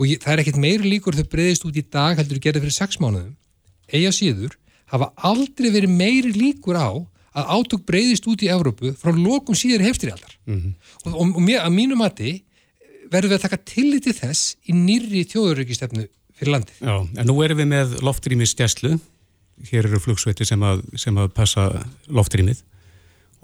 og 0.00 0.08
ég, 0.08 0.20
það 0.22 0.32
er 0.32 0.42
ekkit 0.44 0.60
meiri 0.60 0.94
líkur 0.94 1.16
þau 1.18 1.26
breyðist 1.28 1.66
út 1.68 1.76
í 1.76 1.84
dag 1.84 2.16
heldur 2.16 2.38
að 2.38 2.46
gera 2.46 2.62
fyrir 2.62 2.76
sex 2.76 3.00
mánuðum 3.02 3.34
eiga 3.92 4.12
síður 4.14 4.56
hafa 4.90 5.10
aldrei 5.16 5.70
verið 5.70 5.94
meiri 5.94 6.32
líkur 6.34 6.78
á 6.78 6.90
að 7.30 7.50
átök 7.56 7.84
breyðist 7.86 8.26
út 8.30 8.42
í 8.42 8.50
Evrópu 8.50 8.92
frá 8.98 9.12
lokum 9.14 9.54
síður 9.54 9.84
hefstrialdar 9.86 10.32
mm 10.46 10.56
-hmm. 10.56 10.72
og, 11.04 11.12
og, 11.14 11.36
og 11.36 11.42
mér, 11.42 11.60
að 11.62 11.76
mínu 11.76 11.98
mati 11.98 12.40
verður 13.10 13.32
við 13.32 13.38
að 13.38 13.44
taka 13.46 13.60
tilliti 13.66 14.14
þess 14.14 14.56
í 14.66 14.74
nýri 14.74 15.24
þjóðurökistefnu 15.30 16.06
fyrir 16.38 16.52
landið. 16.54 16.80
Já, 16.80 16.96
en 17.20 17.26
nú 17.28 17.36
erum 17.44 17.58
við 17.60 17.70
með 17.70 17.96
loftrýmis 18.06 18.54
stjæslu, 18.54 18.96
hér 19.70 19.88
eru 19.90 20.00
flugsveiti 20.00 20.46
sem 20.48 20.62
að, 20.62 20.82
sem 20.98 21.18
að 21.20 21.32
passa 21.36 21.66
loftrýmið 22.08 22.62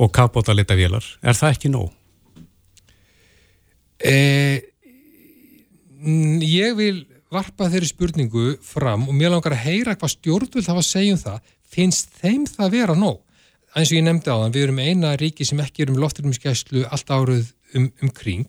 og 0.01 0.13
kapbóta 0.15 0.55
leta 0.55 0.77
vélar, 0.79 1.05
er 1.23 1.37
það 1.37 1.57
ekki 1.57 1.73
nóg? 1.73 1.91
Eh, 4.07 4.63
ég 6.47 6.77
vil 6.79 7.07
varpa 7.37 7.71
þeirri 7.73 7.91
spurningu 7.93 8.49
fram 8.65 9.07
og 9.07 9.15
mér 9.17 9.35
langar 9.35 9.55
að 9.55 9.65
heyra 9.69 9.97
hvað 9.97 10.17
stjórnvöld 10.17 10.71
hafa 10.73 10.83
að 10.83 10.91
segja 10.91 11.15
um 11.15 11.23
það, 11.23 11.55
finnst 11.77 12.19
þeim 12.21 12.49
það 12.51 12.75
vera 12.79 12.99
nóg? 12.99 13.23
eins 13.77 13.91
og 13.93 13.99
ég 13.99 14.05
nefndi 14.07 14.33
á 14.33 14.37
það, 14.41 14.53
við 14.55 14.63
erum 14.67 14.79
eina 14.81 15.17
ríki 15.21 15.45
sem 15.45 15.59
ekki 15.61 15.85
er 15.85 15.91
um 15.93 15.99
loftrýmisgæslu 16.01 16.87
allt 16.89 17.11
áruð 17.13 17.51
um, 17.77 17.91
um 18.03 18.13
kring 18.15 18.49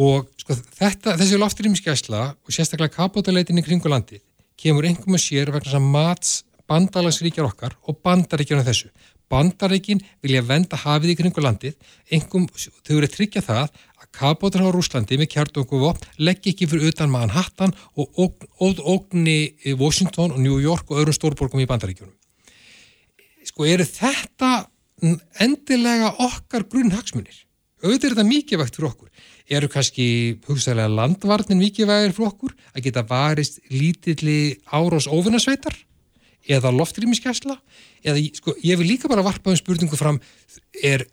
og 0.00 0.28
sko, 0.38 0.54
þetta, 0.78 1.16
þessi 1.18 1.40
loftrýmisgæsla 1.40 2.20
og 2.30 2.54
sérstaklega 2.54 2.94
kapótaleitinni 2.94 3.64
kringu 3.66 3.90
landi 3.90 4.20
kemur 4.60 4.86
einhverjum 4.86 5.18
að 5.18 5.24
sér 5.24 5.50
vegna 5.54 5.74
sem 5.74 5.88
mats 5.96 6.36
bandalagsríkjar 6.70 7.48
okkar 7.48 7.74
og 7.88 7.98
bandaríkjarna 8.04 8.62
þessu. 8.66 8.90
Bandaríkin 9.30 10.02
vilja 10.22 10.42
venda 10.46 10.78
hafið 10.78 11.12
í 11.12 11.16
kringu 11.18 11.42
landið, 11.42 11.74
einhverjum, 12.10 12.48
þau 12.86 12.96
eru 12.96 13.08
að 13.08 13.14
tryggja 13.14 13.42
það 13.46 13.82
Kabótur 14.16 14.66
á 14.66 14.74
Rúslandi 14.74 15.18
með 15.20 15.30
kjartunguvopn 15.34 16.18
leggja 16.18 16.52
ekki 16.52 16.66
fyrir 16.70 16.90
utan 16.90 17.12
maðan 17.12 17.34
hattan 17.36 17.74
og 17.94 18.18
ógni 18.58 19.54
Washington 19.78 20.34
og 20.34 20.40
New 20.42 20.58
York 20.62 20.90
og 20.90 21.02
öðrum 21.02 21.16
stórborgum 21.16 21.62
í 21.62 21.68
bandaríkjunum. 21.70 22.16
Sko 23.46 23.68
eru 23.68 23.86
þetta 23.86 24.66
endilega 25.40 26.10
okkar 26.26 26.66
grunnhagsmunir? 26.68 27.46
Auðvitað 27.80 28.10
er 28.10 28.14
þetta 28.16 28.26
mikið 28.28 28.60
vægt 28.60 28.76
fyrir 28.76 28.88
okkur. 28.90 29.12
Eru 29.50 29.68
kannski 29.72 30.06
hugsaðlega 30.48 30.92
landvarnin 30.92 31.62
mikið 31.62 31.88
vægir 31.88 32.16
fyrir 32.16 32.28
okkur 32.28 32.56
að 32.74 32.84
geta 32.86 33.06
varist 33.08 33.62
lítilli 33.72 34.40
árós 34.68 35.08
óvinnasveitar 35.08 35.78
eða 36.50 36.72
loftrýmiskesla 36.74 37.56
eða 38.04 38.20
sko, 38.36 38.54
ég 38.64 38.78
vil 38.80 38.90
líka 38.92 39.08
bara 39.08 39.24
varpa 39.24 39.52
um 39.52 39.58
spurningu 39.58 39.96
fram 39.96 40.20
er 40.82 41.06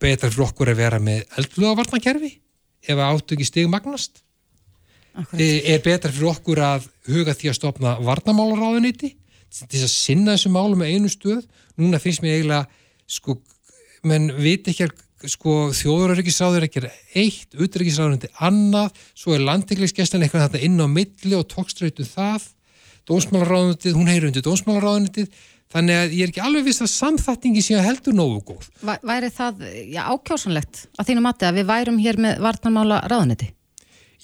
betra 0.00 0.30
fyrir 0.30 0.46
okkur 0.48 0.72
að 0.72 0.82
vera 0.82 1.00
með 1.02 1.22
eldluðavarnakerfi 1.40 2.32
ef 2.90 3.00
átöki 3.00 3.46
stig 3.48 3.70
magnast? 3.70 4.22
Akkurat. 5.14 5.40
E, 5.42 5.74
er 5.74 5.82
betra 5.84 6.12
fyrir 6.12 6.32
okkur 6.32 6.62
að 6.64 6.88
huga 7.10 7.34
því 7.36 7.50
að 7.50 7.58
stopna 7.58 7.96
varnamálaráðuniti 8.04 9.14
til 9.50 9.66
þess 9.66 9.86
að 9.86 9.94
sinna 9.94 10.36
þessu 10.36 10.52
málu 10.54 10.78
með 10.78 10.94
einu 10.94 11.10
stöð? 11.10 11.46
Núna 11.80 12.00
finnst 12.02 12.22
mér 12.22 12.38
eiginlega 12.38 12.66
sko, 13.10 13.40
menn 14.06 14.30
veit 14.38 14.68
ekki 14.70 14.86
að 14.86 14.94
sko, 15.28 15.54
þjóðurarrikiðsráður 15.76 16.66
ekki 16.68 16.82
eitt, 17.18 17.52
utryggisráður 17.58 18.28
er 18.28 18.44
annað, 18.46 18.96
svo 19.18 19.34
er 19.36 19.44
landteglisgestan 19.44 20.24
eitthvað 20.24 20.46
þetta 20.46 20.64
inn 20.64 20.80
á 20.80 20.86
milli 20.88 21.36
og 21.36 21.48
tókströytu 21.50 22.06
það. 22.08 22.46
Dónsmálaráðunitið, 23.10 23.96
hún 23.96 24.08
heyri 24.08 24.28
undir 24.30 24.44
dónsmálaráðunitið 24.46 25.28
Þannig 25.70 26.00
að 26.00 26.14
ég 26.16 26.24
er 26.24 26.32
ekki 26.32 26.42
alveg 26.42 26.66
viss 26.66 26.82
að 26.82 26.90
samþættingi 26.90 27.62
sé 27.62 27.76
að 27.78 27.86
heldur 27.86 28.16
nógu 28.18 28.40
góð. 28.48 28.68
Væri 29.06 29.30
það 29.30 29.60
já, 29.86 30.02
ákjásanlegt 30.10 30.80
að 30.98 31.10
þínu 31.10 31.22
mati 31.22 31.46
að 31.46 31.60
við 31.60 31.68
værum 31.68 32.00
hér 32.02 32.18
með 32.24 32.40
vartanmála 32.42 32.98
ráðanetti? 33.10 33.52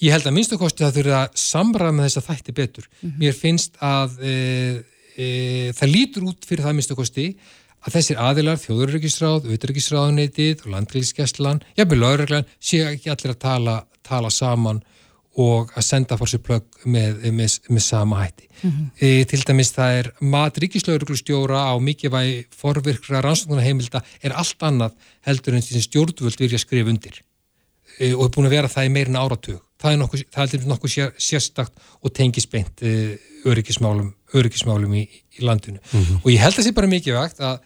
Ég 0.03 0.13
held 0.13 0.27
að 0.27 0.35
minnstakosti 0.35 0.85
að 0.85 0.99
þurfa 0.99 1.21
að 1.23 1.39
samræða 1.41 1.93
með 1.95 2.07
þess 2.07 2.19
að 2.19 2.27
þætti 2.27 2.55
betur. 2.57 2.89
Mm 2.89 3.07
-hmm. 3.07 3.21
Mér 3.23 3.37
finnst 3.37 3.79
að 3.81 4.19
e, 4.19 4.33
e, 5.15 5.27
það 5.77 5.93
lítur 5.93 6.27
út 6.27 6.45
fyrir 6.45 6.67
það 6.67 6.77
minnstakosti 6.77 7.25
að 7.87 7.95
þessir 7.95 8.21
aðilar, 8.21 8.59
þjóðurryggisráð, 8.61 9.47
auðryggisráðanettið 9.47 10.65
og 10.65 10.71
landgríðskeslan, 10.75 11.63
jafnveg 11.79 12.01
lauruglan, 12.03 12.47
sé 12.59 12.83
ekki 12.91 13.13
allir 13.13 13.33
að 13.33 13.41
tala, 13.47 13.75
tala 14.03 14.29
saman 14.33 14.83
og 15.37 15.73
að 15.77 15.85
senda 15.85 16.17
fór 16.17 16.29
sér 16.31 16.41
plögg 16.41 16.85
með, 16.89 17.21
með, 17.35 17.57
með 17.69 17.83
sama 17.85 18.23
hætti. 18.23 18.47
Mm 18.57 18.71
-hmm. 18.71 18.85
e, 19.05 19.25
til 19.29 19.41
dæmis 19.45 19.71
það 19.75 19.97
er 19.99 20.07
mat 20.33 20.57
ríkislauglustjóra 20.57 21.59
á 21.69 21.73
mikilvægi 21.77 22.47
forvirkra 22.57 23.21
rannsóknarheimilda 23.21 24.01
er 24.21 24.33
allt 24.33 24.63
annað 24.65 24.95
heldur 25.27 25.53
en 25.53 25.61
því 25.61 25.77
sem 25.77 25.85
stjórnvöld 25.85 26.39
vilja 26.41 26.57
skrifa 26.57 26.89
undir 26.89 27.21
e, 27.99 28.13
og 28.15 28.25
er 28.25 28.33
búin 28.33 28.49
að 28.49 28.55
vera 28.57 28.67
það 28.67 28.89
í 28.89 28.93
meirin 28.95 29.21
áratug. 29.21 29.61
Það 29.77 29.91
er 29.91 29.97
nokkuð, 30.01 30.23
það 30.33 30.53
er 30.53 30.65
nokkuð 30.65 30.91
sér, 30.91 31.13
sérstakt 31.17 31.73
og 32.01 32.13
tengisbeint 32.13 32.81
e, 32.81 33.19
öryggismálum, 33.45 34.15
öryggismálum 34.33 34.93
í, 34.93 35.05
í 35.37 35.45
landinu. 35.45 35.77
Mm 35.91 36.01
-hmm. 36.01 36.21
Og 36.23 36.31
ég 36.31 36.41
held 36.41 36.53
að 36.53 36.57
það 36.57 36.65
sé 36.65 36.73
bara 36.73 36.87
mikilvægt 36.87 37.39
að 37.39 37.59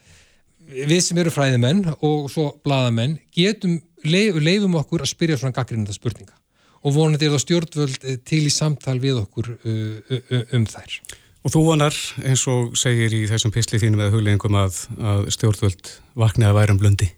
við 0.71 1.01
sem 1.01 1.17
eru 1.17 1.31
fræðimenn 1.31 1.95
og 2.01 2.29
svo 2.31 2.59
bladamenn 2.63 3.17
getum, 3.31 3.81
leif, 4.03 4.35
leifum 4.35 4.75
okkur 4.75 5.01
að 5.01 5.13
spyrja 5.15 5.37
svona 5.37 5.55
gaggrinda 5.55 5.93
spurninga 5.93 6.40
og 6.81 6.95
vonandi 6.95 7.27
er 7.27 7.35
það 7.35 7.43
stjórnvöld 7.45 8.05
eh, 8.05 8.19
til 8.25 8.45
í 8.47 8.53
samtal 8.53 8.97
við 9.01 9.21
okkur 9.23 9.51
uh, 9.53 10.45
um 10.55 10.65
þær. 10.69 10.99
Og 11.41 11.53
þú 11.53 11.63
vonar, 11.65 11.95
eins 12.21 12.43
og 12.49 12.75
segir 12.77 13.13
í 13.17 13.23
þessum 13.29 13.53
pisli 13.53 13.79
þínum 13.81 14.03
eða 14.03 14.13
hugleggingum 14.13 14.57
að, 14.61 14.83
að 15.01 15.23
stjórnvöld 15.33 15.91
vakni 16.21 16.45
að 16.45 16.57
værum 16.59 16.81
blundi? 16.81 17.09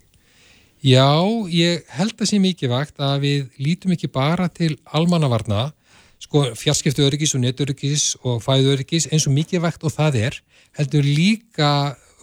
Já, 0.83 1.07
ég 1.51 1.83
held 1.95 2.15
að 2.19 2.29
sé 2.29 2.39
mikið 2.43 2.71
vakt 2.71 3.03
að 3.03 3.21
við 3.23 3.59
lítum 3.63 3.95
ekki 3.95 4.09
bara 4.11 4.49
til 4.51 4.73
almannavarna, 4.95 5.69
sko 6.23 6.49
fjarskiptu 6.59 7.03
öryggis 7.03 7.35
og 7.35 7.43
netöryggis 7.43 8.05
og 8.23 8.41
fæðu 8.43 8.77
öryggis 8.77 9.09
eins 9.11 9.27
og 9.27 9.35
mikið 9.35 9.63
vakt 9.63 9.83
og 9.83 9.91
það 9.95 10.19
er, 10.21 10.39
heldur 10.79 11.07
líka 11.07 11.69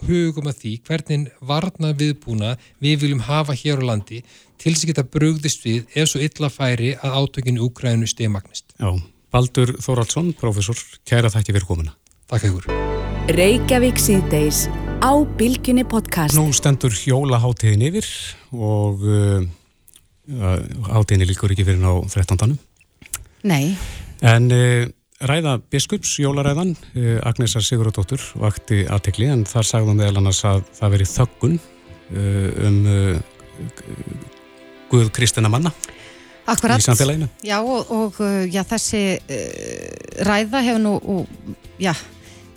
hugum 0.07 0.51
að 0.51 0.61
því 0.63 0.73
hvernig 0.89 1.29
varna 1.41 1.93
viðbúna 1.97 2.57
við 2.83 3.05
viljum 3.05 3.25
hafa 3.29 3.57
hér 3.57 3.83
á 3.83 3.89
landi 3.93 4.23
til 4.61 4.75
þess 4.75 4.85
að 4.85 4.93
geta 4.93 5.07
brugðist 5.15 5.65
við 5.65 5.97
ef 5.97 6.11
svo 6.11 6.21
illa 6.25 6.51
færi 6.53 6.93
að 7.01 7.17
átökinu 7.21 7.65
Úkrænu 7.69 8.09
stegmagnist. 8.11 8.75
Já, 8.77 8.93
Baldur 9.33 9.77
Þóraldsson, 9.81 10.35
professor, 10.37 10.79
kæra 11.09 11.33
þætti 11.33 11.55
fyrir 11.57 11.69
komuna. 11.69 11.97
Takk 12.31 12.49
ykkur. 12.51 12.69
Reykjavík 13.31 14.01
síðdeis 14.03 14.65
á 15.01 15.13
Bilginni 15.39 15.85
podcast. 15.89 16.37
Nú 16.37 16.51
stendur 16.57 16.95
hjólaháttiðin 16.95 17.87
yfir 17.89 18.09
og 18.53 19.05
uh, 19.07 19.45
háttiðinni 20.91 21.31
líkur 21.31 21.55
ekki 21.55 21.67
fyrir 21.69 21.81
ná 21.83 21.93
13. 22.11 22.57
Nei. 23.49 23.77
En 24.21 24.51
uh, 24.53 24.89
ræða 25.21 25.59
biskups, 25.73 26.15
jólaræðan, 26.23 26.75
uh, 26.97 27.19
Agnesar 27.29 27.65
Sigurðardóttur 27.65 28.23
vakti 28.41 28.85
aðtekli 28.89 29.29
en 29.33 29.45
þar 29.49 29.69
sagðum 29.69 30.01
við 30.01 30.21
annars 30.21 30.43
að 30.49 30.63
það 30.79 30.95
veri 30.95 31.09
þöggun 31.11 31.57
uh, 31.61 32.69
um 32.69 32.79
uh, 32.89 33.19
Guð 34.91 35.11
Kristina 35.15 35.51
manna 35.53 35.73
Akkurat. 36.49 36.81
í 36.81 36.87
samfélaginu. 36.87 37.29
Já 37.47 37.59
og, 37.61 37.91
og 37.95 38.17
já, 38.51 38.65
þessi 38.67 39.03
ræða 40.27 40.63
hefur 40.67 40.81
nú, 40.83 40.95
og, 40.99 41.53
já, 41.79 41.93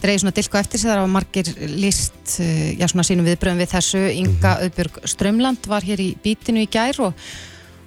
dreigir 0.02 0.24
svona 0.24 0.34
dilko 0.34 0.58
eftir 0.58 0.82
sig 0.82 0.90
þar 0.90 1.04
á 1.06 1.14
margir 1.14 1.52
list, 1.76 2.40
já 2.40 2.88
svona 2.88 3.06
sínum 3.06 3.28
viðbröðum 3.28 3.62
við 3.62 3.76
þessu. 3.76 4.02
Inga 4.24 4.56
Auðbjörg 4.64 4.98
Strömland 5.12 5.70
var 5.70 5.86
hér 5.86 6.02
í 6.02 6.10
bítinu 6.24 6.64
í 6.64 6.72
gær 6.72 7.04
og, 7.06 7.28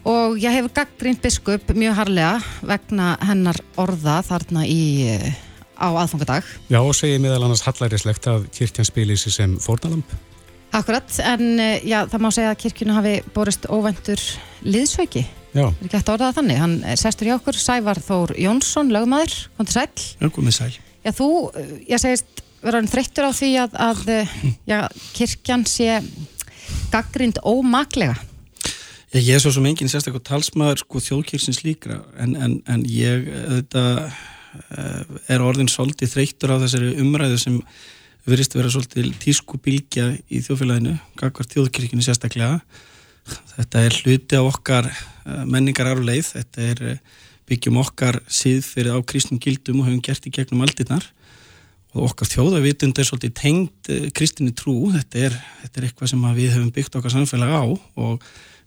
og 0.06 0.36
ég 0.38 0.54
hefur 0.54 0.72
gaggrínt 0.76 1.22
biskup 1.24 1.72
mjög 1.74 1.96
harlega 1.98 2.36
vegna 2.66 3.14
hennar 3.26 3.58
orða 3.80 4.20
þarna 4.26 4.62
í, 4.68 5.08
uh, 5.10 5.26
á 5.74 5.88
aðfangadag. 6.04 6.46
Já 6.70 6.78
og 6.80 6.94
segir 6.96 7.20
meðal 7.22 7.46
annars 7.46 7.64
hallærislegt 7.66 8.28
að 8.30 8.46
kirkjan 8.54 8.88
spili 8.88 9.18
sér 9.18 9.34
sem 9.34 9.56
fórnalamp. 9.62 10.14
Akkurat, 10.76 11.10
en 11.24 11.56
uh, 11.58 11.72
já, 11.82 12.04
það 12.12 12.22
má 12.22 12.30
segja 12.34 12.52
að 12.54 12.62
kirkjunu 12.62 12.96
hafi 12.98 13.16
borist 13.34 13.66
óvæntur 13.66 14.22
liðsauki. 14.66 15.24
Já, 15.56 15.70
Er 15.70 15.86
ekki 15.86 15.96
hægt 15.96 16.10
að 16.10 16.14
orða 16.18 16.28
það 16.28 16.38
þannig? 16.40 16.58
Hann 16.60 16.74
er 16.84 17.00
sestur 17.00 17.30
hjá 17.30 17.36
okkur, 17.38 17.56
Sævar 17.56 18.00
Þór 18.04 18.34
Jónsson, 18.36 18.90
lögmaður, 18.92 19.36
kom 19.56 19.68
til 19.68 19.78
sæl. 19.78 19.86
Já, 20.20 20.28
komið 20.34 20.56
sæl. 20.58 20.72
Já, 21.00 21.12
þú, 21.16 21.28
ég 21.88 22.02
segist, 22.02 22.42
verður 22.60 22.82
hann 22.82 22.90
þreyttur 22.92 23.28
á 23.28 23.32
því 23.38 23.50
að, 23.62 23.76
að 23.86 24.02
já, 24.68 24.78
kirkjan 25.16 25.64
sé 25.70 26.00
gaggrind 26.92 27.40
ómaklega. 27.40 28.18
Já, 29.14 29.20
ég 29.22 29.36
er 29.36 29.42
svo 29.42 29.52
sem 29.54 29.66
enginn 29.68 29.90
sérstaklega 29.90 30.26
talsmaður 30.26 30.80
sko 30.82 31.00
þjóðkýrsins 31.04 31.60
líkra 31.62 32.00
en, 32.18 32.32
en, 32.42 32.54
en 32.66 32.80
ég 32.90 33.28
auðvitað 33.30 34.00
uh, 34.02 35.20
er 35.30 35.44
orðin 35.46 35.70
svolítið 35.70 36.10
þreyttur 36.10 36.50
á 36.50 36.62
þessari 36.64 36.96
umræðu 37.04 37.36
sem 37.38 37.60
verist 38.26 38.56
vera 38.58 38.72
svolítið 38.72 39.12
tísku 39.22 39.60
bylgja 39.62 40.08
í 40.26 40.40
þjóðfélaginu, 40.42 40.96
gagvar 41.20 41.46
þjóðkýrkinu 41.52 42.02
sérstaklega. 42.02 42.56
Þetta 43.52 43.84
er 43.86 43.98
hluti 44.00 44.40
á 44.40 44.42
okkar 44.42 44.90
uh, 44.90 45.44
menningar 45.46 45.92
áruleið, 45.92 46.32
þetta 46.32 46.66
er 46.72 46.82
uh, 46.96 47.22
byggjum 47.46 47.78
okkar 47.84 48.18
síð 48.26 48.66
fyrir 48.66 48.98
á 48.98 49.06
kristnum 49.06 49.38
gildum 49.38 49.84
og 49.84 49.86
höfum 49.86 50.02
gert 50.02 50.26
í 50.26 50.34
gegnum 50.34 50.66
aldinnar 50.66 51.06
og 51.94 52.10
okkar 52.10 52.28
þjóðavitund 52.32 52.98
er 52.98 53.06
svolítið 53.06 53.38
tengd 53.38 53.94
kristinni 54.18 54.50
trú, 54.52 54.90
þetta 54.92 55.28
er, 55.30 55.38
þetta 55.62 55.80
er 55.80 55.86
eitthvað 55.86 56.10
sem 56.10 56.28
að 56.28 56.42
við 56.42 56.52
höfum 56.56 56.74
byggt 56.74 56.98
okkar 56.98 57.14
samfélag 57.14 57.54
á 57.54 57.64
og 57.64 58.26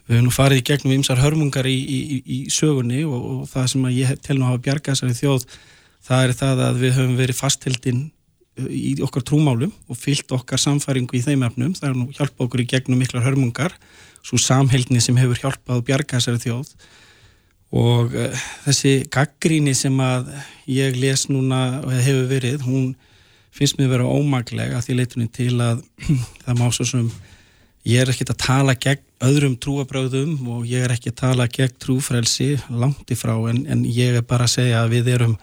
við 0.09 0.17
höfum 0.17 0.27
nú 0.27 0.33
farið 0.33 0.61
í 0.63 0.67
gegnum 0.71 0.95
ymsar 0.97 1.21
hörmungar 1.21 1.69
í, 1.69 1.77
í, 1.77 1.99
í, 2.25 2.39
sögunni 2.51 3.03
og, 3.05 3.19
og 3.33 3.41
það 3.51 3.67
sem 3.73 3.83
að 3.85 3.99
ég 3.99 4.09
hef, 4.09 4.23
tel 4.25 4.39
nú 4.39 4.47
hafa 4.49 4.63
bjargað 4.65 4.97
þessari 4.97 5.19
þjóð 5.19 5.45
það 6.09 6.23
er 6.23 6.33
það 6.39 6.63
að 6.65 6.79
við 6.83 6.95
höfum 6.97 7.19
verið 7.19 7.39
fastheldin 7.39 8.07
í 8.67 8.93
okkar 9.05 9.23
trúmálum 9.23 9.71
og 9.87 9.97
fyllt 9.97 10.31
okkar 10.35 10.59
samfæringu 10.61 11.17
í 11.17 11.23
þeim 11.23 11.43
efnum, 11.47 11.75
það 11.77 11.89
er 11.89 11.97
nú 11.97 12.07
hjálpa 12.15 12.45
okkur 12.45 12.63
í 12.63 12.69
gegnum 12.69 12.99
miklar 12.99 13.23
hörmungar, 13.23 13.75
svo 14.25 14.39
samheldni 14.41 15.01
sem 15.03 15.17
hefur 15.19 15.39
hjálpað 15.39 15.77
að 15.77 15.85
bjarga 15.87 16.17
þessari 16.17 16.43
þjóð. 16.43 16.73
Og 17.79 18.15
uh, 18.17 18.45
þessi 18.65 18.93
gaggríni 19.13 19.75
sem 19.77 19.95
að 20.01 20.31
ég 20.69 20.97
les 20.97 21.27
núna 21.29 21.83
og 21.83 21.93
hefur 21.93 22.25
verið, 22.31 22.65
hún 22.65 22.95
finnst 23.55 23.77
mér 23.79 23.93
vera 23.93 24.09
ómaglega 24.09 24.81
því 24.83 24.97
leitunni 24.97 25.29
til 25.33 25.53
að 25.61 25.83
það 26.43 26.59
má 26.59 26.67
svo 26.73 26.87
sem 26.89 27.11
ég 27.89 28.01
er 28.03 28.11
ekkert 28.13 28.33
að 28.35 28.41
tala 28.43 28.75
gegn 28.77 29.05
öðrum 29.25 29.55
trúabröðum 29.59 30.47
og 30.53 30.67
ég 30.69 30.85
er 30.85 30.93
ekki 30.93 31.11
að 31.11 31.21
tala 31.23 31.47
gegn 31.51 31.77
trúfrelsi 31.81 32.53
langt 32.69 33.09
ifrá 33.11 33.33
en, 33.49 33.63
en 33.65 33.85
ég 33.85 34.19
er 34.19 34.25
bara 34.25 34.45
að 34.47 34.59
segja 34.59 34.83
að 34.83 34.93
við 34.97 35.13
erum 35.15 35.37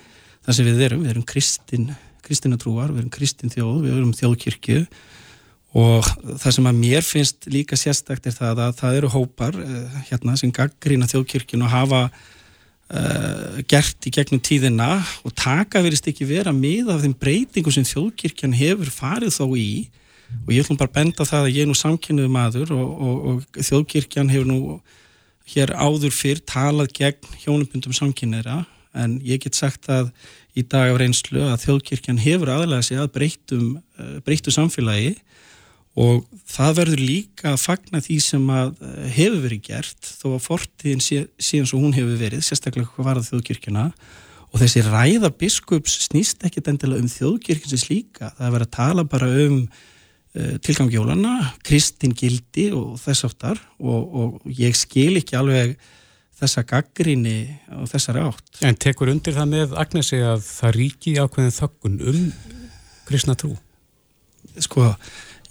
það 0.46 0.58
sem 0.58 0.68
við 0.68 0.84
erum, 0.86 1.02
við 1.02 1.14
erum 1.14 1.26
kristin 1.26 1.88
kristinnatrúar, 2.26 2.92
við 2.92 3.04
erum 3.04 3.12
kristin 3.14 3.52
þjóð, 3.52 3.76
við 3.84 3.92
erum 3.94 4.14
þjóðkirkju. 4.16 4.80
Og 5.76 6.06
það 6.40 6.54
sem 6.56 6.68
að 6.70 6.78
mér 6.80 7.04
finnst 7.04 7.48
líka 7.52 7.76
sérstakt 7.78 8.26
er 8.26 8.34
það 8.34 8.62
að 8.64 8.78
það 8.78 8.96
eru 9.00 9.10
hópar 9.12 9.58
uh, 9.60 10.00
hérna 10.08 10.36
sem 10.40 10.52
gaggrína 10.54 11.08
þjóðkirkjun 11.10 11.66
og 11.66 11.72
hafa 11.74 12.00
uh, 12.08 13.58
gert 13.68 14.08
í 14.08 14.14
gegnum 14.14 14.40
tíðina 14.40 14.94
og 15.26 15.34
taka 15.36 15.82
verist 15.84 16.08
ekki 16.08 16.28
vera 16.28 16.54
með 16.56 16.94
af 16.94 17.04
þeim 17.04 17.16
breytingum 17.20 17.76
sem 17.76 17.86
þjóðkirkjan 17.90 18.56
hefur 18.56 18.92
farið 18.94 19.36
þó 19.36 19.46
í 19.60 19.70
og 20.46 20.52
ég 20.54 20.62
ætlum 20.62 20.78
bara 20.78 20.90
að 20.92 20.98
benda 21.00 21.26
það 21.28 21.44
að 21.48 21.52
ég 21.54 21.64
er 21.64 21.70
nú 21.70 21.76
samkynnuð 21.78 22.30
maður 22.32 22.72
og, 22.76 22.86
og, 23.08 23.26
og 23.30 23.60
þjóðkirkjan 23.68 24.32
hefur 24.32 24.48
nú 24.50 24.60
hér 25.52 25.74
áður 25.78 26.14
fyrr 26.14 26.42
talað 26.42 26.90
gegn 26.96 27.36
hjónubundum 27.44 27.94
samkynneira 27.94 28.64
en 28.96 29.20
ég 29.26 29.42
get 29.44 29.58
sagt 29.58 29.90
að 29.92 30.10
í 30.56 30.64
dag 30.64 30.90
af 30.90 30.98
reynslu 31.00 31.42
að 31.44 31.66
þjóðkirkjan 31.66 32.22
hefur 32.22 32.50
aðlæða 32.54 32.86
sig 32.88 33.00
að 33.00 33.12
breytum, 33.14 33.66
breytum 34.24 34.56
samfélagi 34.56 35.14
og 35.96 36.26
það 36.44 36.78
verður 36.80 37.02
líka 37.08 37.52
að 37.54 37.62
fagna 37.62 38.02
því 38.04 38.18
sem 38.20 38.46
að 38.52 38.72
hefur 39.16 39.42
verið 39.46 39.62
gert 39.70 40.10
þó 40.20 40.26
að 40.34 40.44
fortíðin 40.44 41.02
sé, 41.04 41.22
síðan 41.40 41.68
svo 41.70 41.80
hún 41.80 41.96
hefur 41.96 42.18
verið, 42.20 42.44
sérstaklega 42.44 42.90
hvað 42.92 43.08
var 43.08 43.20
það 43.20 43.30
þjóðkirkjuna. 43.30 43.84
Og 44.52 44.60
þessi 44.60 44.82
ræða 44.84 45.30
biskups 45.40 45.96
snýst 46.04 46.44
ekkit 46.46 46.68
endilega 46.72 47.00
um 47.00 47.08
þjóðkirkjins 47.10 47.86
líka, 47.88 48.30
það 48.36 48.44
er 48.48 48.54
verið 48.58 48.68
að 48.68 48.76
tala 48.76 49.06
bara 49.08 49.30
um 49.46 49.56
uh, 50.36 50.56
tilgangjólana, 50.64 51.34
kristin 51.66 52.14
gildi 52.16 52.70
og 52.76 52.96
þess 53.02 53.26
aftar 53.28 53.60
og, 53.80 54.02
og 54.20 54.50
ég 54.60 54.76
skil 54.76 55.16
ekki 55.20 55.38
alveg 55.38 55.76
þessa 56.36 56.66
gaggrinni 56.68 57.38
og 57.78 57.88
þessari 57.88 58.24
átt. 58.26 58.58
En 58.66 58.76
tekur 58.76 59.08
undir 59.08 59.36
það 59.36 59.52
með 59.54 59.76
Agnesi 59.80 60.20
að 60.20 60.42
það 60.44 60.76
ríki 60.76 61.14
ákveðin 61.16 61.56
þöggun 61.56 62.02
um 62.12 62.26
kristna 63.06 63.36
trú? 63.38 63.54
Sko, 64.62 64.90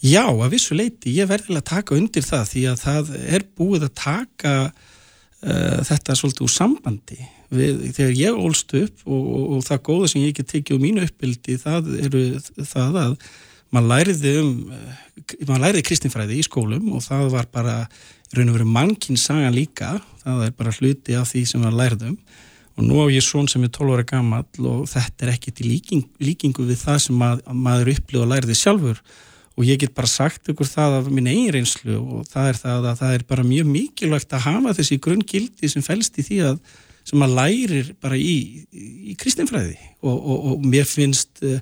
já, 0.04 0.26
að 0.26 0.52
vissu 0.54 0.78
leiti, 0.78 1.14
ég 1.18 1.30
verði 1.30 1.58
að 1.58 1.68
taka 1.72 1.98
undir 1.98 2.26
það 2.26 2.52
því 2.52 2.66
að 2.72 2.84
það 2.84 3.16
er 3.38 3.48
búið 3.58 3.88
að 3.88 3.96
taka 4.02 4.54
uh, 4.66 5.80
þetta 5.90 6.18
svolítið 6.20 6.46
úr 6.48 6.54
sambandi. 6.54 7.20
Við, 7.56 7.82
þegar 7.96 8.16
ég 8.20 8.40
ólst 8.42 8.74
upp 8.78 9.04
og, 9.06 9.26
og, 9.26 9.44
og 9.56 9.66
það 9.68 9.84
góða 9.90 10.12
sem 10.12 10.24
ég 10.24 10.34
ekki 10.34 10.48
tekið 10.50 10.78
úr 10.78 10.86
mínu 10.86 11.06
uppbildi, 11.06 11.58
það 11.62 11.92
eru 12.08 12.24
það 12.62 13.02
að 13.04 13.18
maður 13.74 13.92
læriði 13.94 14.34
um, 14.42 14.52
maður 15.48 15.64
læriði 15.66 15.86
kristinfræði 15.90 16.40
í 16.40 16.46
skólum 16.46 16.92
og 16.96 17.06
það 17.06 17.30
var 17.34 17.48
bara 17.54 17.78
raun 18.36 18.50
og 18.52 18.58
veru 18.58 18.68
mannkinn 18.68 19.20
sagan 19.20 19.56
líka, 19.56 19.96
það 20.24 20.48
er 20.48 20.58
bara 20.58 20.74
hluti 20.76 21.16
af 21.18 21.32
því 21.32 21.46
sem 21.50 21.64
maður 21.64 21.80
læriðum 21.82 22.18
og 22.76 22.84
nú 22.84 23.00
á 23.00 23.06
ég 23.08 23.24
svon 23.24 23.48
sem 23.48 23.64
er 23.64 23.72
12 23.72 23.96
ára 23.96 24.08
gammal 24.08 24.44
og 24.60 24.84
þetta 24.92 25.26
er 25.26 25.32
ekkert 25.36 25.62
í 25.64 25.70
líking, 25.70 26.04
líkingu 26.20 26.66
við 26.68 26.82
það 26.84 27.00
sem 27.06 27.16
mað, 27.20 27.46
maður 27.48 27.94
upplifði 27.94 28.24
og 28.24 28.32
læriði 28.34 28.58
sjálfur. 28.60 29.00
Og 29.56 29.64
ég 29.64 29.80
get 29.80 29.94
bara 29.96 30.12
sagt 30.12 30.50
ykkur 30.52 30.68
það 30.68 30.98
af 30.98 31.06
mín 31.08 31.30
eigin 31.32 31.54
reynslu 31.56 31.96
og 32.02 32.26
það 32.28 32.50
er 32.50 32.58
það 32.60 32.90
að 32.90 32.98
það 33.00 33.14
er 33.16 33.24
bara 33.30 33.46
mjög 33.48 33.70
mikilvægt 33.72 34.36
að 34.36 34.44
hafa 34.50 34.74
þessi 34.76 34.98
grunngildi 35.06 35.70
sem 35.72 35.86
fælst 35.86 36.20
í 36.20 36.26
því 36.28 36.40
að 36.50 36.58
sem 37.06 37.22
maður 37.22 37.38
lærir 37.40 37.94
bara 38.04 38.20
í, 38.20 38.66
í 38.76 39.16
kristinfræði. 39.22 39.78
Og, 40.04 40.16
og, 40.18 40.50
og 40.52 40.68
mér 40.68 40.90
finnst 40.90 41.40
uh, 41.48 41.62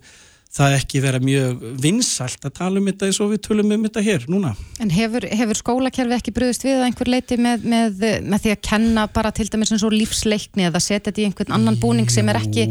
það 0.54 0.76
ekki 0.78 1.02
vera 1.02 1.22
mjög 1.24 1.64
vinsalt 1.82 2.44
að 2.46 2.58
tala 2.60 2.82
um 2.82 2.90
þetta 2.92 3.08
eins 3.10 3.22
og 3.24 3.32
við 3.32 3.40
tölum 3.48 3.72
um 3.74 3.88
þetta 3.88 4.04
hér 4.06 4.28
núna. 4.30 4.52
En 4.84 4.92
hefur, 4.94 5.26
hefur 5.26 5.60
skólakerfi 5.60 6.18
ekki 6.20 6.36
bröðist 6.36 6.68
við 6.68 6.78
að 6.78 6.90
einhver 6.90 7.10
leiti 7.10 7.40
með, 7.42 7.66
með, 7.74 8.04
með 8.22 8.44
því 8.44 8.54
að 8.54 8.62
kenna 8.70 9.08
bara 9.16 9.34
til 9.34 9.48
dæmis 9.50 9.74
eins 9.74 9.86
og 9.88 9.96
lífsleikni 9.96 10.70
eða 10.70 10.84
setja 10.84 11.10
þetta 11.10 11.24
í 11.24 11.28
einhvern 11.32 11.58
annan 11.58 11.82
búning 11.82 12.14
sem 12.14 12.30
er 12.30 12.42
ekki 12.44 12.68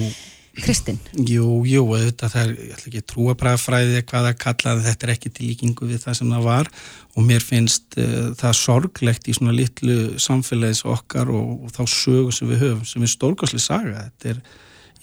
kristinn? 0.61 0.99
Jú, 1.17 1.63
jú, 1.67 1.85
þetta 1.97 2.31
er, 2.43 2.51
ég 2.55 2.75
ætla 2.77 2.91
ekki 2.91 3.01
að 3.01 3.07
trúa 3.13 3.35
bræðfræði 3.41 4.03
hvað 4.09 4.29
að 4.31 4.41
kalla 4.43 4.75
þetta 4.85 5.07
er 5.07 5.13
ekki 5.15 5.33
til 5.33 5.49
líkingu 5.49 5.89
við 5.89 6.03
það 6.05 6.19
sem 6.19 6.35
það 6.35 6.49
var 6.49 6.71
og 7.17 7.29
mér 7.29 7.47
finnst 7.47 7.97
uh, 7.99 8.33
það 8.39 8.59
sorglegt 8.61 9.31
í 9.31 9.37
svona 9.39 9.55
litlu 9.57 9.97
samfélags 10.23 10.85
okkar 10.89 11.33
og, 11.33 11.65
og 11.67 11.73
þá 11.75 11.83
sögu 11.89 12.37
sem 12.37 12.53
við 12.53 12.67
höfum, 12.67 12.85
sem 12.89 13.07
er 13.07 13.15
stórkosli 13.15 13.63
saga, 13.63 14.07
þetta 14.11 14.35
er 14.35 14.45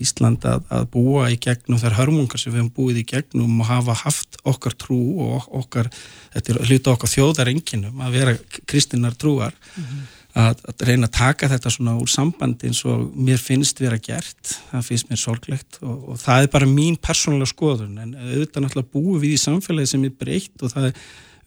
Ísland 0.04 0.46
að, 0.48 0.64
að 0.74 0.86
búa 0.94 1.26
í 1.32 1.38
gegnum 1.42 1.80
þær 1.82 1.98
hörmungar 1.98 2.42
sem 2.42 2.54
við 2.54 2.62
hefum 2.62 2.72
búið 2.76 3.02
í 3.02 3.06
gegnum 3.10 3.60
og 3.64 3.70
hafa 3.70 3.98
haft 4.04 4.40
okkar 4.48 4.76
trú 4.80 5.00
og 5.26 5.50
okkar, 5.62 5.92
þetta 6.36 6.54
er 6.54 6.62
hluta 6.70 6.96
okkar 6.96 7.14
þjóðarenginum 7.14 8.02
að 8.06 8.18
vera 8.18 8.36
kristinnar 8.70 9.18
trúar 9.20 9.54
mm 9.54 9.84
-hmm. 9.84 10.04
að, 10.46 10.66
að 10.72 10.86
reyna 10.90 11.08
að 11.08 11.18
taka 11.20 11.50
þetta 11.54 11.74
svona 11.76 11.96
úr 12.00 12.10
sambandi 12.10 12.68
eins 12.68 12.84
og 12.86 13.10
mér 13.16 13.38
finnst 13.38 13.82
vera 13.82 13.98
gert, 13.98 14.60
það 14.72 14.86
finnst 14.90 15.10
mér 15.10 15.24
sorglegt 15.24 15.82
og, 15.82 16.10
og 16.10 16.20
það 16.20 16.44
er 16.44 16.54
bara 16.58 16.66
mín 16.66 16.98
persónulega 16.98 17.54
skoðun 17.54 17.98
en 17.98 18.16
auðvitað 18.16 18.64
náttúrulega 18.64 18.94
búið 18.94 19.22
við 19.22 19.34
í 19.34 19.44
samfélagi 19.48 19.88
sem 19.94 20.06
er 20.06 20.16
breytt 20.20 20.64
og 20.64 20.72
það 20.72 20.92
er 20.92 20.94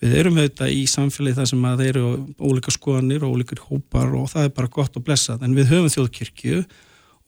Við 0.02 0.16
erum 0.18 0.38
auðvitað 0.40 0.72
í 0.74 0.80
samfélagi 0.90 1.36
þar 1.36 1.46
sem 1.46 1.66
að 1.68 1.82
þeir 1.82 1.88
eru 1.92 2.06
ólika 2.42 2.72
skoðanir 2.74 3.22
og 3.22 3.36
ólíkur 3.36 3.60
hópar 3.68 4.16
og 4.18 4.24
það 4.32 4.48
er 4.48 4.56
bara 4.56 4.70
gott 4.74 4.96
og 4.98 5.04
blessað 5.06 5.44
en 5.46 5.54
við 5.54 5.68
höfum 5.70 5.92
þjóðkirkju 5.94 6.62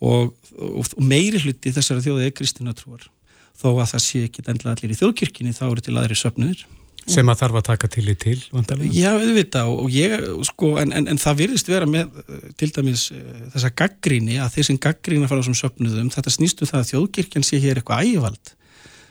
og, 0.05 0.31
og, 0.59 0.79
og 0.85 1.03
meiri 1.03 1.41
hluti 1.43 1.73
þessari 1.75 2.05
þjóði 2.05 2.29
er 2.29 2.39
kristinatrúar 2.39 3.11
þó 3.55 3.69
að 3.73 3.93
það 3.95 4.07
sé 4.07 4.25
ekki 4.29 4.47
endla 4.51 4.75
allir 4.75 4.95
í 4.95 4.99
þjóðkirkjunni 5.01 5.55
þá 5.57 5.67
eru 5.71 5.85
til 5.85 5.99
aðri 5.99 6.19
söpnur 6.19 6.65
sem 7.11 7.29
að 7.29 7.41
þarf 7.43 7.59
að 7.59 7.65
taka 7.67 7.89
til 7.93 8.05
í 8.09 8.15
til 8.17 8.39
vantarlega. 8.49 8.97
Já, 8.97 9.11
auðvitað 9.13 9.71
og 9.75 9.93
ég, 9.93 10.15
sko, 10.49 10.71
en, 10.81 10.93
en, 10.97 11.09
en 11.13 11.21
það 11.21 11.41
virðist 11.43 11.69
vera 11.69 11.89
með 11.89 12.15
til 12.61 12.71
dæmis 12.73 13.07
þessa 13.53 13.71
gaggríni 13.77 14.39
að 14.41 14.55
þeir 14.57 14.69
sem 14.71 14.81
gaggrína 14.87 15.29
fara 15.29 15.43
á 15.43 15.45
þessum 15.45 15.59
söpnuðum 15.59 16.09
þetta 16.15 16.33
snýstu 16.33 16.65
um 16.65 16.71
það 16.73 16.81
að 16.81 16.91
þjóðkirkjan 16.93 17.47
sé 17.47 17.61
hér 17.61 17.81
eitthvað 17.81 18.09
ægivald 18.09 18.55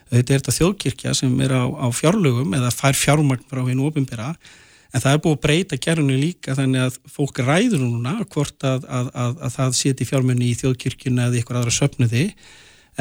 þetta 0.09 0.23
er 0.23 0.41
þetta 0.41 0.55
þjóðkirkja 0.57 1.15
sem 1.21 1.37
er 1.45 1.53
á, 1.53 1.63
á 1.69 1.87
fjárlögum 1.93 2.57
eða 2.57 2.73
fær 2.73 2.97
fjármagn 2.97 3.45
frá 3.49 3.61
hinn 3.67 3.85
ofinbera 3.85 4.33
en 4.93 5.01
það 5.01 5.15
er 5.15 5.21
búið 5.23 5.37
að 5.37 5.43
breyta 5.45 5.79
gerðinu 5.81 6.17
líka 6.19 6.57
þannig 6.57 6.87
að 6.87 6.99
fólk 7.09 7.41
ræður 7.41 7.81
núna 7.81 8.17
hvort 8.33 8.67
að, 8.67 8.85
að, 8.85 9.09
að, 9.13 9.39
að 9.47 9.55
það 9.57 9.79
seti 9.79 10.07
fjármunni 10.09 10.51
í 10.51 10.59
þjóðkirkjuna 10.59 11.29
eða 11.29 11.41
ykkur 11.41 11.59
aðra 11.59 11.73
söpnuði 11.73 12.27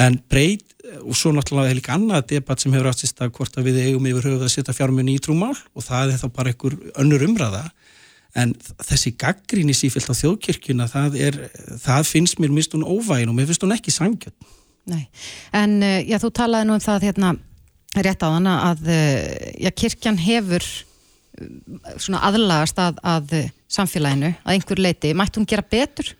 en 0.00 0.16
breyt, 0.32 0.64
og 1.04 1.12
svo 1.16 1.34
náttúrulega 1.36 1.74
er 1.74 1.76
líka 1.76 1.96
annað 1.98 2.30
debatt 2.30 2.62
sem 2.62 2.72
hefur 2.72 2.96
sérst 2.96 3.20
að 3.20 3.34
hvort 3.36 3.58
að 3.60 3.68
við 3.68 3.82
eigum 3.84 4.08
yfir 4.08 4.30
höfuð 4.30 4.46
að 4.46 4.54
setja 4.54 4.76
fjármunni 4.76 5.18
í 5.18 5.22
trúmál 5.22 5.52
og 5.52 5.84
það 5.84 6.14
er 6.14 6.22
þá 6.22 6.28
bara 6.32 6.54
einhver 6.54 6.78
önnur 7.02 7.26
umræða. 7.28 7.66
En 8.40 8.54
þessi 8.80 9.12
gaggríni 9.20 9.74
sífilt 9.76 10.08
á 10.08 10.16
þjóðkirkjuna 10.16 10.86
það, 10.88 11.18
er, 11.20 11.36
það 11.82 12.06
finnst 12.08 12.40
mér 12.40 12.54
mist 12.56 12.72
hún 12.72 12.86
óvægin 12.88 13.28
og 13.28 13.36
mér 13.36 13.50
finnst 13.50 13.66
hún 13.66 13.76
ekki 13.76 13.92
sangjöld 13.92 14.52
Nei, 14.88 15.04
en 15.54 15.76
eh, 15.86 16.00
já, 16.08 16.16
þú 16.18 16.32
talaði 16.34 16.66
nú 16.66 16.74
um 16.74 16.82
það 16.82 17.04
hérna 17.06 17.34
rétt 18.02 18.24
á 18.24 18.28
þann 18.32 18.48
að 18.50 18.88
eh, 18.90 19.52
já, 19.62 19.70
kirkjan 19.78 20.18
hefur 20.18 20.64
svona 21.96 22.22
aðlagast 22.28 22.78
að, 22.82 23.00
að 23.02 23.34
samfélaginu 23.72 24.34
að 24.42 24.54
einhver 24.56 24.82
leiti, 24.82 25.14
mætti 25.16 25.40
hún 25.40 25.48
gera 25.48 25.64
betur? 25.64 26.14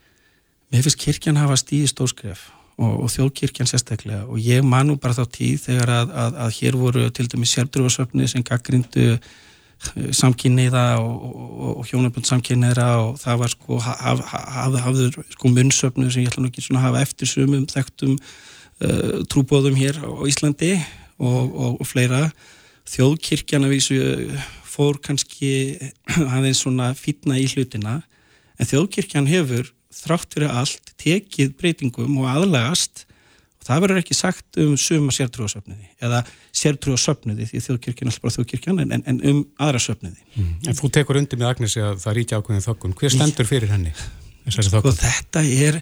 Mér 0.73 0.85
finnst 0.87 1.01
kirkjan 1.01 1.41
hafa 1.41 1.59
stíði 1.61 1.91
stórskref 1.91 2.47
og, 2.81 2.93
og 3.05 3.11
þjóðkirkjan 3.13 3.69
sérstaklega. 3.69 4.25
Og 4.31 4.41
ég 4.43 4.65
manu 4.65 4.97
bara 5.01 5.17
þá 5.17 5.25
tíð 5.33 5.67
þegar 5.67 5.95
að, 5.99 6.13
að, 6.25 6.39
að 6.45 6.55
hér 6.59 6.79
voru 6.81 7.09
til 7.15 7.27
dæmi 7.31 7.49
sérbrúarsöfni 7.49 8.29
sem 8.31 8.45
gaggrindu 8.47 9.09
eh, 9.13 10.09
samkynniða 10.17 10.87
og, 11.03 11.27
og, 11.27 11.75
og 11.83 11.91
hjónabund 11.91 12.29
samkynniðra 12.29 12.89
og 13.03 13.21
það 13.23 13.45
var 13.45 13.55
sko 13.55 13.83
haf, 13.85 14.25
haf, 14.33 14.81
hafður 14.87 15.21
sko 15.35 15.53
munnsöfnu 15.53 16.09
sem 16.09 16.25
ég 16.25 16.33
ætla 16.33 16.47
nú 16.47 16.53
ekki 16.53 16.65
svona 16.65 16.83
að 16.83 16.89
hafa 16.89 17.05
eftir 17.09 17.31
sumum 17.31 17.69
þekktum 17.71 18.17
uh, 18.17 19.21
trúbóðum 19.33 19.79
hér 19.79 20.01
á 20.03 20.11
Íslandi 20.31 20.75
og 21.23 21.85
fleira. 21.87 22.25
Þjóðkirkjan 22.91 23.69
að 23.69 23.77
vísu 23.77 23.99
fór 24.73 24.99
kannski 25.05 25.53
aðeins 26.35 26.65
svona 26.65 26.93
fítna 26.99 27.39
í 27.41 27.47
hlutina 27.51 28.01
en 28.59 28.69
þjóðkirkjan 28.69 29.31
hefur 29.31 29.73
þrátt 29.93 30.35
fyrir 30.35 30.53
allt 30.53 30.93
tekið 31.01 31.57
breytingum 31.61 32.21
og 32.23 32.29
aðlagast 32.33 33.05
og 33.63 33.69
það 33.69 33.83
verður 33.85 34.01
ekki 34.01 34.17
sagt 34.17 34.59
um 34.59 34.73
suma 34.81 35.13
sértrúasöfniði 35.15 35.91
eða 36.03 36.23
sértrúasöfniði 36.63 37.49
því 37.51 37.63
þjóðkirkjan 37.67 38.09
er 38.09 38.13
alltaf 38.13 38.25
bara 38.25 38.37
þjóðkirkjan 38.37 38.83
en, 38.83 38.95
en 39.07 39.21
um 39.31 39.43
aðra 39.63 39.83
söfniði. 39.83 40.25
Mm. 40.35 40.55
En 40.67 40.79
þú 40.79 40.91
tekur 40.97 41.21
undir 41.21 41.41
með 41.41 41.53
Agnesi 41.53 41.85
að 41.85 42.01
það 42.03 42.17
ríkja 42.19 42.41
ákveðin 42.41 42.67
þokkun. 42.67 42.97
Hver 42.99 43.15
stendur 43.15 43.49
fyrir 43.49 43.71
henni? 43.71 43.93
Sko 44.51 44.91
þetta 44.99 45.45
er, 45.47 45.79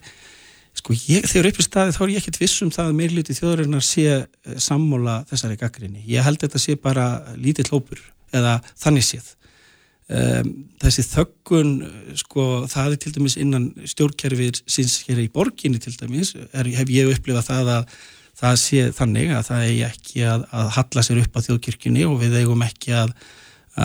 sko 0.77 0.97
ég, 1.09 1.25
þegar 1.31 1.49
upp 1.49 1.61
í 1.63 1.65
staði 1.65 1.97
þá 1.97 2.01
er 2.05 2.13
ég 2.13 2.21
ekkert 2.21 2.41
viss 2.43 2.65
um 2.67 2.73
það 2.75 2.91
að 2.91 2.99
meirluti 2.99 3.37
þjóðurinnar 3.39 3.87
sé 3.87 4.07
eh, 4.13 4.25
sammóla 4.61 5.23
þessari 5.31 5.57
gaggrinni. 5.63 6.05
Ég 6.11 6.27
held 6.27 6.43
þetta 6.45 6.61
sé 6.61 6.77
bara 6.77 7.07
lítill 7.41 7.71
hópur 7.73 8.03
eða 8.37 8.59
þannig 8.79 9.07
séð. 9.07 9.29
Um, 10.11 10.49
þessi 10.83 11.05
þöggun 11.07 11.69
sko 12.19 12.45
það 12.71 12.95
er 12.97 12.99
til 12.99 13.13
dæmis 13.15 13.37
innan 13.39 13.69
stjórnkerfið 13.87 14.65
síns 14.67 14.97
hér 15.07 15.21
í 15.23 15.29
borginni 15.31 15.79
til 15.79 15.93
dæmis 15.95 16.33
er, 16.35 16.67
hef 16.67 16.91
ég 16.91 17.13
upplifað 17.13 17.47
það 17.47 17.71
að 17.77 17.93
það 18.41 18.57
sé 18.59 18.89
þannig 18.97 19.31
að 19.37 19.45
það 19.47 19.69
eigi 19.69 19.85
ekki 19.87 20.25
að, 20.33 20.49
að 20.57 20.73
halla 20.79 21.05
sér 21.07 21.21
upp 21.23 21.39
á 21.39 21.45
þjóðkirkjunni 21.47 22.09
og 22.09 22.17
við 22.25 22.35
eigum 22.41 22.65
ekki 22.67 22.97
að, 22.97 23.13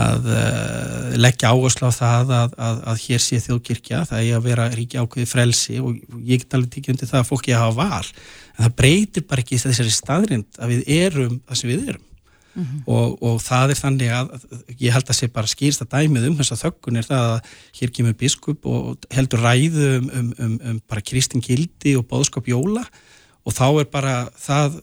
að 0.02 0.26
uh, 0.32 1.14
leggja 1.20 1.52
áherslu 1.52 1.92
á 1.92 1.98
það 2.00 2.34
að, 2.40 2.58
að 2.74 3.04
hér 3.04 3.22
sé 3.22 3.40
þjóðkirkja, 3.46 4.02
það 4.10 4.24
eigi 4.24 4.34
að 4.40 4.48
vera 4.48 4.68
ríki 4.74 4.98
ákveði 4.98 5.28
frelsi 5.30 5.78
og 5.78 6.02
ég 6.26 6.42
get 6.42 6.58
alveg 6.58 6.74
tikið 6.74 6.96
undir 6.96 7.12
það 7.12 7.22
að 7.22 7.30
fólki 7.30 7.54
að 7.54 7.64
hafa 7.68 7.86
val. 7.94 8.10
En 8.56 8.66
það 8.66 8.76
breytir 8.82 9.28
bara 9.30 9.46
ekki 9.46 9.62
þessari 9.62 9.94
staðrind 9.94 10.58
að 10.58 10.74
við 10.74 10.92
erum 10.98 11.40
það 11.44 11.62
sem 11.62 11.74
við 11.76 11.88
erum 11.92 12.05
mm 12.56 12.62
-hmm. 12.62 12.82
og, 12.86 13.22
og 13.22 13.42
það 13.42 13.70
er 13.70 13.80
þannig 13.82 14.10
að 14.16 14.30
ég 14.80 14.92
held 14.92 15.10
að 15.10 15.18
sé 15.18 15.28
bara 15.28 15.52
skýrst 15.52 15.84
að 15.84 15.92
dæmið 15.94 16.28
um 16.30 16.38
þess 16.38 16.54
að 16.56 16.62
þöggun 16.64 16.96
er 16.96 17.06
það 17.10 17.26
að 17.34 17.40
hér 17.80 17.92
kemur 17.98 18.16
biskup 18.22 18.66
og 18.66 19.06
heldur 19.10 19.44
ræðu 19.44 19.90
um, 19.98 20.10
um, 20.18 20.32
um, 20.38 20.58
um 20.70 20.80
bara 20.88 21.04
kristin 21.04 21.44
gildi 21.44 21.96
og 21.96 22.08
bóðskap 22.08 22.48
jóla. 22.48 22.84
Og 23.46 23.54
þá 23.54 23.78
er 23.78 23.86
bara 23.86 24.14
það 24.34 24.80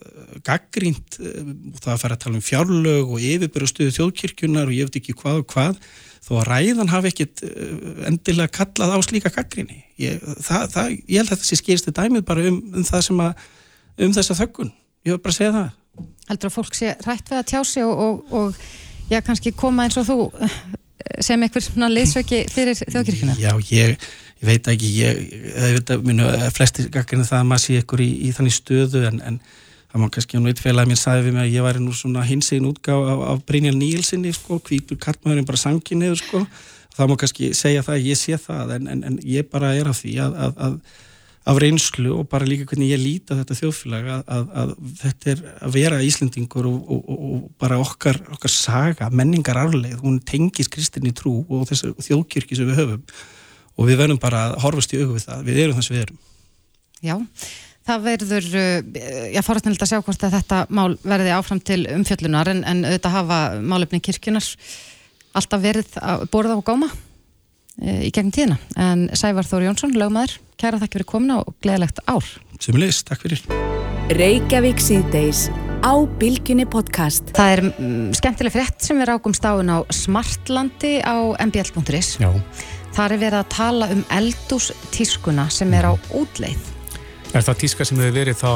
gaggrínt 0.48 1.20
og 1.20 1.80
það 1.84 1.94
að 1.94 2.00
fara 2.00 2.16
að 2.16 2.24
tala 2.24 2.40
um 2.40 2.48
fjárlög 2.48 3.12
og 3.12 3.20
yfirbyrjustuðu 3.20 3.92
þjóðkirkjunar 3.92 4.72
og 4.72 4.78
ég 4.78 4.88
veit 4.88 5.02
ekki 5.02 5.18
hvað 5.20 5.42
og 5.42 5.48
hvað 5.52 5.76
þó 6.24 6.40
að 6.40 6.48
ræðan 6.48 6.92
hafi 6.94 7.12
ekkit 7.12 7.44
eh, 7.44 8.08
endilega 8.08 8.48
kallað 8.56 8.96
á 8.96 9.00
slíka 9.04 9.32
gaggríni 9.34 9.84
ég, 10.00 10.22
það, 10.40 10.70
það, 10.72 10.94
ég 10.96 11.20
held 11.20 11.34
að 11.34 11.42
þessi 11.44 11.60
skýrstu 11.60 11.92
dæmið 11.96 12.24
bara 12.30 12.46
um, 12.48 12.62
um 12.72 12.88
það 12.88 13.06
sem 13.10 13.24
að 13.26 13.44
um 14.04 14.14
þessa 14.16 14.38
þöggun, 14.40 14.72
ég 15.04 15.16
vil 15.16 15.24
bara 15.24 15.36
segja 15.36 15.56
það 15.58 15.72
heldur 16.30 16.52
að 16.52 16.58
fólk 16.58 16.78
sé 16.78 16.94
rætt 17.06 17.32
við 17.32 17.40
að 17.42 17.50
tjá 17.52 17.60
sig 17.68 17.86
og, 17.88 18.04
og, 18.06 18.34
og 18.40 19.12
já, 19.12 19.20
kannski 19.26 19.54
koma 19.56 19.88
eins 19.88 20.00
og 20.00 20.08
þú 20.08 20.20
sem 21.24 21.44
eitthvað 21.44 21.68
svona 21.68 21.90
liðsvöki 21.92 22.44
fyrir 22.52 22.78
þjóðkirkuna? 22.80 23.36
Já, 23.42 23.52
ég, 23.74 23.98
ég 24.40 24.48
veit 24.48 24.70
ekki, 24.72 24.92
ég, 25.02 25.22
veit 25.78 25.92
að 25.94 26.08
minu, 26.08 26.30
flestir 26.56 26.90
gaggrinni 26.94 27.28
það 27.28 27.42
að 27.42 27.50
maður 27.52 27.66
sé 27.66 27.78
ykkur 27.84 28.04
í, 28.04 28.10
í 28.28 28.34
þannig 28.36 28.56
stöðu 28.56 29.04
en, 29.10 29.20
en 29.28 29.40
það 29.92 30.02
má 30.02 30.08
kannski 30.16 30.40
án 30.40 30.48
veitfélag 30.50 30.88
að 30.88 30.94
mér 30.94 31.02
sagði 31.04 31.26
við 31.28 31.36
mig 31.36 31.44
að 31.46 31.58
ég 31.58 31.68
væri 31.68 31.84
nú 31.84 31.96
svona 31.98 32.26
hinsegin 32.26 32.70
útgáð 32.72 33.10
af, 33.14 33.24
af 33.34 33.44
Brynjar 33.50 33.76
Nílsinni, 33.78 34.34
sko, 34.34 34.60
hvítur 34.66 35.00
kattmaðurinn 35.02 35.50
bara 35.50 35.62
sanginniður, 35.62 36.22
sko, 36.24 36.44
það 36.96 37.12
má 37.12 37.18
kannski 37.22 37.52
segja 37.58 37.84
það 37.86 38.00
að 38.00 38.08
ég 38.10 38.22
sé 38.22 38.40
það 38.42 38.78
en, 38.78 38.92
en, 38.96 39.04
en 39.12 39.20
ég 39.28 39.50
bara 39.52 39.74
er 39.78 39.92
af 39.92 40.00
því 40.02 40.16
að, 40.24 40.40
að, 40.48 40.64
að 40.68 40.80
af 41.44 41.60
reynslu 41.60 42.14
og 42.16 42.28
bara 42.32 42.48
líka 42.48 42.66
hvernig 42.70 42.94
ég 42.94 43.02
líti 43.02 43.36
á 43.36 43.40
þetta 43.42 43.58
þjóðfélag 43.60 44.06
að, 44.14 44.22
að, 44.32 44.44
að 44.62 44.70
þetta 45.02 45.32
er 45.34 45.42
að 45.52 45.74
vera 45.76 46.04
Íslendingur 46.08 46.70
og, 46.70 46.78
og, 46.88 47.02
og, 47.04 47.26
og 47.28 47.42
bara 47.60 47.80
okkar, 47.84 48.20
okkar 48.32 48.54
saga, 48.54 49.10
menningar 49.12 49.60
arleið, 49.60 49.98
hún 50.06 50.22
tengis 50.24 50.72
kristinni 50.72 51.12
trú 51.16 51.42
og 51.50 51.66
þessar 51.68 51.98
þjóðkyrki 52.00 52.60
sem 52.60 52.70
við 52.70 52.80
höfum. 52.80 53.04
Og 53.74 53.90
við 53.90 54.00
verðum 54.00 54.22
bara 54.22 54.46
að 54.48 54.58
horfast 54.64 54.96
í 54.96 55.02
augu 55.02 55.18
við 55.18 55.28
það, 55.28 55.44
við 55.50 55.62
erum 55.66 55.78
þess 55.80 55.92
við 55.92 56.02
erum. 56.06 56.24
Já, 57.04 57.16
það 57.90 58.08
verður, 58.08 58.50
ég 58.54 59.36
eh, 59.36 59.44
fórast 59.44 59.68
nefnilega 59.68 59.88
að 59.90 59.92
sjá 59.92 60.08
hvort 60.08 60.24
að 60.24 60.36
þetta 60.38 60.62
mál 60.72 60.96
verði 61.04 61.36
áfram 61.36 61.60
til 61.60 61.82
umfjöllunar 61.92 62.54
en, 62.54 62.64
en 62.64 62.86
auðvitað 62.88 63.18
hafa 63.18 63.42
málefni 63.60 64.00
kirkjunar 64.06 64.48
alltaf 65.36 65.64
verið 65.66 66.00
að 66.00 66.28
borða 66.32 66.56
á 66.56 66.62
gáma 66.64 66.88
eh, 67.82 68.08
í 68.08 68.14
gegnum 68.14 68.32
tíðina. 68.32 68.62
En 68.80 69.10
Sævar 69.18 69.50
Þóri 69.50 69.68
Jónsson, 69.68 69.98
lögmaður 70.00 70.38
kæra 70.60 70.80
þakki 70.82 71.00
fyrir 71.00 71.10
komina 71.10 71.40
og 71.42 71.56
gleðilegt 71.64 72.04
ár. 72.08 72.26
Sumulegis, 72.60 73.04
takk 73.08 73.24
fyrir. 73.26 73.44
Reykjavík 74.14 74.82
síðdeis 74.84 75.48
á 75.84 75.94
Bilginni 76.20 76.66
podcast. 76.70 77.34
Það 77.36 77.54
er 77.56 77.62
mm, 77.70 78.12
skemmtileg 78.18 78.54
frétt 78.56 78.84
sem 78.84 79.00
við 79.00 79.10
rákum 79.12 79.36
stáðun 79.36 79.72
á 79.72 79.80
Smartlandi 79.92 80.98
á 81.04 81.36
mbl.is. 81.44 82.18
Já. 82.20 82.30
Það 82.94 83.16
er 83.16 83.22
verið 83.24 83.40
að 83.40 83.50
tala 83.56 83.90
um 83.96 84.04
eldústískuna 84.14 85.48
sem 85.52 85.74
er 85.74 85.90
á 85.90 85.94
útleið. 86.14 86.72
Er 87.34 87.42
það 87.42 87.62
tíska 87.64 87.86
sem 87.88 87.98
hefur 87.98 88.14
verið 88.14 88.38
þá 88.38 88.52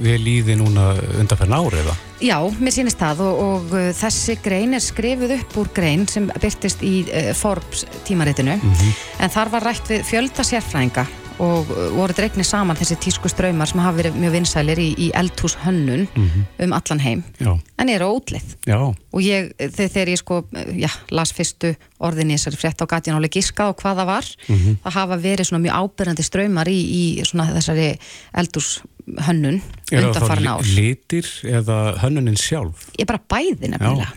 við 0.00 0.22
líði 0.24 0.54
núna 0.56 0.86
undanferna 1.20 1.58
árið 1.60 1.82
eða? 1.82 1.96
Já, 2.24 2.36
mér 2.64 2.72
sýnist 2.72 3.02
það 3.02 3.24
og, 3.26 3.40
og 3.44 3.74
uh, 3.76 3.88
þessi 3.98 4.38
grein 4.40 4.72
er 4.78 4.80
skrifuð 4.80 5.34
upp 5.36 5.58
úr 5.60 5.72
grein 5.76 6.06
sem 6.08 6.30
byrtist 6.40 6.80
í 6.86 7.02
uh, 7.10 7.32
Forbes 7.36 7.84
tímaritinu 8.08 8.56
mm 8.56 8.72
-hmm. 8.72 9.02
en 9.26 9.34
þar 9.36 9.52
var 9.52 9.68
rætt 9.68 9.90
við 9.90 10.06
fjölda 10.08 10.46
sérfræðinga 10.46 11.04
og 11.38 11.70
voru 11.96 12.14
dregnir 12.16 12.46
saman 12.46 12.76
þessi 12.76 12.98
tísku 13.02 13.30
ströymar 13.30 13.70
sem 13.70 13.80
hafa 13.82 13.96
verið 14.00 14.18
mjög 14.20 14.36
vinsælir 14.36 14.82
í, 14.82 14.88
í 14.98 15.10
eldhús 15.14 15.56
hönnun 15.64 16.06
mm 16.06 16.28
-hmm. 16.28 16.64
um 16.64 16.72
allan 16.72 17.00
heim 17.00 17.24
já. 17.38 17.58
en 17.78 17.88
eru 17.88 18.04
ótlið 18.04 18.56
já. 18.66 18.94
og 19.12 19.20
ég, 19.20 19.52
þegar 19.58 20.08
ég 20.08 20.18
sko 20.18 20.44
já, 20.76 20.90
las 21.10 21.32
fyrstu 21.32 21.74
orðin 21.98 22.30
í 22.30 22.36
þessari 22.36 22.56
frétt 22.56 22.82
á 22.82 22.86
gatjan 22.86 23.16
álega 23.16 23.38
gíska 23.38 23.68
og 23.68 23.76
hvað 23.76 23.96
það 23.96 24.06
var 24.06 24.26
mm 24.48 24.56
-hmm. 24.56 24.76
það 24.84 24.92
hafa 24.92 25.16
verið 25.16 25.44
svona 25.46 25.62
mjög 25.62 25.74
ábyrgandi 25.74 26.22
ströymar 26.22 26.68
í, 26.68 26.80
í 26.80 27.24
svona 27.24 27.46
þessari 27.54 27.98
eldhús 28.32 28.82
hönnun 29.06 29.60
Er 29.92 30.08
þá 30.14 30.38
ár. 30.46 30.64
litir 30.64 31.26
eða 31.44 31.98
hönnunin 32.00 32.38
sjálf? 32.38 32.88
Ég 32.96 33.04
er 33.04 33.10
bara 33.10 33.22
bæði 33.28 33.72
nefnilega. 33.74 34.12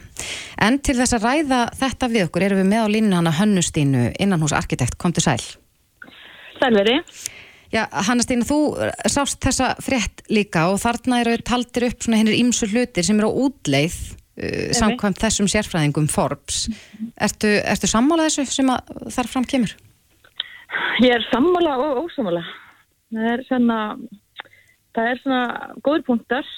En 0.61 0.79
til 0.79 0.95
þess 0.95 1.17
að 1.17 1.25
ræða 1.27 1.61
þetta 1.75 2.09
við 2.13 2.27
okkur 2.29 2.45
erum 2.47 2.61
við 2.61 2.69
með 2.69 2.85
á 2.85 2.93
línu 2.93 3.17
hana 3.17 3.33
Hönnustínu 3.35 4.05
innan 4.23 4.45
hús 4.45 4.55
arkitekt, 4.55 4.97
komdu 5.01 5.23
sæl. 5.23 5.41
Sælveri. 6.59 6.99
Já, 7.73 7.85
Hanna 8.07 8.23
Stína, 8.23 8.45
þú 8.47 8.59
sást 9.09 9.41
þessa 9.43 9.73
frétt 9.83 10.21
líka 10.31 10.67
og 10.71 10.77
þarna 10.83 11.23
eru 11.23 11.39
taldir 11.43 11.89
upp 11.89 12.05
svona 12.05 12.21
hennir 12.21 12.37
ímsu 12.37 12.69
hlutir 12.71 13.03
sem 13.03 13.17
eru 13.19 13.31
á 13.31 13.39
útleið 13.47 13.97
uh, 14.39 14.69
samkvæmt 14.77 15.19
þessum 15.19 15.49
sérfræðingum 15.51 16.07
Forbes. 16.11 16.67
Ertu, 17.19 17.51
ertu 17.65 17.89
sammála 17.91 18.29
þessu 18.29 18.45
sem 18.53 18.69
þar 19.17 19.31
fram 19.31 19.47
kemur? 19.49 19.73
Ég 21.03 21.17
er 21.17 21.25
sammála 21.31 21.75
og 21.81 22.05
ósammála. 22.05 22.45
Það 23.15 23.31
er 23.33 23.43
svona, 23.49 23.79
það 24.95 25.11
er 25.11 25.21
svona 25.23 25.41
góður 25.83 26.07
punktar 26.07 26.55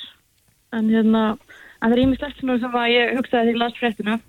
en 0.76 0.92
hérna, 0.92 1.24
en 1.80 1.88
það 1.88 1.96
er 1.96 2.04
ímislegt 2.04 2.42
sem 2.42 2.54
að 2.54 2.94
ég 2.94 3.16
hugsaði 3.18 3.38
þegar 3.40 3.54
ég 3.54 3.62
las 3.64 3.80
fréttina 3.80 4.20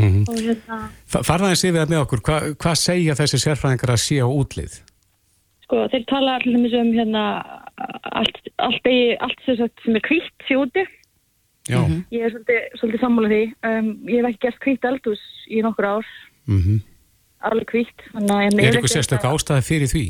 Mm 0.00 0.22
og 0.30 0.38
hérna, 0.40 0.78
Farðaðins 1.10 1.64
yfir 1.66 1.80
það 1.82 1.92
með 1.92 2.04
okkur, 2.04 2.22
Hva, 2.26 2.38
hvað 2.62 2.78
segja 2.80 3.18
þessi 3.18 3.42
sérfræðingar 3.44 3.94
að 3.94 4.02
sé 4.04 4.20
á 4.24 4.28
útlið? 4.28 4.78
sko, 5.70 5.84
þeir 5.92 6.06
tala 6.10 6.38
allir 6.38 6.56
um 6.58 6.64
um 6.66 6.92
hérna 6.96 7.24
allt, 8.18 8.40
allt, 8.58 8.86
eigi, 8.86 9.16
allt 9.22 9.44
sem, 9.46 9.56
sagt 9.60 9.84
sem 9.84 9.96
er 9.96 10.02
kvítt 10.04 10.46
sé 10.48 10.58
úti. 10.58 10.84
Já. 11.70 11.84
Ég 12.10 12.24
er 12.26 12.32
svolítið, 12.34 12.64
svolítið 12.80 13.02
sammála 13.04 13.30
því. 13.30 13.42
Um, 13.68 13.90
ég 14.08 14.18
hef 14.18 14.30
ekki 14.30 14.42
gert 14.46 14.62
kvítt 14.64 14.88
eldhús 14.90 15.22
í 15.48 15.62
nokkur 15.64 15.92
ár, 15.96 16.14
Mm 16.50 16.80
alveg 17.40 17.70
kvítt. 17.70 18.02
Er 18.12 18.50
eitthvað 18.60 18.92
sérstök 18.92 19.22
ástæði 19.24 19.62
fyrir 19.64 19.88
því? 19.88 20.02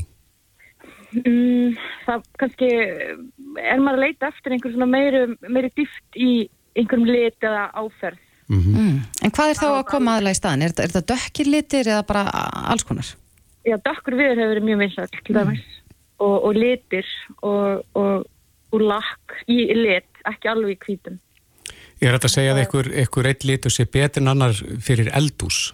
Mm, 1.15 1.77
það 2.03 2.25
kannski 2.43 2.71
er 2.71 3.83
maður 3.83 4.01
að 4.01 4.03
leita 4.03 4.31
eftir 4.33 4.57
einhver 4.57 4.75
svona 4.75 4.89
meiri, 4.91 5.21
meiri 5.47 5.71
dýft 5.79 6.19
í 6.19 6.31
einhverjum 6.75 7.07
lit 7.07 7.47
eða 7.47 7.69
áferð. 7.79 8.19
Mm. 8.51 9.01
En 9.23 9.31
hvað 9.35 9.53
er 9.53 9.59
þá 9.61 9.67
að 9.71 9.85
koma 9.93 10.17
aðlega 10.19 10.35
í 10.35 10.41
staðin? 10.41 10.65
Er, 10.67 10.75
er 10.75 10.91
þetta 10.91 11.15
dökkir 11.15 11.51
litir 11.53 11.91
eða 11.93 12.03
bara 12.09 12.25
alls 12.73 12.83
konar? 12.89 13.11
Já, 13.69 13.77
dökkur 13.79 14.17
viður 14.19 14.41
hefur 14.41 14.53
verið 14.55 14.67
mjög 14.67 14.81
vinsall 14.83 15.09
til 15.15 15.37
dæmis 15.37 15.65
og, 16.21 16.37
og 16.49 16.55
litir 16.59 17.11
og, 17.47 17.83
og, 17.95 18.25
og 18.75 18.83
lakk 18.83 19.37
í 19.47 19.61
lit, 19.77 20.09
ekki 20.29 20.51
alveg 20.51 20.75
í 20.75 20.81
hvítum. 20.87 21.21
Er 22.01 22.17
þetta 22.17 22.31
að 22.31 22.35
segja 22.35 22.55
að 22.55 22.63
einhver, 22.65 22.91
einhver 23.03 23.29
eitt 23.29 23.45
litur 23.45 23.73
sé 23.75 23.85
betur 23.87 24.25
en 24.25 24.33
annar 24.33 24.57
fyrir 24.83 25.11
eldús 25.17 25.71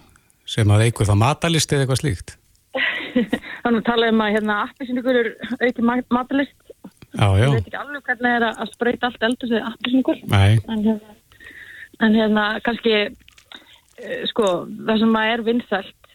sem 0.47 0.67
að 0.71 0.85
einhver 0.87 1.07
það 1.09 1.21
matalist 1.23 1.73
eða 1.73 1.85
eitthvað 1.85 2.01
slíkt? 2.03 2.35
Þannig 3.63 3.81
að 3.81 3.85
tala 3.87 4.09
um 4.13 4.23
að 4.23 4.33
hérna 4.35 4.57
appisínugur 4.67 5.29
auki 5.57 5.85
matalist. 5.87 6.57
Já, 7.17 7.27
já, 7.39 7.47
Ég 7.47 7.55
veit 7.55 7.69
ekki 7.71 7.79
alveg 7.79 8.03
hvernig 8.11 8.35
er 8.37 8.45
að 8.51 8.73
sprauta 8.75 9.09
allt 9.09 9.23
eldur 9.25 9.49
sem 9.49 9.69
appisínugur. 9.71 10.19
nei, 10.29 10.59
En 10.67 10.83
hérna, 10.85 11.16
en 12.03 12.17
hérna 12.17 12.47
kannski, 12.65 12.95
uh, 13.09 14.23
sko, 14.31 14.51
það 14.87 15.03
sem 15.03 15.19
að 15.19 15.33
er 15.33 15.45
vinsælt 15.47 16.11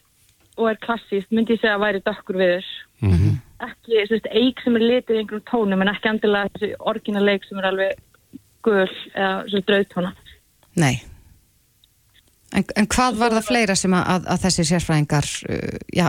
og 0.60 0.68
er 0.68 0.80
klassíst, 0.82 1.30
myndi 1.32 1.56
ég 1.56 1.62
segja 1.62 1.78
að 1.78 1.84
væri 1.86 2.02
dökkur 2.04 2.38
viður. 2.40 2.66
Mhm. 3.02 3.38
Ekki, 3.62 3.94
þú 4.08 4.16
veist, 4.16 4.26
eik 4.34 4.60
sem 4.62 4.76
er 4.76 4.82
litið 4.82 5.16
í 5.16 5.20
einhverjum 5.22 5.46
tónum, 5.46 5.82
en 5.82 5.90
ekki 5.92 6.10
endilega 6.10 6.50
þessi 6.54 6.74
orginaleik 6.92 7.44
sem 7.46 7.60
er 7.60 7.68
alveg 7.70 8.00
gul 8.66 8.88
eða 9.14 9.62
drautóna. 9.68 10.12
Nei. 10.82 10.94
En, 12.52 12.64
en 12.76 12.88
hvað 12.90 13.20
var 13.20 13.34
það 13.36 13.46
fleira 13.48 13.76
sem 13.78 13.94
að, 13.96 14.08
að, 14.14 14.26
að 14.34 14.42
þessi 14.46 14.64
sérfræðingar 14.68 15.28
uh, 15.48 15.78
já, 15.94 16.08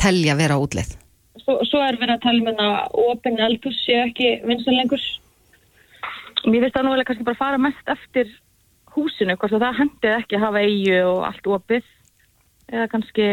telja 0.00 0.36
vera 0.36 0.58
á 0.58 0.62
útleið? 0.62 0.92
Svo, 1.40 1.56
svo 1.64 1.80
er 1.84 1.96
verið 2.00 2.18
að 2.18 2.24
tala 2.26 2.42
um 2.42 2.62
að 2.66 2.98
opin 3.06 3.40
eldhús 3.40 3.78
sé 3.86 3.96
ekki 4.02 4.34
vinsæl 4.44 4.76
lengur. 4.76 5.06
Mér 6.44 6.66
finnst 6.66 6.76
það 6.76 6.86
nú 6.86 6.94
alveg 6.94 7.08
kannski 7.08 7.28
bara 7.28 7.40
fara 7.40 7.60
mest 7.60 7.94
eftir 7.94 8.28
húsinu, 8.96 9.36
hvort 9.38 9.56
að 9.56 9.64
það 9.64 9.78
hendið 9.80 10.16
ekki 10.16 10.38
að 10.38 10.44
hafa 10.46 10.64
eigu 10.66 10.98
og 11.06 11.22
allt 11.28 11.50
opið 11.56 11.88
eða 12.70 12.90
kannski 12.92 13.28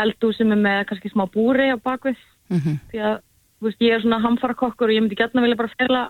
eldhús 0.00 0.38
sem 0.38 0.52
er 0.54 0.60
með 0.60 0.84
kannski 0.90 1.10
smá 1.12 1.26
búri 1.32 1.72
á 1.72 1.76
bakvið 1.76 2.20
Mm 2.50 2.78
því 2.90 3.02
að 3.06 3.18
þú 3.60 3.68
veist, 3.68 3.82
ég 3.84 3.94
er 3.94 4.02
svona 4.02 4.20
hamfara 4.24 4.56
kokkur 4.56 4.88
og 4.88 4.94
ég 4.94 5.02
myndi 5.04 5.18
gætna 5.18 5.42
vilja 5.44 5.58
bara 5.60 5.74
fela 5.76 6.00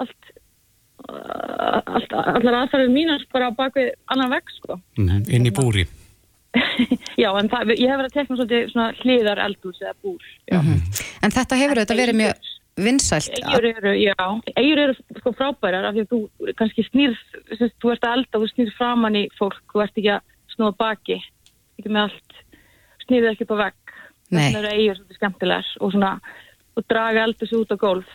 allt, 0.00 0.30
uh, 1.04 1.82
allt 1.84 2.14
allar 2.16 2.56
aðferðir 2.62 2.94
mínar 2.94 3.26
bara 3.32 3.50
á 3.52 3.58
bakvið 3.58 3.90
annan 4.14 4.32
vegg 4.32 4.54
sko. 4.56 4.78
mm, 4.98 5.26
inn 5.28 5.46
í 5.46 5.52
búri. 5.52 5.84
Já, 7.22 7.28
en 7.36 7.50
það, 7.52 7.74
ég 7.76 7.92
hef 7.92 8.00
verið 8.00 8.08
að 8.08 8.16
tekna 8.16 8.38
svolítið 8.38 8.72
svona 8.72 8.88
hliðar 9.02 9.44
eldhús 9.44 9.84
eða 9.84 9.94
búr. 10.02 10.24
Já. 10.48 10.58
En 11.22 11.36
þetta 11.36 11.60
hefur 11.60 11.80
auðvitað 11.82 12.02
verið 12.02 12.20
mjög 12.22 12.50
vinsælt. 12.80 13.32
Eigur 13.36 13.68
eru, 13.68 13.92
já, 13.98 14.16
eigur 14.56 14.82
eru 14.86 14.96
sko 15.18 15.34
frábærar 15.36 15.88
af 15.88 15.96
því 15.96 16.04
að 16.04 16.12
þú 16.12 16.54
kannski 16.58 16.86
snýr, 16.88 17.16
sérst, 17.52 17.76
þú 17.82 17.92
ert 17.94 18.06
að 18.08 18.16
elda, 18.18 18.40
þú 18.40 18.50
snýr 18.52 18.72
framann 18.78 19.18
í 19.18 19.26
fólk, 19.38 19.62
þú 19.72 19.84
ert 19.84 20.00
ekki 20.00 20.14
að 20.16 20.24
snúa 20.54 20.72
baki, 20.78 21.20
ekki 21.80 21.92
með 21.92 22.08
allt, 22.08 22.42
snýrið 23.06 23.30
ekki 23.32 23.46
upp 23.46 23.56
á 23.56 23.62
vegg. 23.66 23.96
Nei. 24.32 24.48
Það 24.48 24.60
eru 24.62 24.74
eigur 24.74 24.98
svolítið 24.98 25.20
skemmtilegar 25.20 25.72
og 25.80 25.94
svona, 25.94 26.12
og 26.72 26.86
draga 26.88 27.26
eldur 27.26 27.50
sig 27.50 27.60
út 27.60 27.74
á 27.74 27.76
gólf. 27.76 28.12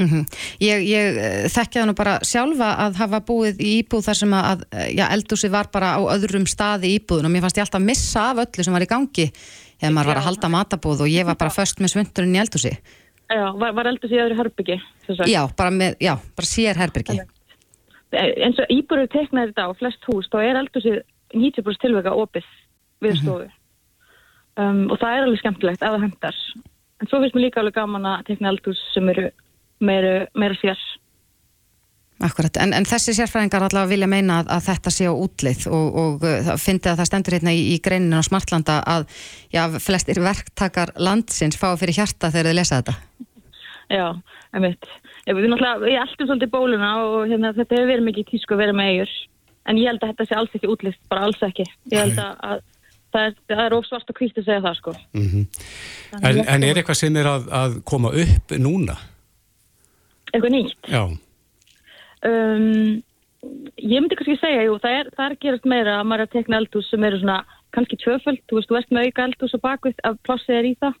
Mm 0.00 0.24
Ég, 0.60 0.82
ég 0.84 1.16
eh, 1.16 1.48
þekki 1.48 1.80
það 1.80 1.86
nú 1.88 1.94
bara 1.96 2.18
sjálfa 2.24 2.68
að 2.84 2.98
hafa 3.00 3.20
búið 3.24 3.60
í 3.60 3.72
íbúð 3.80 4.06
þar 4.06 4.18
sem 4.18 4.34
að 4.36 4.62
eh, 4.72 4.90
já, 4.96 5.06
eldúsi 5.08 5.48
var 5.52 5.70
bara 5.72 5.94
á 5.96 6.00
öðrum 6.14 6.46
staði 6.48 6.94
íbúðun 6.98 7.28
og 7.28 7.32
mér 7.32 7.44
fannst 7.44 7.60
ég 7.60 7.64
alltaf 7.64 7.84
missa 7.84 8.30
af 8.30 8.42
öllu 8.44 8.64
sem 8.64 8.76
var 8.76 8.84
í 8.84 8.90
gangi 8.90 9.26
ef 9.80 9.92
maður 9.92 10.12
var 10.12 10.20
að 10.20 10.26
halda 10.28 10.50
matabúð 10.52 11.04
og 11.04 11.12
ég 11.12 11.24
var 11.28 11.38
bara 11.40 11.52
först 11.52 11.80
með 11.80 11.94
svundurinn 11.94 12.36
í 12.36 12.42
eldúsi. 12.42 12.74
Já, 13.30 13.44
var, 13.54 13.74
var 13.78 13.86
eldur 13.86 14.10
sig 14.10 14.18
í 14.18 14.22
öðru 14.24 14.38
herbyggi. 14.40 14.76
Já, 15.30 15.44
bara, 15.56 15.70
með, 15.70 16.00
já, 16.02 16.16
bara 16.36 16.48
sér 16.50 16.80
herbyrgi. 16.80 17.20
Eh, 18.10 18.32
eins 18.42 18.58
og 18.58 18.72
íbúru 18.74 19.06
teknaði 19.10 19.52
þetta 19.52 19.68
á 19.70 19.78
flest 19.78 20.08
hús, 20.10 20.26
þá 20.32 20.38
er 20.42 20.58
eldur 20.58 20.82
sig 20.82 20.98
90% 21.36 21.84
tilvega 21.84 22.14
opið 22.18 22.48
við 23.04 23.20
stofu. 23.20 23.46
um, 24.58 24.82
og 24.90 24.98
það 24.98 25.14
er 25.14 25.26
alveg 25.26 25.42
skemmtilegt 25.44 25.84
ef 25.84 25.94
það 25.94 26.06
hendar. 26.08 26.40
En 27.00 27.08
svo 27.08 27.20
finnst 27.22 27.36
mér 27.36 27.46
líka 27.46 27.62
alveg 27.62 27.78
gaman 27.78 28.08
að 28.10 28.26
tekna 28.26 28.50
eldhús 28.50 28.80
sem 28.94 29.08
eru 29.14 29.30
meira 29.80 30.58
sér. 30.58 30.82
Akkurat, 32.20 32.58
en, 32.60 32.74
en 32.76 32.84
þessi 32.84 33.14
sérfræðingar 33.16 33.64
allavega 33.64 33.88
vilja 33.94 34.08
meina 34.10 34.42
að, 34.42 34.50
að 34.52 34.64
þetta 34.66 34.90
sé 34.92 35.06
á 35.08 35.14
útlið 35.16 35.62
og, 35.72 36.00
og 36.02 36.26
uh, 36.26 36.34
það 36.50 36.58
fyndi 36.60 36.90
að 36.90 36.98
það 37.00 37.08
stendur 37.08 37.36
hérna 37.38 37.54
í, 37.56 37.62
í 37.72 37.76
greininu 37.80 38.20
á 38.20 38.28
Smartlanda 38.28 38.76
að 38.84 39.06
já, 39.54 39.62
flestir 39.80 40.20
verktakar 40.20 40.92
landsins 41.00 41.56
fá 41.56 41.70
fyrir 41.80 41.96
hjarta 41.96 42.28
þegar 42.34 42.50
þið 42.50 42.58
lesa 42.58 42.80
þetta. 42.82 42.96
Já, 43.90 44.04
einmitt. 44.52 44.90
Ég, 45.24 45.32
við 45.32 45.48
náttúrulega, 45.48 45.88
ég 45.90 46.04
eltum 46.04 46.28
svolítið 46.28 46.52
bóluna 46.52 46.90
og 47.06 47.16
hérna, 47.30 47.54
þetta 47.56 47.78
hefur 47.78 47.90
verið 47.94 48.06
mikið 48.10 48.28
tísku 48.34 48.56
að 48.56 48.62
vera 48.66 48.76
með 48.76 48.92
eigur. 48.92 49.14
En 49.68 49.80
ég 49.80 49.90
held 49.90 50.04
að 50.04 50.12
þetta 50.12 50.28
sé 50.28 50.36
alls 50.36 50.58
ekki 50.58 50.70
útlist, 50.74 51.00
bara 51.10 51.24
alls 51.24 51.42
ekki. 51.46 51.66
Ég 51.92 52.04
held 52.04 52.20
að, 52.20 52.36
að 52.50 52.62
það 53.14 53.26
er, 53.26 53.34
það 53.52 53.64
er 53.64 53.76
ósvart 53.76 54.12
og 54.12 54.20
hvítt 54.20 54.38
að 54.38 54.46
segja 54.46 54.64
það, 54.66 54.78
sko. 54.82 54.94
Mm 55.16 55.48
en, 56.20 56.44
en 56.44 56.64
er 56.66 56.80
eitthvað 56.80 56.98
sem 56.98 57.18
er 57.20 57.28
að, 57.30 57.48
að 57.54 57.80
koma 57.86 58.12
upp 58.12 58.54
núna? 58.58 58.96
Eitthvað 60.30 60.54
nýtt. 60.54 60.88
Já, 60.90 61.02
Um, 62.26 63.00
ég 63.80 64.02
myndi 64.02 64.18
kannski 64.18 64.36
segja, 64.40 64.66
jú, 64.66 64.76
það 64.82 64.98
er, 64.98 65.10
það 65.16 65.24
er 65.26 65.36
að 65.36 65.42
gerast 65.44 65.68
meira 65.72 65.96
að 65.98 66.08
maður 66.08 66.24
er 66.24 66.28
að 66.28 66.34
tekna 66.34 66.60
eldhús 66.60 66.90
sem 66.92 67.06
eru 67.08 67.20
svona 67.22 67.38
kannski 67.74 67.98
tvöföld, 68.02 68.42
þú 68.50 68.58
veist, 68.58 68.68
þú 68.68 68.78
ert 68.80 68.92
með 68.92 69.08
auka 69.08 69.26
eldhús 69.28 69.56
og 69.56 69.64
bakvið 69.64 70.04
að 70.08 70.18
plossið 70.26 70.58
er 70.58 70.68
í 70.68 70.72
það. 70.82 70.98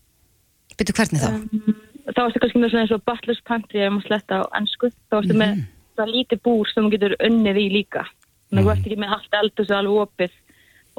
Byrju 0.80 0.96
hvernig 0.96 1.24
þá? 1.24 1.30
Um, 1.34 1.74
þá 2.10 2.22
ertu 2.24 2.42
kannski 2.42 2.62
með 2.62 2.72
svona 2.72 2.84
eins 2.86 2.94
og 2.96 3.04
Butler's 3.08 3.42
Pantry 3.48 3.82
ef 3.84 3.92
maður 3.92 4.06
sletta 4.08 4.40
á 4.40 4.44
ennsku. 4.60 4.92
Þá 5.10 5.16
ertu 5.20 5.36
með 5.42 5.58
það 5.98 6.14
lítið 6.14 6.42
búr 6.46 6.70
sem 6.70 6.86
þú 6.86 6.92
getur 6.94 7.16
unnið 7.28 7.60
í 7.60 7.66
líka. 7.74 8.06
Þannig 8.48 8.62
að 8.62 8.68
þú 8.68 8.72
ert 8.74 8.86
ekki 8.86 9.00
með 9.02 9.16
allt 9.16 9.36
eldhús 9.40 9.74
alveg 9.74 10.04
opið 10.06 10.38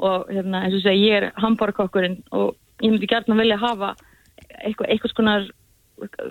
og 0.02 0.30
hérna, 0.32 0.62
eins 0.64 0.76
og 0.78 0.84
segja, 0.84 1.02
ég 1.02 1.18
er 1.18 1.26
hambárakokkurinn 1.42 2.20
og 2.32 2.54
ég 2.82 2.92
myndi 2.92 3.10
gert 3.10 3.28
að 3.30 3.42
vilja 3.42 3.58
hafa 3.60 3.92
eitthvað, 4.62 4.88
eitthvað 4.88 5.12
skonar 5.12 5.50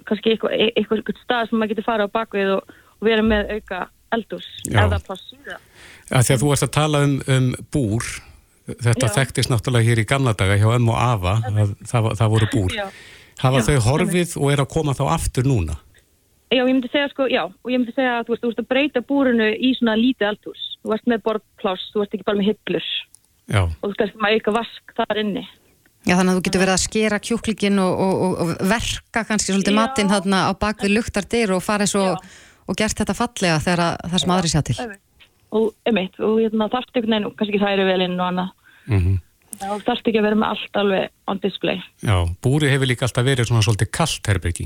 kannski 0.08 0.34
eitthvað, 0.34 0.56
eitthvað 0.76 1.22
stað 1.22 1.50
sem 1.50 1.60
maður 1.60 1.76
getur 1.76 1.88
fara 1.88 2.08
á 2.10 2.16
bakvið 2.16 2.56
og, 2.58 2.74
og 3.02 3.08
vera 3.10 3.26
með 3.26 3.56
auka 3.58 3.82
eldhús 4.12 4.48
Já. 4.68 4.84
ef 4.84 4.92
það 4.92 5.06
plossið 5.08 5.46
það. 5.48 5.62
að 6.12 6.26
því 6.28 6.36
að 6.36 6.42
þú 6.44 6.52
ert 6.56 6.66
að 6.68 6.74
tala 6.78 7.04
um, 7.08 7.16
um 7.36 7.48
búr, 7.74 8.10
þetta 8.72 9.08
Já. 9.08 9.14
þekktist 9.18 9.52
náttúrulega 9.52 9.88
hér 9.90 10.02
í 10.04 10.08
gamla 10.10 10.34
daga 10.38 10.58
hjá 10.60 10.68
ömmu 10.76 10.94
og 10.94 11.00
afa, 11.02 11.38
að 11.50 11.76
það, 11.88 12.04
var- 12.08 12.18
það 12.20 12.34
voru 12.36 12.50
búr. 12.52 12.76
Já. 12.76 12.88
Hafa 13.42 13.62
Já, 13.62 13.66
þau 13.72 13.80
horfið 13.88 14.36
og 14.38 14.52
er 14.54 14.62
að 14.62 14.70
koma 14.76 14.94
þá 14.94 15.06
aftur 15.16 15.48
núna? 15.50 15.78
Já, 16.52 16.60
ég 16.68 16.68
myndi 16.68 16.90
segja 16.92 17.08
sko, 17.10 17.26
já, 17.32 17.46
og 17.48 17.72
ég 17.72 17.80
myndi 17.80 17.94
segja 17.96 18.20
að 18.20 18.28
þú 18.28 18.34
veist, 18.36 18.44
þú 18.44 18.50
veist 18.52 18.60
að 18.62 18.68
breyta 18.74 19.02
búrinu 19.08 19.48
í 19.56 19.72
svona 19.80 19.96
lítið 19.96 20.28
eldhús. 20.34 20.66
Þú 20.84 20.94
ert 20.98 21.08
með 21.08 21.24
borðpláss, 21.26 21.88
þú 21.94 22.04
ert 22.04 22.14
ekki 22.18 22.28
bara 22.28 22.38
með 22.42 22.50
hillur 22.52 22.90
Já, 23.52 23.62
og 23.64 23.88
þú 23.88 24.04
ert 24.06 24.20
með 24.20 24.36
auka 24.36 24.54
vask 24.60 24.94
þar 25.00 25.22
inni. 25.24 25.46
Já, 26.02 26.16
þannig 26.18 26.32
að 26.34 26.38
þú 26.38 26.44
getur 26.48 26.62
verið 26.66 26.76
að 26.76 26.84
skera 26.84 27.20
kjúklingin 27.24 27.80
og, 27.80 28.00
og, 28.04 28.40
og, 28.42 28.54
verka 28.68 29.24
kannski 29.30 29.54
svolítið 29.54 29.76
Já. 29.76 29.80
matinn 29.80 30.12
þarna 30.12 30.40
á 30.50 30.52
bakvið 30.58 30.96
luktardyr 30.98 31.54
og 31.56 31.62
farið 31.64 31.92
svo 31.94 32.06
og 32.16 32.24
gert 32.78 33.02
þetta 33.02 33.18
fallega 33.18 33.60
þegar 33.64 33.84
að, 33.86 33.98
það 34.12 34.24
sem 34.24 34.36
aðri 34.36 34.52
sjá 34.54 34.62
til. 34.68 34.78
Og 35.52 35.68
emitt, 35.90 36.16
og 36.24 36.38
hérna 36.40 36.70
þarftu 36.72 37.00
einhvern 37.02 37.18
veginn, 37.18 37.36
kannski 37.40 37.60
það 37.62 37.76
eru 37.76 37.90
vel 37.90 38.02
inn 38.08 38.20
og 38.20 38.28
annað. 38.30 38.56
mm 38.88 39.20
Þú 39.62 39.76
þarftu 39.86 40.10
ekki 40.10 40.18
að 40.18 40.26
vera 40.26 40.38
með 40.40 40.54
allt 40.56 40.78
alveg 40.80 41.10
on 41.30 41.40
display. 41.44 41.82
já, 42.02 42.16
búri 42.42 42.70
hefur 42.72 42.88
líka 42.88 43.06
alltaf 43.06 43.26
verið 43.28 43.50
svona 43.50 43.62
svolítið 43.62 43.90
kallt 43.94 44.30
herbyrgi. 44.32 44.66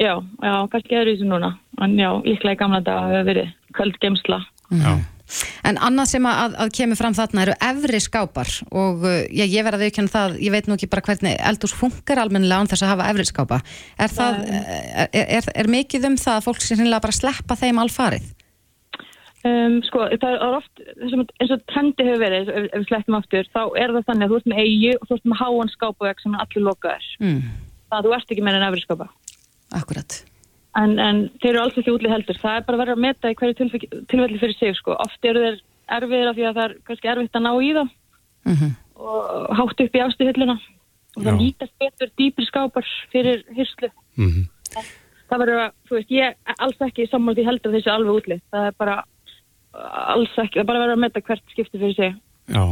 Já, 0.00 0.14
já, 0.22 0.54
kannski 0.72 0.96
er 0.96 1.10
þessu 1.10 1.26
núna. 1.28 1.50
En 1.82 1.98
já, 1.98 2.08
líklega 2.24 2.56
í 2.56 2.60
gamla 2.62 2.80
dag 2.80 3.10
hefur 3.10 3.26
verið 3.28 3.50
köld 3.76 3.98
geimsla. 4.00 4.38
Já. 4.70 4.94
En 5.64 5.78
annað 5.80 6.10
sem 6.12 6.26
að, 6.28 6.56
að 6.60 6.72
kemur 6.76 7.00
fram 7.00 7.16
þarna 7.16 7.44
eru 7.46 7.56
efri 7.64 8.00
skápar 8.04 8.50
og 8.68 9.06
uh, 9.08 9.22
já, 9.32 9.44
ég 9.46 9.64
verði 9.64 9.80
að 9.80 9.84
viðkjanna 9.86 10.12
það, 10.12 10.38
ég 10.44 10.54
veit 10.54 10.68
nú 10.68 10.76
ekki 10.76 10.90
bara 10.92 11.06
hvernig 11.08 11.38
eldús 11.50 11.74
funkar 11.76 12.20
almennilega 12.20 12.60
án 12.60 12.70
þess 12.70 12.84
að 12.84 12.92
hafa 12.92 13.10
efri 13.12 13.28
skápa. 13.28 13.60
Er, 13.96 14.12
það, 14.12 14.40
er, 14.52 15.08
er, 15.24 15.50
er 15.64 15.70
mikið 15.72 16.08
um 16.10 16.18
það 16.20 16.40
að 16.40 16.48
fólk 16.48 16.64
sem 16.64 16.80
hinnlega 16.80 17.06
bara 17.06 17.16
sleppa 17.16 17.58
þeim 17.58 17.80
alfarið? 17.84 18.32
Um, 19.44 19.80
sko, 19.84 20.06
það 20.08 20.30
er 20.38 20.44
oft, 20.56 20.84
eins 21.04 21.50
og 21.52 21.64
trendi 21.68 22.04
hefur 22.06 22.22
verið, 22.22 22.48
ef, 22.48 22.68
við 22.78 22.86
slettum 22.88 23.18
aftur, 23.18 23.48
þá 23.52 23.60
er 23.76 23.92
það 23.92 24.06
þannig 24.08 24.24
að 24.24 24.30
þú 24.32 24.38
ert 24.38 24.46
með 24.48 24.60
eigi 24.62 24.92
og 24.96 25.08
þú 25.08 25.18
ert 25.18 25.26
með 25.28 25.42
háan 25.42 25.72
skápavegg 25.74 26.22
sem 26.22 26.36
er 26.36 26.44
allir 26.46 26.64
lokaður. 26.64 27.10
Mm. 27.20 27.42
Það 27.90 27.98
að 27.98 28.08
þú 28.08 28.14
ert 28.16 28.32
ekki 28.32 28.46
með 28.46 28.56
enn 28.56 28.68
efri 28.70 28.86
skápa. 28.86 29.10
Akkurat. 29.80 30.16
En, 30.74 30.96
en 30.98 31.20
þeir 31.38 31.52
eru 31.52 31.62
alls 31.62 31.76
ekki 31.78 31.92
útlið 31.94 32.14
heldur. 32.16 32.38
Það 32.42 32.56
er 32.58 32.64
bara 32.66 32.80
verið 32.80 32.96
að 32.96 33.04
meta 33.04 33.30
í 33.30 33.36
hverju 33.38 33.56
tilfelli, 33.60 34.40
fyrir 34.40 34.56
sig, 34.58 34.74
sko. 34.78 34.96
Oft 35.04 35.28
eru 35.28 35.44
þeir 35.44 35.60
erfiðir 35.94 36.30
af 36.30 36.38
því 36.38 36.46
að 36.48 36.56
það 36.56 36.64
er 36.64 36.74
kannski 36.88 37.10
erfitt 37.12 37.38
að 37.38 37.46
ná 37.46 37.52
í 37.54 37.74
þá 37.76 37.84
Mm 38.44 38.72
og 39.04 39.56
hátt 39.58 39.80
upp 39.82 39.96
í 39.98 40.00
ástuhilluna. 40.04 40.54
Og 41.16 41.24
það 41.24 41.38
nýtast 41.40 41.72
betur 41.82 42.10
dýpri 42.18 42.46
skápar 42.46 42.86
fyrir 43.12 43.42
hyrslu. 43.56 43.90
Mm 44.16 44.44
Það 45.24 45.40
verður 45.40 45.60
að, 45.62 45.70
þú 45.88 45.96
veist, 45.96 46.10
ég 46.12 46.34
er 46.34 46.56
alls 46.62 46.82
ekki 46.84 47.06
sammála 47.08 47.38
því 47.38 47.44
heldur 47.48 47.72
þessu 47.74 47.90
alveg 47.90 48.18
útlið. 48.20 48.40
Það 48.52 48.66
er 48.68 48.74
bara 48.78 48.96
alls 50.14 50.34
ekki, 50.36 50.58
það 50.58 50.62
er 50.62 50.68
bara 50.68 50.82
verið 50.82 50.94
að 50.94 51.02
meta 51.02 51.22
hvert 51.24 51.54
skipti 51.54 51.80
fyrir 51.80 51.96
sig. 51.96 52.18
Já, 52.52 52.64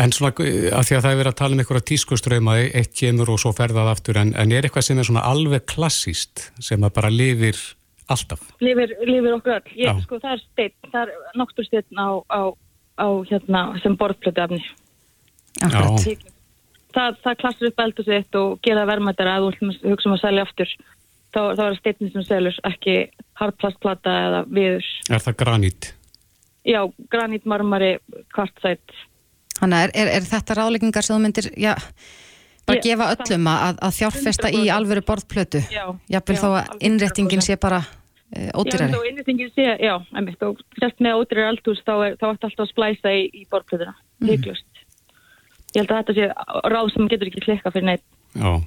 en 0.00 0.12
svona 0.14 0.32
að 0.34 0.88
því 0.88 0.96
að 0.96 1.04
það 1.04 1.10
er 1.12 1.20
verið 1.20 1.30
að 1.30 1.38
tala 1.40 1.54
um 1.56 1.62
einhverja 1.62 1.88
tískuströyma 1.90 2.58
eitt 2.66 2.94
kemur 2.98 3.30
og 3.34 3.40
svo 3.42 3.54
ferðað 3.54 3.92
aftur 3.92 4.18
en, 4.20 4.34
en 4.34 4.52
er 4.52 4.66
eitthvað 4.66 4.88
sem 4.88 5.00
er 5.00 5.08
svona 5.08 5.24
alveg 5.28 5.66
klassíst 5.70 6.48
sem 6.62 6.82
að 6.82 6.94
bara 6.98 7.12
lifir 7.14 7.60
alltaf 8.10 8.42
Lifir, 8.60 8.94
lifir 9.06 9.36
okkur 9.38 9.56
öll. 9.58 9.72
Ég, 9.78 9.88
Já. 9.88 10.02
sko, 10.04 10.20
það 10.22 10.36
er 10.36 10.42
steinn, 10.44 10.74
það 10.92 11.02
er 11.02 11.38
nokkur 11.40 11.68
steinn 11.68 12.00
á, 12.00 12.10
á, 12.28 12.40
á 13.00 13.06
hérna, 13.30 13.62
sem 13.82 13.96
borðplötu. 14.00 14.60
Já. 15.62 15.84
Það, 16.94 17.16
það 17.24 17.38
klassir 17.40 17.70
upp 17.70 17.80
eldur 17.82 18.06
sitt 18.06 18.36
og 18.38 18.60
gera 18.62 18.84
verðmættara 18.86 19.38
að 19.40 19.48
hugsa 19.82 20.10
um 20.10 20.14
að 20.14 20.22
selja 20.22 20.44
aftur. 20.46 20.74
Þá, 21.34 21.40
þá 21.58 21.64
er 21.64 21.78
steinn 21.80 22.12
sem 22.14 22.26
selur, 22.28 22.58
ekki 22.70 22.94
hardplastplata 23.40 24.12
eða 24.28 24.44
viður. 24.46 24.90
Er 25.10 25.24
það 25.24 25.38
granít? 25.40 25.88
Já, 26.64 26.80
granít, 27.10 27.48
marmari, 27.50 27.96
kvartsætt. 28.32 28.94
Þannig 29.60 29.78
að 29.78 29.84
er, 29.84 29.90
er, 30.02 30.08
er 30.18 30.28
þetta 30.28 30.56
ráðleggingar 30.58 31.06
sem 31.06 31.16
þú 31.16 31.20
myndir, 31.24 31.48
já, 31.60 31.74
bara 32.66 32.78
Ég- 32.78 32.86
gefa 32.88 33.10
öllum 33.14 33.46
að, 33.52 33.76
að 33.86 33.92
fjárfesta 33.98 34.50
í 34.50 34.62
100%. 34.64 34.72
alvöru 34.76 35.02
borðplötu? 35.10 35.60
Já. 35.70 35.84
Jafnvel 36.10 36.36
Já, 36.36 36.42
þó 36.42 36.48
að 36.58 36.72
100%. 36.80 37.40
sé 37.46 37.56
bara 37.60 37.78
e, 38.34 38.46
Já, 38.48 38.50
ódýrari? 38.58 38.92
þá 38.96 39.08
innrýtingin 39.12 39.52
sé, 39.54 39.66
já, 39.84 39.94
einmitt, 40.16 40.42
og 40.42 40.58
sérst 40.80 40.98
með 41.04 41.20
ódýrar 41.22 41.52
eldhús 41.54 41.82
þá 41.86 41.92
er 42.08 42.16
þá 42.18 42.26
alltaf 42.32 42.56
að 42.64 42.70
splæsa 42.72 43.12
í, 43.14 43.28
í 43.30 43.44
borðplötuna, 43.52 43.94
Mhm. 44.20 44.28
líklust. 44.30 44.66
Ég 45.74 45.82
held 45.82 45.90
að 45.90 46.00
þetta 46.02 46.14
sé 46.14 46.26
ráð 46.70 46.92
sem 46.94 47.08
getur 47.08 47.26
ekki 47.30 47.44
klikka 47.46 47.70
fyrir 47.74 47.84
neitt. 47.84 48.02
Já. 48.34 48.62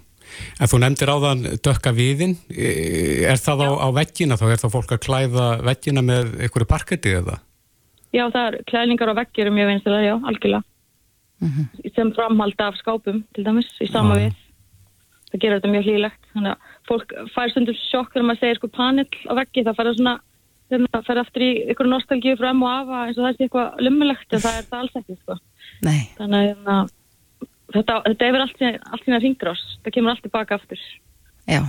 En 0.60 0.68
þú 0.68 0.80
nefndir 0.84 1.08
áðan 1.12 1.44
dökka 1.64 1.92
viðin, 1.96 2.34
Eh, 2.52 3.24
er 3.32 3.38
það 3.40 3.64
á, 3.64 3.70
á 3.80 3.88
veggina 3.96 4.36
þá 4.36 4.52
er 4.52 4.60
það 4.60 4.74
fólk 4.76 4.92
að 4.92 5.04
klæða 5.08 5.46
veggina 5.64 6.02
með 6.04 6.34
einhverju 6.44 6.68
parketti 6.68 7.14
eða? 7.16 7.40
Já, 8.14 8.28
það 8.32 8.44
er 8.48 8.64
klæðningar 8.68 9.10
og 9.10 9.16
veggir 9.16 9.52
mjög 9.52 9.68
vinstilega, 9.72 10.04
já, 10.04 10.16
algjörlega. 10.28 10.64
Mhm. 11.42 11.68
Sem 11.96 12.12
framhald 12.18 12.60
af 12.62 12.76
skápum, 12.82 13.24
til 13.36 13.44
dæmis, 13.46 13.68
í 13.82 13.88
sama 13.92 14.16
Já. 14.18 14.20
við. 14.28 14.36
Það 15.32 15.40
gerir 15.44 15.60
þetta 15.60 15.72
mjög 15.74 15.86
hlýlegt. 15.86 16.22
Þannig 16.34 16.52
að 16.54 16.58
fólk 16.90 17.12
fær 17.36 17.52
stundum 17.52 17.76
sjokk 17.92 18.14
þegar 18.14 18.26
maður 18.26 18.40
segir 18.42 18.56
sko 18.62 18.68
panel 18.74 19.06
á 19.28 19.34
veggi, 19.38 19.64
það 19.68 19.76
fær 19.78 19.90
það 19.90 19.98
svona, 20.00 20.14
maður 20.72 21.06
fær 21.08 21.22
aftur 21.22 21.42
í 21.46 21.52
ykkur 21.74 21.90
nostalgíu 21.92 22.38
frem 22.40 22.64
og 22.64 22.70
afa 22.74 23.02
eins 23.08 23.18
og 23.20 23.26
það 23.28 23.36
sé 23.38 23.44
eitthvað 23.48 23.82
lummulegt, 23.86 24.34
en 24.34 24.40
það 24.46 24.58
er 24.58 24.66
það 24.72 24.80
alls 24.82 24.96
ekki, 25.02 25.18
sko. 25.22 25.38
Nei, 25.84 26.00
Þannig 26.18 26.38
að 26.40 26.48
hérna, 26.48 26.78
þetta, 27.76 28.00
þetta 28.08 28.32
allt, 28.42 28.58
sína- 28.58 28.80
allt 28.92 29.06
sína 29.06 29.20
ringrás. 29.22 29.62
Það 29.84 29.94
kemur 29.94 30.10
allt 30.16 30.24
tilbaka 30.26 30.56
aftur. 30.56 30.80
já. 31.48 31.62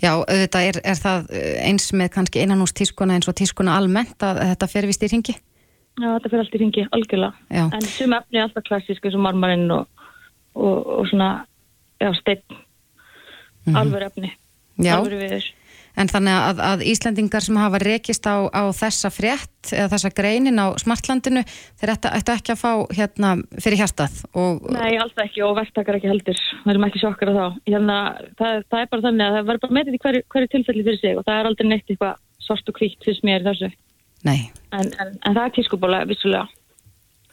Já, 0.00 0.14
auðvitað 0.24 0.64
er, 0.70 0.76
er 0.88 0.96
það 0.96 1.26
eh, 1.36 1.68
eins 1.68 1.90
með 1.92 2.08
kannski 2.14 2.40
innanúst 2.40 2.72
tískuna 2.78 3.12
eins 3.18 3.28
og 3.28 3.34
tískuna 3.36 3.74
almennt 3.76 4.16
að 4.24 4.38
þetta 4.54 4.68
fer 4.72 4.86
vist 4.88 5.02
í 5.04 5.10
ringi? 5.12 5.34
Já, 5.98 6.08
þetta 6.16 6.30
fyrir 6.30 6.42
allt 6.44 6.54
í 6.54 6.60
ringi, 6.62 6.84
algjörlega. 6.96 7.32
Já. 7.50 7.64
En 7.74 7.82
sum 7.90 8.12
efni 8.16 8.38
er 8.38 8.46
alltaf 8.46 8.64
klassísk 8.68 9.04
eins 9.04 9.16
og 9.18 9.24
marmarinn 9.26 9.70
og, 9.74 9.86
og, 10.54 10.76
og 11.00 11.06
svona, 11.10 11.30
já, 12.00 12.12
steinn, 12.20 12.42
Mhm. 13.66 13.76
alvöru 13.76 14.06
efni, 14.06 14.30
Já. 14.80 14.94
alvöru 14.96 15.18
viður. 15.20 15.44
En 15.98 16.06
þannig 16.08 16.32
að, 16.32 16.60
að 16.64 16.82
Íslendingar 16.86 17.42
sem 17.42 17.56
hafa 17.56 17.78
rekist 17.82 18.24
á, 18.24 18.46
á 18.48 18.62
þessa 18.72 19.10
frétt 19.10 19.72
eða 19.74 19.90
þessa 19.90 20.10
greinin 20.14 20.56
á 20.62 20.72
smartlandinu 20.78 21.42
þeir 21.76 21.92
ættu, 21.92 22.08
ekki 22.14 22.54
að 22.54 22.60
fá 22.62 22.72
hérna 22.94 23.32
fyrir 23.60 23.82
hjartað 23.82 24.22
og 24.32 24.70
Nei, 24.70 24.96
alls 24.96 25.12
ekki 25.18 25.42
og 25.44 25.56
verktakar 25.58 25.98
ekki 25.98 26.08
heldur. 26.08 26.38
Við 26.64 26.70
erum 26.72 26.86
ekki 26.88 27.02
sjokkar 27.02 27.28
á 27.28 27.34
þá. 27.36 27.46
Hérna, 27.66 27.96
það, 28.38 28.64
það 28.70 28.80
er 28.80 28.86
bara 28.94 29.02
þannig 29.02 29.26
að 29.26 29.34
það 29.36 29.46
verður 29.50 29.60
bara 29.66 29.76
metið 29.80 29.94
í 29.98 30.02
hverju, 30.06 30.22
hverju 30.30 30.48
tilfelli 30.54 30.84
fyrir 30.86 31.00
sig 31.02 31.18
og 31.18 31.24
það 31.26 31.40
er 31.40 31.50
aldrei 31.50 31.68
neitt 31.68 31.90
eitthvað 31.90 32.16
svart 32.40 32.68
og 32.72 32.80
hvítt 32.80 33.04
fyrst 33.04 33.22
mér 33.26 33.44
þessu. 33.44 33.72
Nei, 34.26 34.50
En, 34.70 34.90
en, 35.02 35.14
en 35.26 35.34
það 35.34 35.44
er 35.44 35.54
tískubóla, 35.56 36.02
vissulega. 36.06 36.46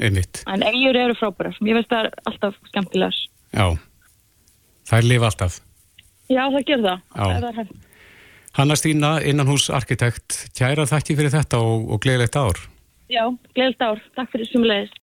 Einmitt. 0.02 0.42
En 0.50 0.64
eigur 0.66 0.98
eru 0.98 1.16
frábærar. 1.18 1.58
Ég 1.66 1.78
veist 1.78 1.90
það 1.92 2.08
er 2.08 2.16
alltaf 2.30 2.58
skemmtilegar. 2.72 3.18
Já. 3.54 3.66
Það 4.90 4.98
er 5.00 5.10
lifa 5.12 5.30
alltaf. 5.32 5.60
Já, 6.28 6.44
það 6.54 6.64
ger 6.68 6.82
það. 6.86 7.04
Það. 7.18 7.76
Hanna 8.58 8.78
Stína, 8.80 9.12
innanhús 9.22 9.68
arkitekt, 9.74 10.40
kæra 10.58 10.88
þakki 10.90 11.18
fyrir 11.18 11.34
þetta 11.34 11.60
og, 11.62 11.92
og 11.94 12.02
gleðilegt 12.02 12.38
ár. 12.40 12.62
Já, 13.12 13.24
gleðilt 13.54 13.84
ár. 13.86 14.02
Takk 14.18 14.34
fyrir 14.34 14.50
sumulegist. 14.50 14.96